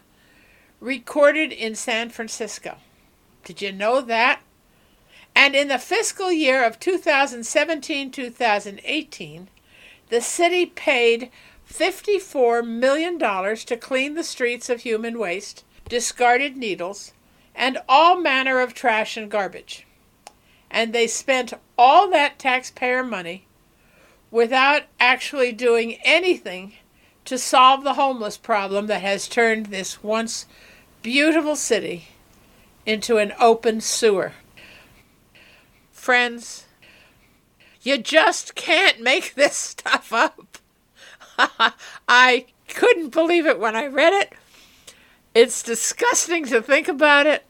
recorded 0.81 1.53
in 1.53 1.75
San 1.75 2.11
Francisco? 2.11 2.77
Did 3.45 3.63
you 3.63 3.73
know 3.73 4.01
that? 4.01 4.41
And 5.35 5.55
in 5.55 5.69
the 5.69 5.79
fiscal 5.79 6.31
year 6.31 6.65
of 6.65 6.79
2017 6.79 8.11
2018, 8.11 9.49
the 10.09 10.21
city 10.21 10.67
paid 10.67 11.31
$54 11.69 12.67
million 12.67 13.19
to 13.19 13.77
clean 13.77 14.15
the 14.15 14.25
streets 14.25 14.69
of 14.69 14.83
human 14.83 15.19
waste, 15.19 15.65
discarded 15.89 16.57
needles, 16.57 17.13
and 17.55 17.79
all 17.89 18.21
manner 18.21 18.61
of 18.61 18.75
trash 18.75 19.17
and 19.17 19.31
garbage. 19.31 19.87
And 20.71 20.93
they 20.93 21.07
spent 21.07 21.55
all 21.79 22.11
that 22.11 22.39
taxpayer 22.39 23.03
money 23.03 23.47
without 24.31 24.83
actually 24.99 25.53
doing 25.53 25.95
anything 26.03 26.75
to 27.25 27.39
solve 27.39 27.85
the 27.85 27.95
homeless 27.95 28.37
problem 28.37 28.87
that 28.87 29.03
has 29.03 29.29
turned 29.29 29.67
this 29.67 30.03
once 30.03 30.47
beautiful 31.03 31.57
city 31.57 32.09
into 32.87 33.19
an 33.19 33.33
open 33.39 33.81
sewer. 33.81 34.33
Friends, 35.91 36.67
you 37.83 37.99
just 37.99 38.55
can't 38.55 39.01
make 39.01 39.35
this 39.37 39.57
stuff 39.57 40.13
up. 40.13 40.59
I 42.09 42.47
couldn't 42.69 43.11
believe 43.11 43.47
it 43.47 43.59
when 43.59 43.77
I 43.77 43.87
read 43.87 44.13
it. 44.13 44.33
It's 45.35 45.63
disgusting 45.63 46.45
to 46.47 46.61
think 46.61 46.89
about 46.89 47.27
it, 47.27 47.45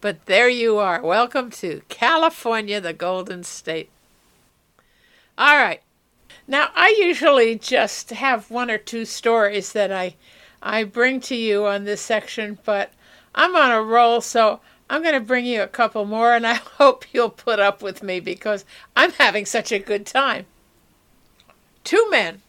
But 0.00 0.26
there 0.26 0.48
you 0.48 0.78
are. 0.78 1.02
Welcome 1.02 1.50
to 1.52 1.82
California, 1.88 2.80
the 2.80 2.92
Golden 2.92 3.42
State. 3.42 3.90
All 5.36 5.56
right. 5.56 5.80
Now, 6.52 6.68
I 6.74 6.94
usually 6.98 7.56
just 7.56 8.10
have 8.10 8.50
one 8.50 8.70
or 8.70 8.76
two 8.76 9.06
stories 9.06 9.72
that 9.72 9.90
I 9.90 10.16
I 10.62 10.84
bring 10.84 11.18
to 11.22 11.34
you 11.34 11.64
on 11.64 11.84
this 11.84 12.02
section, 12.02 12.58
but 12.66 12.92
I'm 13.34 13.56
on 13.56 13.70
a 13.72 13.82
roll, 13.82 14.20
so 14.20 14.60
I'm 14.90 15.00
going 15.00 15.14
to 15.14 15.20
bring 15.20 15.46
you 15.46 15.62
a 15.62 15.66
couple 15.66 16.04
more, 16.04 16.34
and 16.34 16.46
I 16.46 16.54
hope 16.76 17.06
you'll 17.10 17.30
put 17.30 17.58
up 17.58 17.80
with 17.80 18.02
me 18.02 18.20
because 18.20 18.66
I'm 18.94 19.12
having 19.12 19.46
such 19.46 19.72
a 19.72 19.78
good 19.78 20.04
time. 20.04 20.44
Two 21.84 22.06
men, 22.10 22.42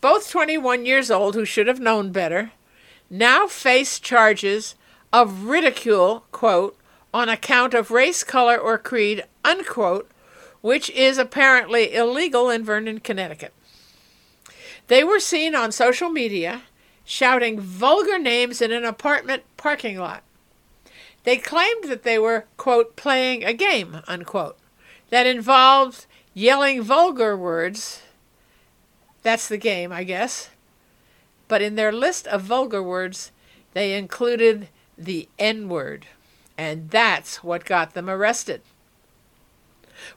both 0.00 0.30
21 0.30 0.86
years 0.86 1.10
old, 1.10 1.34
who 1.34 1.44
should 1.44 1.66
have 1.66 1.78
known 1.78 2.12
better, 2.12 2.52
now 3.10 3.46
face 3.46 4.00
charges 4.00 4.74
of 5.12 5.44
ridicule, 5.44 6.24
quote, 6.32 6.78
on 7.12 7.28
account 7.28 7.74
of 7.74 7.90
race, 7.90 8.24
color, 8.24 8.56
or 8.56 8.78
creed, 8.78 9.22
unquote, 9.44 10.10
which 10.64 10.88
is 10.88 11.18
apparently 11.18 11.94
illegal 11.94 12.48
in 12.48 12.64
Vernon, 12.64 12.98
Connecticut. 12.98 13.52
They 14.86 15.04
were 15.04 15.20
seen 15.20 15.54
on 15.54 15.72
social 15.72 16.08
media 16.08 16.62
shouting 17.04 17.60
vulgar 17.60 18.18
names 18.18 18.62
in 18.62 18.72
an 18.72 18.82
apartment 18.82 19.42
parking 19.58 19.98
lot. 19.98 20.22
They 21.24 21.36
claimed 21.36 21.84
that 21.84 22.02
they 22.02 22.18
were, 22.18 22.46
quote, 22.56 22.96
playing 22.96 23.44
a 23.44 23.52
game, 23.52 23.98
unquote, 24.08 24.56
that 25.10 25.26
involved 25.26 26.06
yelling 26.32 26.80
vulgar 26.80 27.36
words. 27.36 28.00
That's 29.22 29.48
the 29.48 29.58
game, 29.58 29.92
I 29.92 30.02
guess. 30.02 30.48
But 31.46 31.60
in 31.60 31.74
their 31.74 31.92
list 31.92 32.26
of 32.28 32.40
vulgar 32.40 32.82
words, 32.82 33.32
they 33.74 33.92
included 33.92 34.68
the 34.96 35.28
N 35.38 35.68
word, 35.68 36.06
and 36.56 36.88
that's 36.88 37.44
what 37.44 37.66
got 37.66 37.92
them 37.92 38.08
arrested. 38.08 38.62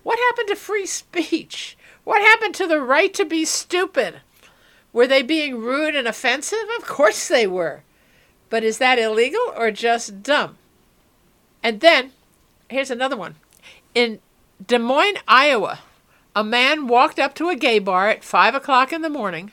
What 0.04 0.20
happened 0.20 0.48
to 0.50 0.56
free 0.56 0.86
speech? 0.86 1.78
What 2.04 2.22
happened 2.22 2.56
to 2.56 2.68
the 2.68 2.82
right 2.82 3.14
to 3.14 3.26
be 3.26 3.46
stupid? 3.46 4.22
Were 4.94 5.08
they 5.08 5.22
being 5.22 5.60
rude 5.60 5.96
and 5.96 6.08
offensive? 6.08 6.68
Of 6.78 6.86
course 6.86 7.28
they 7.28 7.46
were. 7.46 7.84
But 8.50 8.64
is 8.64 8.78
that 8.78 9.00
illegal 9.00 9.54
or 9.56 9.72
just 9.72 10.24
dumb? 10.24 10.58
And 11.62 11.82
then, 11.82 12.12
here's 12.70 12.92
another 12.92 13.18
one. 13.18 13.36
In 13.94 14.20
Des 14.66 14.80
Moines, 14.80 15.18
Iowa, 15.28 15.80
a 16.36 16.44
man 16.44 16.88
walked 16.88 17.20
up 17.20 17.36
to 17.36 17.50
a 17.50 17.56
gay 17.56 17.80
bar 17.80 18.10
at 18.10 18.24
5 18.24 18.56
o'clock 18.56 18.94
in 18.94 19.02
the 19.02 19.10
morning 19.10 19.52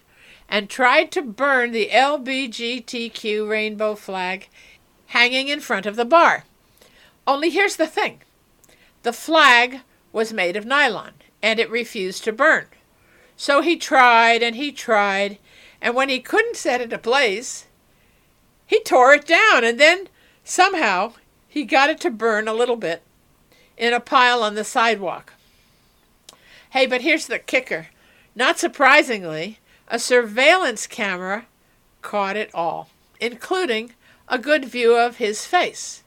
and 0.49 0.69
tried 0.69 1.11
to 1.13 1.23
burn 1.23 1.73
the 1.73 1.89
LBGTQ 1.93 3.49
rainbow 3.49 3.95
flag 3.95 4.49
hanging 5.07 5.49
in 5.49 5.61
front 5.61 5.87
of 5.87 5.97
the 5.97 6.05
bar. 6.05 6.45
Only 7.27 7.51
here's 7.51 7.77
the 7.77 7.87
thing 7.87 8.21
the 9.03 9.13
flag 9.13 9.81
was 10.15 10.33
made 10.33 10.57
of 10.57 10.65
nylon 10.65 11.13
and 11.43 11.61
it 11.61 11.69
refused 11.69 12.25
to 12.25 12.33
burn. 12.33 12.65
So 13.37 13.61
he 13.61 13.77
tried 13.77 14.43
and 14.43 14.57
he 14.57 14.73
tried, 14.73 15.39
and 15.83 15.95
when 15.95 16.09
he 16.09 16.21
couldn't 16.21 16.57
set 16.57 16.81
it 16.81 16.93
ablaze, 16.93 17.67
he 18.65 18.81
tore 18.81 19.13
it 19.13 19.27
down, 19.27 19.65
and 19.65 19.79
then 19.79 20.09
somehow 20.43 21.13
he 21.47 21.65
got 21.65 21.91
it 21.91 22.01
to 22.01 22.11
burn 22.11 22.49
a 22.49 22.55
little 22.55 22.77
bit 22.77 23.03
in 23.77 23.93
a 23.93 24.01
pile 24.01 24.43
on 24.43 24.55
the 24.55 24.65
sidewalk. 24.65 25.35
Hey, 26.71 26.87
but 26.87 27.03
here's 27.03 27.27
the 27.27 27.39
kicker. 27.39 27.89
Not 28.35 28.59
surprisingly, 28.59 29.59
a 29.89 29.99
surveillance 29.99 30.87
camera 30.87 31.47
caught 32.01 32.37
it 32.37 32.51
all, 32.55 32.89
including 33.21 33.93
a 34.29 34.39
good 34.39 34.65
view 34.65 34.97
of 34.97 35.17
his 35.17 35.45
face. 35.45 36.03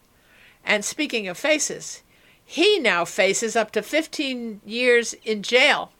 And 0.65 0.83
speaking 0.83 1.27
of 1.27 1.37
faces, 1.37 2.01
he 2.49 2.79
now 2.79 3.03
faces 3.03 3.57
up 3.57 3.71
to 3.71 3.81
15 3.81 4.61
years 4.65 5.13
in 5.25 5.43
jail 5.43 5.91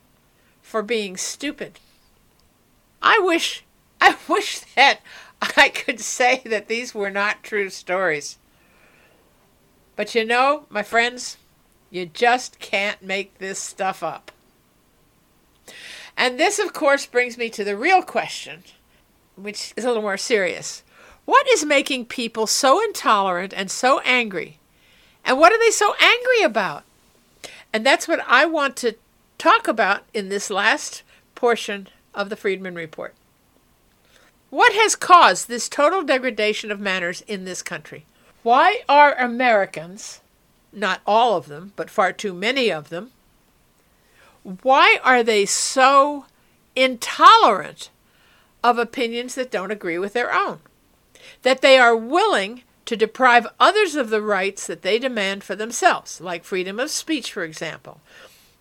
for 0.62 0.82
being 0.82 1.18
stupid. 1.18 1.78
I 3.02 3.20
wish 3.20 3.66
I 4.02 4.16
wish 4.30 4.62
that 4.76 5.02
I 5.58 5.68
could 5.68 6.00
say 6.00 6.42
that 6.46 6.70
these 6.70 6.96
were 6.96 7.10
not 7.10 7.44
true 7.44 7.70
stories. 7.70 8.38
But 9.98 10.16
you 10.16 10.24
know, 10.24 10.68
my 10.70 10.84
friends, 10.84 11.36
you 11.90 12.06
just 12.06 12.60
can't 12.60 13.02
make 13.04 13.40
this 13.40 13.60
stuff 13.60 14.02
up. 14.02 14.32
And 16.16 16.40
this, 16.40 16.60
of 16.60 16.72
course, 16.72 17.06
brings 17.06 17.38
me 17.38 17.50
to 17.50 17.66
the 17.66 17.76
real 17.76 18.02
question, 18.02 18.64
which 19.36 19.74
is 19.76 19.84
a 19.84 19.88
little 19.88 20.02
more 20.02 20.18
serious. 20.18 20.84
What 21.26 21.46
is 21.50 21.66
making 21.66 22.06
people 22.06 22.48
so 22.48 22.82
intolerant 22.82 23.54
and 23.54 23.70
so 23.70 24.00
angry? 24.06 24.60
And 25.28 25.38
what 25.38 25.52
are 25.52 25.60
they 25.60 25.72
so 25.72 25.94
angry 26.00 26.42
about? 26.42 26.84
And 27.74 27.86
that's 27.86 28.08
what 28.08 28.22
I 28.26 28.46
want 28.46 28.78
to 28.78 28.96
talk 29.38 29.68
about 29.68 30.04
in 30.14 30.30
this 30.30 30.50
last 30.50 31.04
portion 31.36 31.90
of 32.16 32.30
the 32.30 32.38
Friedman 32.38 32.76
Report. 32.76 33.14
What 34.50 34.72
has 34.72 34.96
caused 34.96 35.50
this 35.50 35.68
total 35.68 36.02
degradation 36.02 36.72
of 36.72 36.80
manners 36.80 37.22
in 37.28 37.44
this 37.44 37.62
country? 37.62 38.06
Why 38.42 38.84
are 38.88 39.14
Americans, 39.16 40.22
not 40.72 41.02
all 41.06 41.36
of 41.36 41.48
them, 41.48 41.74
but 41.76 41.90
far 41.90 42.14
too 42.14 42.34
many 42.34 42.72
of 42.72 42.88
them, 42.88 43.12
why 44.62 44.98
are 45.04 45.24
they 45.24 45.46
so 45.46 46.26
intolerant 46.74 47.90
of 48.64 48.80
opinions 48.80 49.36
that 49.36 49.52
don't 49.52 49.72
agree 49.72 49.98
with 50.00 50.14
their 50.14 50.34
own? 50.34 50.60
That 51.42 51.62
they 51.62 51.78
are 51.78 51.98
willing 51.98 52.64
to 52.88 52.98
deprive 52.98 53.46
others 53.60 53.96
of 53.96 54.10
the 54.10 54.22
rights 54.22 54.66
that 54.66 54.82
they 54.82 54.98
demand 54.98 55.44
for 55.44 55.56
themselves, 55.56 56.20
like 56.20 56.44
freedom 56.44 56.80
of 56.80 56.90
speech, 56.90 57.32
for 57.32 57.44
example, 57.44 58.00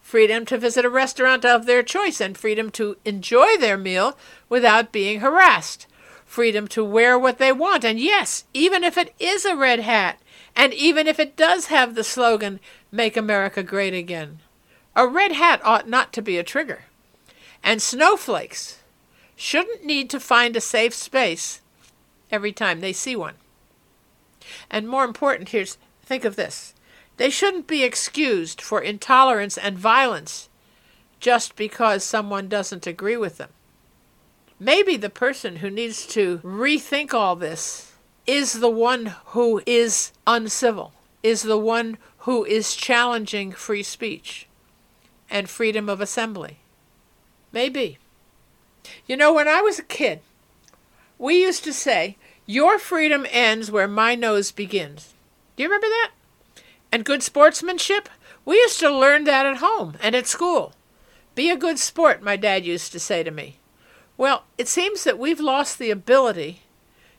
freedom 0.03 0.45
to 0.45 0.59
visit 0.59 0.85
a 0.85 0.91
restaurant 0.91 1.45
of 1.45 1.65
their 1.65 1.83
choice, 1.83 2.21
and 2.21 2.37
freedom 2.37 2.71
to 2.71 2.97
enjoy 3.05 3.57
their 3.57 3.77
meal 3.79 4.19
without 4.49 4.93
being 4.93 5.21
harassed, 5.21 5.87
freedom 6.25 6.67
to 6.69 6.85
wear 6.85 7.19
what 7.19 7.39
they 7.39 7.53
want, 7.53 7.85
and 7.85 8.01
yes, 8.01 8.45
even 8.53 8.83
if 8.85 8.99
it 8.99 9.15
is 9.19 9.45
a 9.45 9.57
red 9.57 9.81
hat, 9.81 10.19
and 10.57 10.75
even 10.75 11.07
if 11.07 11.21
it 11.21 11.37
does 11.37 11.67
have 11.67 11.95
the 11.95 12.05
slogan, 12.05 12.59
Make 12.91 13.17
America 13.17 13.63
Great 13.63 13.95
Again. 13.95 14.41
A 14.97 15.07
red 15.07 15.33
hat 15.33 15.61
ought 15.65 15.89
not 15.89 16.13
to 16.15 16.23
be 16.23 16.37
a 16.37 16.43
trigger. 16.43 16.85
And 17.63 17.81
snowflakes 17.81 18.81
shouldn't 19.37 19.85
need 19.85 20.11
to 20.11 20.19
find 20.19 20.57
a 20.57 20.61
safe 20.61 20.95
space 20.95 21.61
every 22.31 22.53
time 22.53 22.81
they 22.81 22.93
see 22.93 23.15
one. 23.15 23.35
And 24.71 24.89
more 24.89 25.05
important, 25.05 25.51
here's 25.51 25.79
think 26.03 26.25
of 26.25 26.37
this 26.37 26.75
they 27.17 27.31
shouldn't 27.31 27.67
be 27.67 27.83
excused 27.83 28.61
for 28.61 28.81
intolerance 28.81 29.57
and 29.57 29.79
violence 29.79 30.49
just 31.19 31.57
because 31.57 32.05
someone 32.05 32.49
doesn't 32.49 32.87
agree 32.87 33.17
with 33.17 33.39
them. 33.39 33.49
Maybe 34.59 34.97
the 34.97 35.11
person 35.11 35.57
who 35.57 35.71
needs 35.71 36.07
to 36.09 36.39
rethink 36.39 37.13
all 37.15 37.37
this 37.37 37.93
is 38.27 38.55
the 38.55 38.71
one 38.71 39.15
who 39.27 39.63
is 39.67 40.13
uncivil, 40.27 40.93
is 41.23 41.43
the 41.43 41.59
one 41.59 41.99
who 42.19 42.45
is 42.45 42.75
challenging 42.75 43.53
free 43.53 43.83
speech 43.83 44.47
and 45.31 45.49
freedom 45.49 45.89
of 45.89 46.01
assembly. 46.01 46.59
Maybe. 47.53 47.99
You 49.07 49.17
know, 49.17 49.33
when 49.33 49.49
I 49.49 49.61
was 49.61 49.79
a 49.79 49.85
kid, 49.85 50.21
we 51.19 51.43
used 51.43 51.65
to 51.65 51.73
say, 51.73 52.17
Your 52.47 52.79
freedom 52.79 53.27
ends 53.31 53.73
where 53.73 53.89
my 53.89 54.15
nose 54.15 54.53
begins. 54.53 55.15
Do 55.57 55.65
you 55.65 55.69
remember 55.69 55.89
that? 55.89 56.13
And 56.93 57.05
good 57.05 57.23
sportsmanship? 57.23 58.09
We 58.45 58.55
used 58.55 58.79
to 58.81 58.91
learn 58.91 59.25
that 59.25 59.47
at 59.47 59.57
home 59.57 59.97
and 60.01 60.15
at 60.15 60.29
school. 60.29 60.73
Be 61.35 61.51
a 61.51 61.57
good 61.57 61.81
sport, 61.81 62.23
my 62.23 62.37
dad 62.37 62.65
used 62.65 62.93
to 62.93 63.01
say 63.01 63.25
to 63.25 63.33
me. 63.33 63.57
Well, 64.17 64.45
it 64.57 64.69
seems 64.69 65.03
that 65.03 65.19
we've 65.19 65.41
lost 65.41 65.79
the 65.79 65.91
ability 65.91 66.63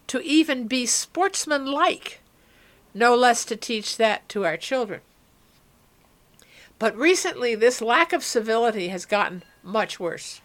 to 0.07 0.21
even 0.21 0.67
be 0.67 0.86
sportsmanlike, 0.86 2.21
no 2.93 3.13
less 3.13 3.43
to 3.45 3.57
teach 3.57 3.97
that 3.97 4.28
to 4.30 4.45
our 4.45 4.55
children. 4.55 5.01
But 6.80 6.95
recently, 6.95 7.53
this 7.53 7.82
lack 7.82 8.13
of 8.13 8.23
civility 8.23 8.88
has 8.88 9.05
gotten 9.05 9.43
much 9.61 9.99
worse. 9.99 10.41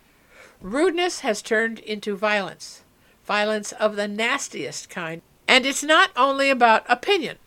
Rudeness 0.60 1.20
has 1.20 1.40
turned 1.40 1.78
into 1.78 2.16
violence, 2.16 2.82
violence 3.24 3.72
of 3.72 3.96
the 3.96 4.08
nastiest 4.08 4.90
kind. 4.90 5.22
And 5.48 5.66
it's 5.66 5.82
not 5.82 6.10
only 6.16 6.50
about 6.50 6.84
opinion. 6.88 7.38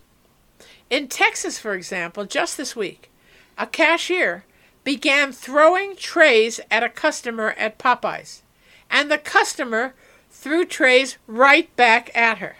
In 0.90 1.08
Texas, 1.08 1.58
for 1.58 1.74
example, 1.74 2.26
just 2.26 2.58
this 2.58 2.76
week, 2.76 3.10
a 3.58 3.66
cashier 3.66 4.46
began 4.84 5.32
throwing 5.32 5.96
trays 5.96 6.60
at 6.70 6.84
a 6.84 6.90
customer 6.90 7.56
at 7.58 7.80
Popeyes, 7.80 8.42
and 8.90 9.10
the 9.10 9.18
customer 9.18 9.96
threw 10.30 10.66
trays 10.66 11.18
right 11.26 11.76
back 11.76 12.16
at 12.16 12.38
her. 12.38 12.58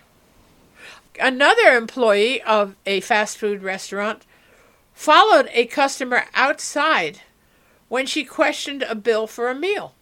Another 1.20 1.78
employee 1.78 2.42
of 2.42 2.76
a 2.86 3.00
fast 3.02 3.38
food 3.38 3.62
restaurant 3.62 4.26
followed 4.94 5.50
a 5.52 5.66
customer 5.66 6.26
outside 6.34 7.22
when 7.88 8.06
she 8.06 8.24
questioned 8.26 8.82
a 8.84 8.96
bill 8.96 9.28
for 9.28 9.50
a 9.50 9.56
meal. 9.56 9.94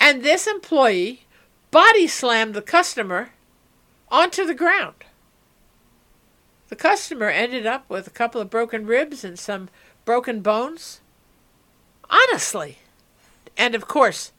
And 0.00 0.22
this 0.22 0.46
employee 0.46 1.26
body 1.70 2.06
slammed 2.06 2.54
the 2.54 2.62
customer 2.62 3.30
onto 4.10 4.44
the 4.44 4.54
ground. 4.54 5.04
The 6.68 6.76
customer 6.76 7.28
ended 7.28 7.66
up 7.66 7.88
with 7.88 8.06
a 8.06 8.10
couple 8.10 8.40
of 8.40 8.50
broken 8.50 8.86
ribs 8.86 9.24
and 9.24 9.38
some 9.38 9.68
broken 10.04 10.40
bones. 10.40 11.00
Honestly. 12.08 12.78
And 13.56 13.74
of 13.74 13.88
course, 13.88 14.32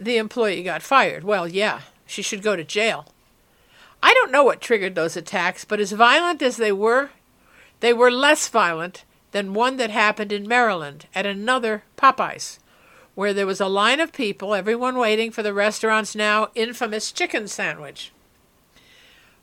the 0.00 0.16
employee 0.16 0.62
got 0.62 0.82
fired. 0.82 1.24
Well, 1.24 1.48
yeah, 1.48 1.80
she 2.06 2.22
should 2.22 2.42
go 2.42 2.56
to 2.56 2.64
jail. 2.64 3.06
I 4.02 4.14
don't 4.14 4.30
know 4.30 4.44
what 4.44 4.60
triggered 4.60 4.94
those 4.94 5.16
attacks, 5.16 5.64
but 5.64 5.80
as 5.80 5.92
violent 5.92 6.40
as 6.42 6.56
they 6.56 6.72
were, 6.72 7.10
they 7.80 7.92
were 7.92 8.10
less 8.10 8.48
violent 8.48 9.04
than 9.32 9.54
one 9.54 9.76
that 9.76 9.90
happened 9.90 10.32
in 10.32 10.46
Maryland 10.46 11.06
at 11.14 11.26
another 11.26 11.82
Popeyes, 11.96 12.58
where 13.18 13.34
there 13.34 13.48
was 13.48 13.60
a 13.60 13.66
line 13.66 13.98
of 13.98 14.12
people, 14.12 14.54
everyone 14.54 14.96
waiting 14.96 15.32
for 15.32 15.42
the 15.42 15.52
restaurant's 15.52 16.14
now 16.14 16.48
infamous 16.54 17.10
chicken 17.10 17.48
sandwich. 17.48 18.12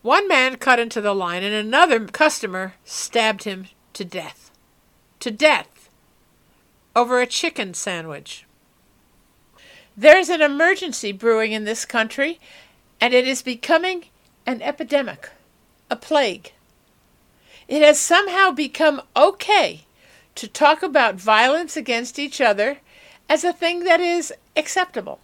One 0.01 0.29
man 0.29 0.55
cut 0.55 0.79
into 0.79 1.01
the 1.01 1.13
line, 1.13 1.43
and 1.43 1.53
another 1.53 2.05
customer 2.05 2.75
stabbed 2.85 3.43
him 3.43 3.67
to 3.91 4.05
death. 4.05 4.49
To 5.19 5.29
death. 5.29 5.89
Over 6.95 7.19
a 7.19 7.27
chicken 7.27 7.73
sandwich. 7.73 8.45
There's 9.97 10.29
an 10.29 10.41
emergency 10.41 11.11
brewing 11.11 11.51
in 11.51 11.65
this 11.65 11.83
country, 11.83 12.39
and 13.01 13.13
it 13.13 13.27
is 13.27 13.41
becoming 13.41 14.05
an 14.45 14.61
epidemic, 14.61 15.31
a 15.91 15.97
plague. 15.97 16.53
It 17.67 17.81
has 17.81 17.99
somehow 17.99 18.51
become 18.51 19.01
okay 19.17 19.81
to 20.35 20.47
talk 20.47 20.81
about 20.81 21.15
violence 21.15 21.75
against 21.75 22.17
each 22.17 22.39
other 22.39 22.77
as 23.29 23.43
a 23.43 23.53
thing 23.53 23.83
that 23.83 23.99
is 23.99 24.33
acceptable. 24.55 25.19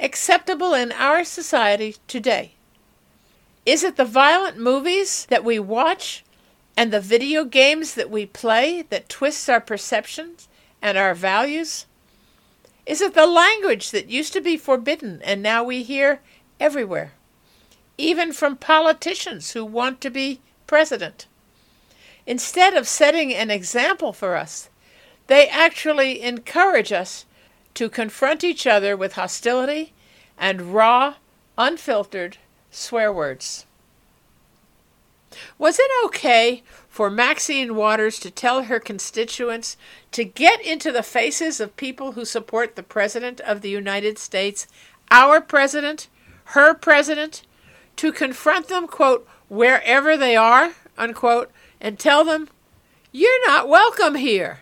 Acceptable 0.00 0.74
in 0.74 0.92
our 0.92 1.24
society 1.24 1.96
today. 2.06 2.52
Is 3.64 3.82
it 3.82 3.96
the 3.96 4.04
violent 4.04 4.58
movies 4.58 5.26
that 5.26 5.44
we 5.44 5.58
watch 5.58 6.24
and 6.76 6.92
the 6.92 7.00
video 7.00 7.44
games 7.44 7.94
that 7.94 8.10
we 8.10 8.26
play 8.26 8.82
that 8.90 9.08
twists 9.08 9.48
our 9.48 9.60
perceptions 9.60 10.48
and 10.80 10.96
our 10.96 11.14
values? 11.14 11.86
Is 12.84 13.00
it 13.00 13.14
the 13.14 13.26
language 13.26 13.90
that 13.90 14.08
used 14.08 14.32
to 14.34 14.40
be 14.40 14.56
forbidden 14.56 15.20
and 15.22 15.42
now 15.42 15.64
we 15.64 15.82
hear 15.82 16.20
everywhere? 16.60 17.12
even 17.98 18.32
from 18.32 18.56
politicians 18.56 19.52
who 19.52 19.64
want 19.64 20.00
to 20.00 20.10
be 20.10 20.40
president. 20.66 21.26
Instead 22.26 22.74
of 22.74 22.88
setting 22.88 23.32
an 23.32 23.50
example 23.50 24.12
for 24.12 24.36
us, 24.36 24.68
they 25.26 25.48
actually 25.48 26.22
encourage 26.22 26.92
us 26.92 27.24
to 27.74 27.88
confront 27.88 28.44
each 28.44 28.66
other 28.66 28.96
with 28.96 29.14
hostility 29.14 29.92
and 30.38 30.74
raw, 30.74 31.14
unfiltered 31.58 32.38
swear 32.70 33.12
words. 33.12 33.66
Was 35.58 35.78
it 35.78 35.90
okay 36.06 36.62
for 36.88 37.10
Maxine 37.10 37.74
Waters 37.74 38.18
to 38.20 38.30
tell 38.30 38.64
her 38.64 38.80
constituents 38.80 39.76
to 40.12 40.24
get 40.24 40.64
into 40.64 40.90
the 40.90 41.02
faces 41.02 41.60
of 41.60 41.76
people 41.76 42.12
who 42.12 42.24
support 42.24 42.74
the 42.74 42.82
President 42.82 43.40
of 43.40 43.60
the 43.60 43.68
United 43.68 44.18
States, 44.18 44.66
our 45.10 45.40
President, 45.40 46.08
her 46.46 46.72
President, 46.72 47.42
to 47.96 48.12
confront 48.12 48.68
them, 48.68 48.86
quote, 48.86 49.28
wherever 49.48 50.16
they 50.16 50.36
are, 50.36 50.72
unquote, 50.96 51.50
and 51.80 51.98
tell 51.98 52.24
them, 52.24 52.48
you're 53.12 53.46
not 53.46 53.68
welcome 53.68 54.14
here. 54.14 54.60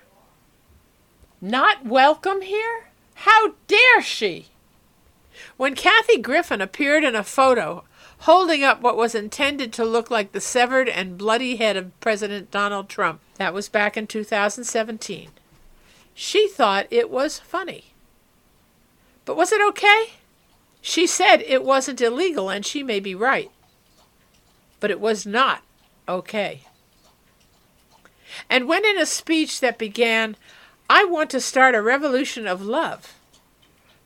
Not 1.44 1.84
welcome 1.84 2.40
here? 2.40 2.86
How 3.16 3.52
dare 3.66 4.00
she? 4.00 4.46
When 5.58 5.74
Kathy 5.74 6.16
Griffin 6.16 6.62
appeared 6.62 7.04
in 7.04 7.14
a 7.14 7.22
photo 7.22 7.84
holding 8.20 8.64
up 8.64 8.80
what 8.80 8.96
was 8.96 9.14
intended 9.14 9.70
to 9.74 9.84
look 9.84 10.10
like 10.10 10.32
the 10.32 10.40
severed 10.40 10.88
and 10.88 11.18
bloody 11.18 11.56
head 11.56 11.76
of 11.76 12.00
President 12.00 12.50
Donald 12.50 12.88
Trump, 12.88 13.20
that 13.34 13.52
was 13.52 13.68
back 13.68 13.94
in 13.98 14.06
2017, 14.06 15.28
she 16.14 16.48
thought 16.48 16.86
it 16.90 17.10
was 17.10 17.40
funny. 17.40 17.92
But 19.26 19.36
was 19.36 19.52
it 19.52 19.60
okay? 19.68 20.14
She 20.80 21.06
said 21.06 21.42
it 21.42 21.62
wasn't 21.62 22.00
illegal, 22.00 22.48
and 22.48 22.64
she 22.64 22.82
may 22.82 23.00
be 23.00 23.14
right. 23.14 23.50
But 24.80 24.90
it 24.90 24.98
was 24.98 25.26
not 25.26 25.62
okay. 26.08 26.62
And 28.48 28.66
when 28.66 28.86
in 28.86 28.98
a 28.98 29.04
speech 29.04 29.60
that 29.60 29.76
began, 29.76 30.38
I 30.88 31.04
want 31.04 31.30
to 31.30 31.40
start 31.40 31.74
a 31.74 31.82
revolution 31.82 32.46
of 32.46 32.62
love, 32.62 33.14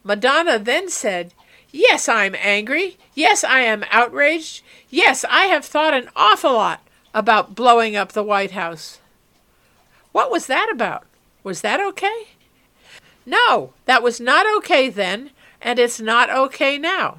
Madonna 0.05 0.59
then 0.59 0.89
said, 0.89 1.33
Yes, 1.70 2.09
I'm 2.09 2.35
angry. 2.39 2.97
Yes, 3.14 3.45
I 3.45 3.61
am 3.61 3.85
outraged. 3.91 4.62
Yes, 4.89 5.24
I 5.29 5.45
have 5.47 5.64
thought 5.64 5.93
an 5.93 6.09
awful 6.16 6.55
lot 6.55 6.81
about 7.12 7.55
blowing 7.55 7.95
up 7.95 8.12
the 8.12 8.22
White 8.22 8.53
House. 8.53 9.01
What 10.12 10.31
was 10.31 10.47
that 10.47 10.70
about? 10.72 11.05
Was 11.45 11.61
that 11.61 11.81
okay? 11.81 12.29
No, 13.26 13.74
that 13.85 14.03
was 14.03 14.20
not 14.20 14.47
okay 14.59 14.89
then, 14.89 15.31
and 15.61 15.79
it's 15.79 16.01
not 16.01 16.31
okay 16.31 16.79
now. 16.79 17.18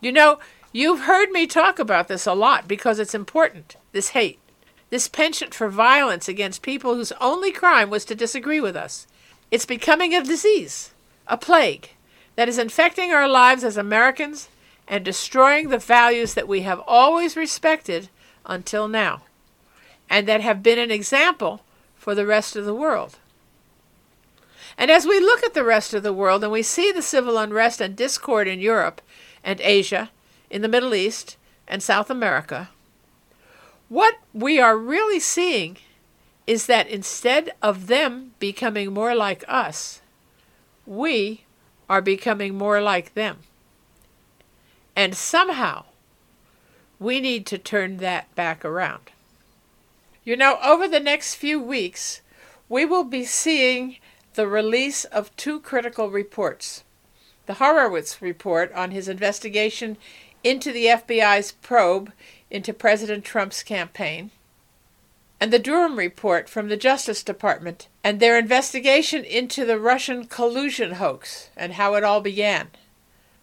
You 0.00 0.12
know, 0.12 0.38
you've 0.72 1.00
heard 1.00 1.30
me 1.30 1.46
talk 1.46 1.78
about 1.78 2.06
this 2.06 2.26
a 2.26 2.32
lot 2.32 2.68
because 2.68 2.98
it's 2.98 3.14
important 3.14 3.76
this 3.92 4.10
hate, 4.10 4.38
this 4.90 5.08
penchant 5.08 5.54
for 5.54 5.68
violence 5.68 6.28
against 6.28 6.62
people 6.62 6.94
whose 6.94 7.12
only 7.20 7.52
crime 7.52 7.90
was 7.90 8.04
to 8.04 8.14
disagree 8.14 8.60
with 8.60 8.76
us. 8.76 9.06
It's 9.50 9.66
becoming 9.66 10.14
a 10.14 10.22
disease, 10.22 10.92
a 11.26 11.36
plague, 11.36 11.90
that 12.36 12.48
is 12.48 12.58
infecting 12.58 13.12
our 13.12 13.28
lives 13.28 13.64
as 13.64 13.76
Americans 13.76 14.48
and 14.86 15.04
destroying 15.04 15.68
the 15.68 15.78
values 15.78 16.34
that 16.34 16.48
we 16.48 16.62
have 16.62 16.82
always 16.86 17.36
respected 17.36 18.08
until 18.44 18.88
now, 18.88 19.22
and 20.08 20.26
that 20.26 20.40
have 20.40 20.62
been 20.62 20.78
an 20.78 20.90
example 20.90 21.62
for 21.96 22.14
the 22.14 22.26
rest 22.26 22.56
of 22.56 22.64
the 22.64 22.74
world. 22.74 23.18
And 24.76 24.90
as 24.90 25.06
we 25.06 25.20
look 25.20 25.44
at 25.44 25.54
the 25.54 25.64
rest 25.64 25.94
of 25.94 26.02
the 26.02 26.12
world 26.12 26.42
and 26.42 26.52
we 26.52 26.62
see 26.62 26.90
the 26.90 27.02
civil 27.02 27.38
unrest 27.38 27.80
and 27.80 27.94
discord 27.94 28.48
in 28.48 28.60
Europe 28.60 29.00
and 29.44 29.60
Asia, 29.60 30.10
in 30.48 30.62
the 30.62 30.68
Middle 30.68 30.94
East 30.94 31.36
and 31.68 31.82
South 31.82 32.10
America, 32.10 32.70
what 33.90 34.14
we 34.32 34.60
are 34.60 34.78
really 34.78 35.18
seeing 35.18 35.76
is 36.46 36.66
that 36.66 36.86
instead 36.86 37.50
of 37.60 37.88
them 37.88 38.30
becoming 38.38 38.94
more 38.94 39.16
like 39.16 39.44
us, 39.48 40.00
we 40.86 41.42
are 41.88 42.00
becoming 42.00 42.54
more 42.54 42.80
like 42.80 43.14
them. 43.14 43.38
And 44.94 45.16
somehow, 45.16 45.86
we 47.00 47.18
need 47.18 47.46
to 47.46 47.58
turn 47.58 47.96
that 47.96 48.32
back 48.36 48.64
around. 48.64 49.10
You 50.22 50.36
know, 50.36 50.58
over 50.62 50.86
the 50.86 51.00
next 51.00 51.34
few 51.34 51.60
weeks, 51.60 52.20
we 52.68 52.84
will 52.84 53.04
be 53.04 53.24
seeing 53.24 53.96
the 54.34 54.46
release 54.46 55.04
of 55.04 55.34
two 55.36 55.60
critical 55.60 56.10
reports 56.10 56.84
the 57.46 57.54
Horowitz 57.54 58.22
report 58.22 58.72
on 58.74 58.92
his 58.92 59.08
investigation 59.08 59.96
into 60.44 60.70
the 60.70 60.86
FBI's 60.86 61.50
probe 61.50 62.12
into 62.50 62.72
President 62.72 63.24
Trump's 63.24 63.62
campaign, 63.62 64.30
and 65.40 65.52
the 65.52 65.58
Durham 65.58 65.96
report 65.96 66.48
from 66.48 66.68
the 66.68 66.76
Justice 66.76 67.22
Department 67.22 67.88
and 68.04 68.20
their 68.20 68.38
investigation 68.38 69.24
into 69.24 69.64
the 69.64 69.78
Russian 69.78 70.24
collusion 70.26 70.92
hoax 70.92 71.50
and 71.56 71.74
how 71.74 71.94
it 71.94 72.04
all 72.04 72.20
began. 72.20 72.68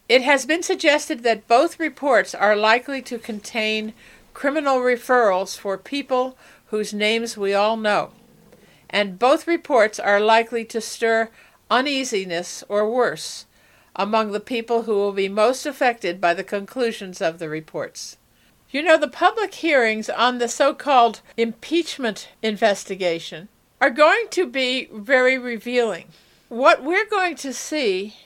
It 0.08 0.22
has 0.22 0.46
been 0.46 0.64
suggested 0.64 1.24
that 1.24 1.48
both 1.48 1.80
reports 1.80 2.36
are 2.36 2.56
likely 2.56 3.02
to 3.04 3.18
contain 3.18 3.94
criminal 4.34 4.78
referrals 4.78 5.58
for 5.58 5.78
people 5.78 6.38
whose 6.68 6.94
names 6.94 7.38
we 7.38 7.54
all 7.54 7.78
know 7.78 8.12
and 8.90 9.20
both 9.20 9.48
reports 9.48 10.00
are 10.00 10.20
likely 10.20 10.64
to 10.66 10.82
stir 10.82 11.30
uneasiness 11.70 12.64
or 12.70 12.90
worse 12.90 13.46
among 13.96 14.32
the 14.32 14.40
people 14.40 14.84
who 14.84 14.94
will 14.94 15.12
be 15.12 15.28
most 15.28 15.66
affected 15.66 16.22
by 16.22 16.34
the 16.34 16.44
conclusions 16.44 17.22
of 17.22 17.40
the 17.40 17.50
reports. 17.50 18.18
You 18.70 18.84
know, 18.84 18.98
the 18.98 19.08
public 19.08 19.56
hearings 19.56 20.10
on 20.10 20.40
the 20.40 20.48
so 20.48 20.74
called 20.74 21.22
impeachment 21.38 22.30
investigation 22.42 23.48
are 23.80 23.90
going 23.90 24.28
to 24.32 24.46
be 24.46 24.90
very 24.92 25.38
revealing. 25.38 26.10
What 26.50 26.84
we're 26.84 27.10
going 27.10 27.36
to 27.38 27.54
see 27.54 28.18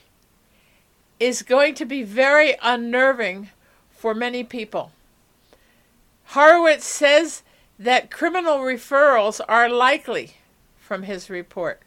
is 1.20 1.42
going 1.42 1.74
to 1.76 1.84
be 1.84 2.02
very 2.02 2.56
unnerving 2.60 3.50
for 3.90 4.14
many 4.14 4.42
people. 4.42 4.90
Horowitz 6.26 6.86
says 6.86 7.42
that 7.78 8.10
criminal 8.10 8.58
referrals 8.58 9.40
are 9.48 9.68
likely 9.68 10.36
from 10.78 11.04
his 11.04 11.30
report. 11.30 11.80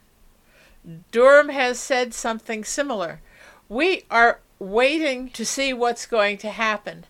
Durham 1.10 1.50
has 1.50 1.78
said 1.78 2.14
something 2.14 2.64
similar. 2.64 3.20
We 3.68 4.04
are 4.10 4.40
waiting 4.58 5.28
to 5.30 5.44
see 5.44 5.74
what's 5.74 6.06
going 6.06 6.38
to 6.38 6.50
happen. 6.50 7.04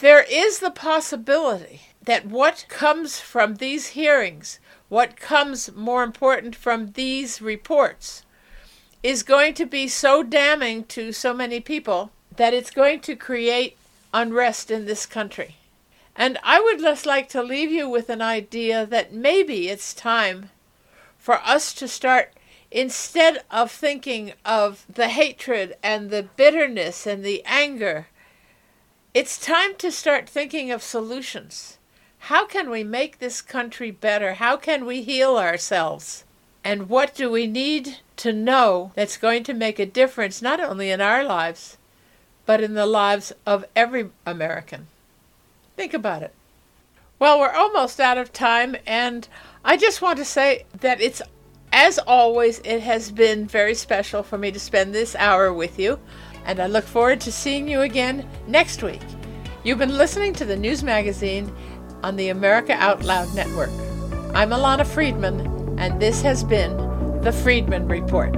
There 0.00 0.24
is 0.28 0.58
the 0.58 0.72
possibility 0.72 1.82
that 2.02 2.26
what 2.26 2.66
comes 2.68 3.20
from 3.20 3.54
these 3.54 3.90
hearings, 3.90 4.58
what 4.88 5.16
comes 5.16 5.72
more 5.72 6.02
important 6.02 6.56
from 6.56 6.90
these 6.94 7.40
reports, 7.40 8.24
is 9.04 9.22
going 9.22 9.54
to 9.54 9.64
be 9.64 9.86
so 9.86 10.24
damning 10.24 10.82
to 10.86 11.12
so 11.12 11.32
many 11.32 11.60
people 11.60 12.10
that 12.34 12.52
it's 12.52 12.72
going 12.72 13.02
to 13.02 13.14
create 13.14 13.76
unrest 14.12 14.68
in 14.68 14.86
this 14.86 15.06
country. 15.06 15.58
And 16.16 16.38
I 16.42 16.60
would 16.60 16.80
just 16.80 17.06
like 17.06 17.28
to 17.28 17.40
leave 17.40 17.70
you 17.70 17.88
with 17.88 18.08
an 18.08 18.20
idea 18.20 18.84
that 18.86 19.12
maybe 19.12 19.68
it's 19.68 19.94
time 19.94 20.50
for 21.18 21.36
us 21.44 21.72
to 21.74 21.86
start, 21.86 22.32
instead 22.72 23.44
of 23.48 23.70
thinking 23.70 24.32
of 24.44 24.86
the 24.92 25.06
hatred 25.06 25.76
and 25.84 26.10
the 26.10 26.24
bitterness 26.24 27.06
and 27.06 27.24
the 27.24 27.44
anger, 27.44 28.08
it's 29.14 29.38
time 29.38 29.76
to 29.76 29.92
start 29.92 30.28
thinking 30.28 30.72
of 30.72 30.82
solutions. 30.82 31.78
How 32.18 32.46
can 32.46 32.68
we 32.68 32.82
make 32.82 33.18
this 33.18 33.40
country 33.40 33.92
better? 33.92 34.34
How 34.34 34.56
can 34.56 34.84
we 34.84 35.02
heal 35.02 35.36
ourselves? 35.36 36.24
And 36.64 36.88
what 36.88 37.14
do 37.14 37.30
we 37.30 37.46
need 37.46 37.98
to 38.16 38.32
know 38.32 38.90
that's 38.96 39.16
going 39.16 39.44
to 39.44 39.54
make 39.54 39.78
a 39.78 39.86
difference 39.86 40.42
not 40.42 40.58
only 40.58 40.90
in 40.90 41.00
our 41.00 41.22
lives, 41.22 41.78
but 42.44 42.60
in 42.60 42.74
the 42.74 42.86
lives 42.86 43.32
of 43.46 43.64
every 43.76 44.10
American? 44.26 44.88
Think 45.76 45.94
about 45.94 46.24
it. 46.24 46.34
Well, 47.20 47.38
we're 47.38 47.50
almost 47.50 48.00
out 48.00 48.18
of 48.18 48.32
time, 48.32 48.74
and 48.84 49.28
I 49.64 49.76
just 49.76 50.02
want 50.02 50.18
to 50.18 50.24
say 50.24 50.64
that 50.80 51.00
it's, 51.00 51.22
as 51.72 52.00
always, 52.00 52.58
it 52.64 52.80
has 52.80 53.12
been 53.12 53.46
very 53.46 53.74
special 53.76 54.24
for 54.24 54.38
me 54.38 54.50
to 54.50 54.58
spend 54.58 54.92
this 54.92 55.14
hour 55.14 55.52
with 55.52 55.78
you, 55.78 56.00
and 56.44 56.60
I 56.60 56.66
look 56.66 56.84
forward 56.84 57.20
to 57.22 57.32
seeing 57.32 57.68
you 57.68 57.82
again 57.82 58.28
next 58.46 58.82
week. 58.82 59.02
You've 59.62 59.78
been 59.78 59.96
listening 59.96 60.32
to 60.34 60.44
the 60.44 60.56
news 60.56 60.82
magazine 60.82 61.54
on 62.02 62.16
the 62.16 62.28
America 62.28 62.74
Out 62.74 63.02
Loud 63.02 63.34
Network. 63.34 63.70
I'm 64.34 64.50
Alana 64.50 64.86
Friedman, 64.86 65.78
and 65.78 66.00
this 66.00 66.20
has 66.22 66.44
been 66.44 66.76
the 67.22 67.32
Friedman 67.32 67.88
Report. 67.88 68.34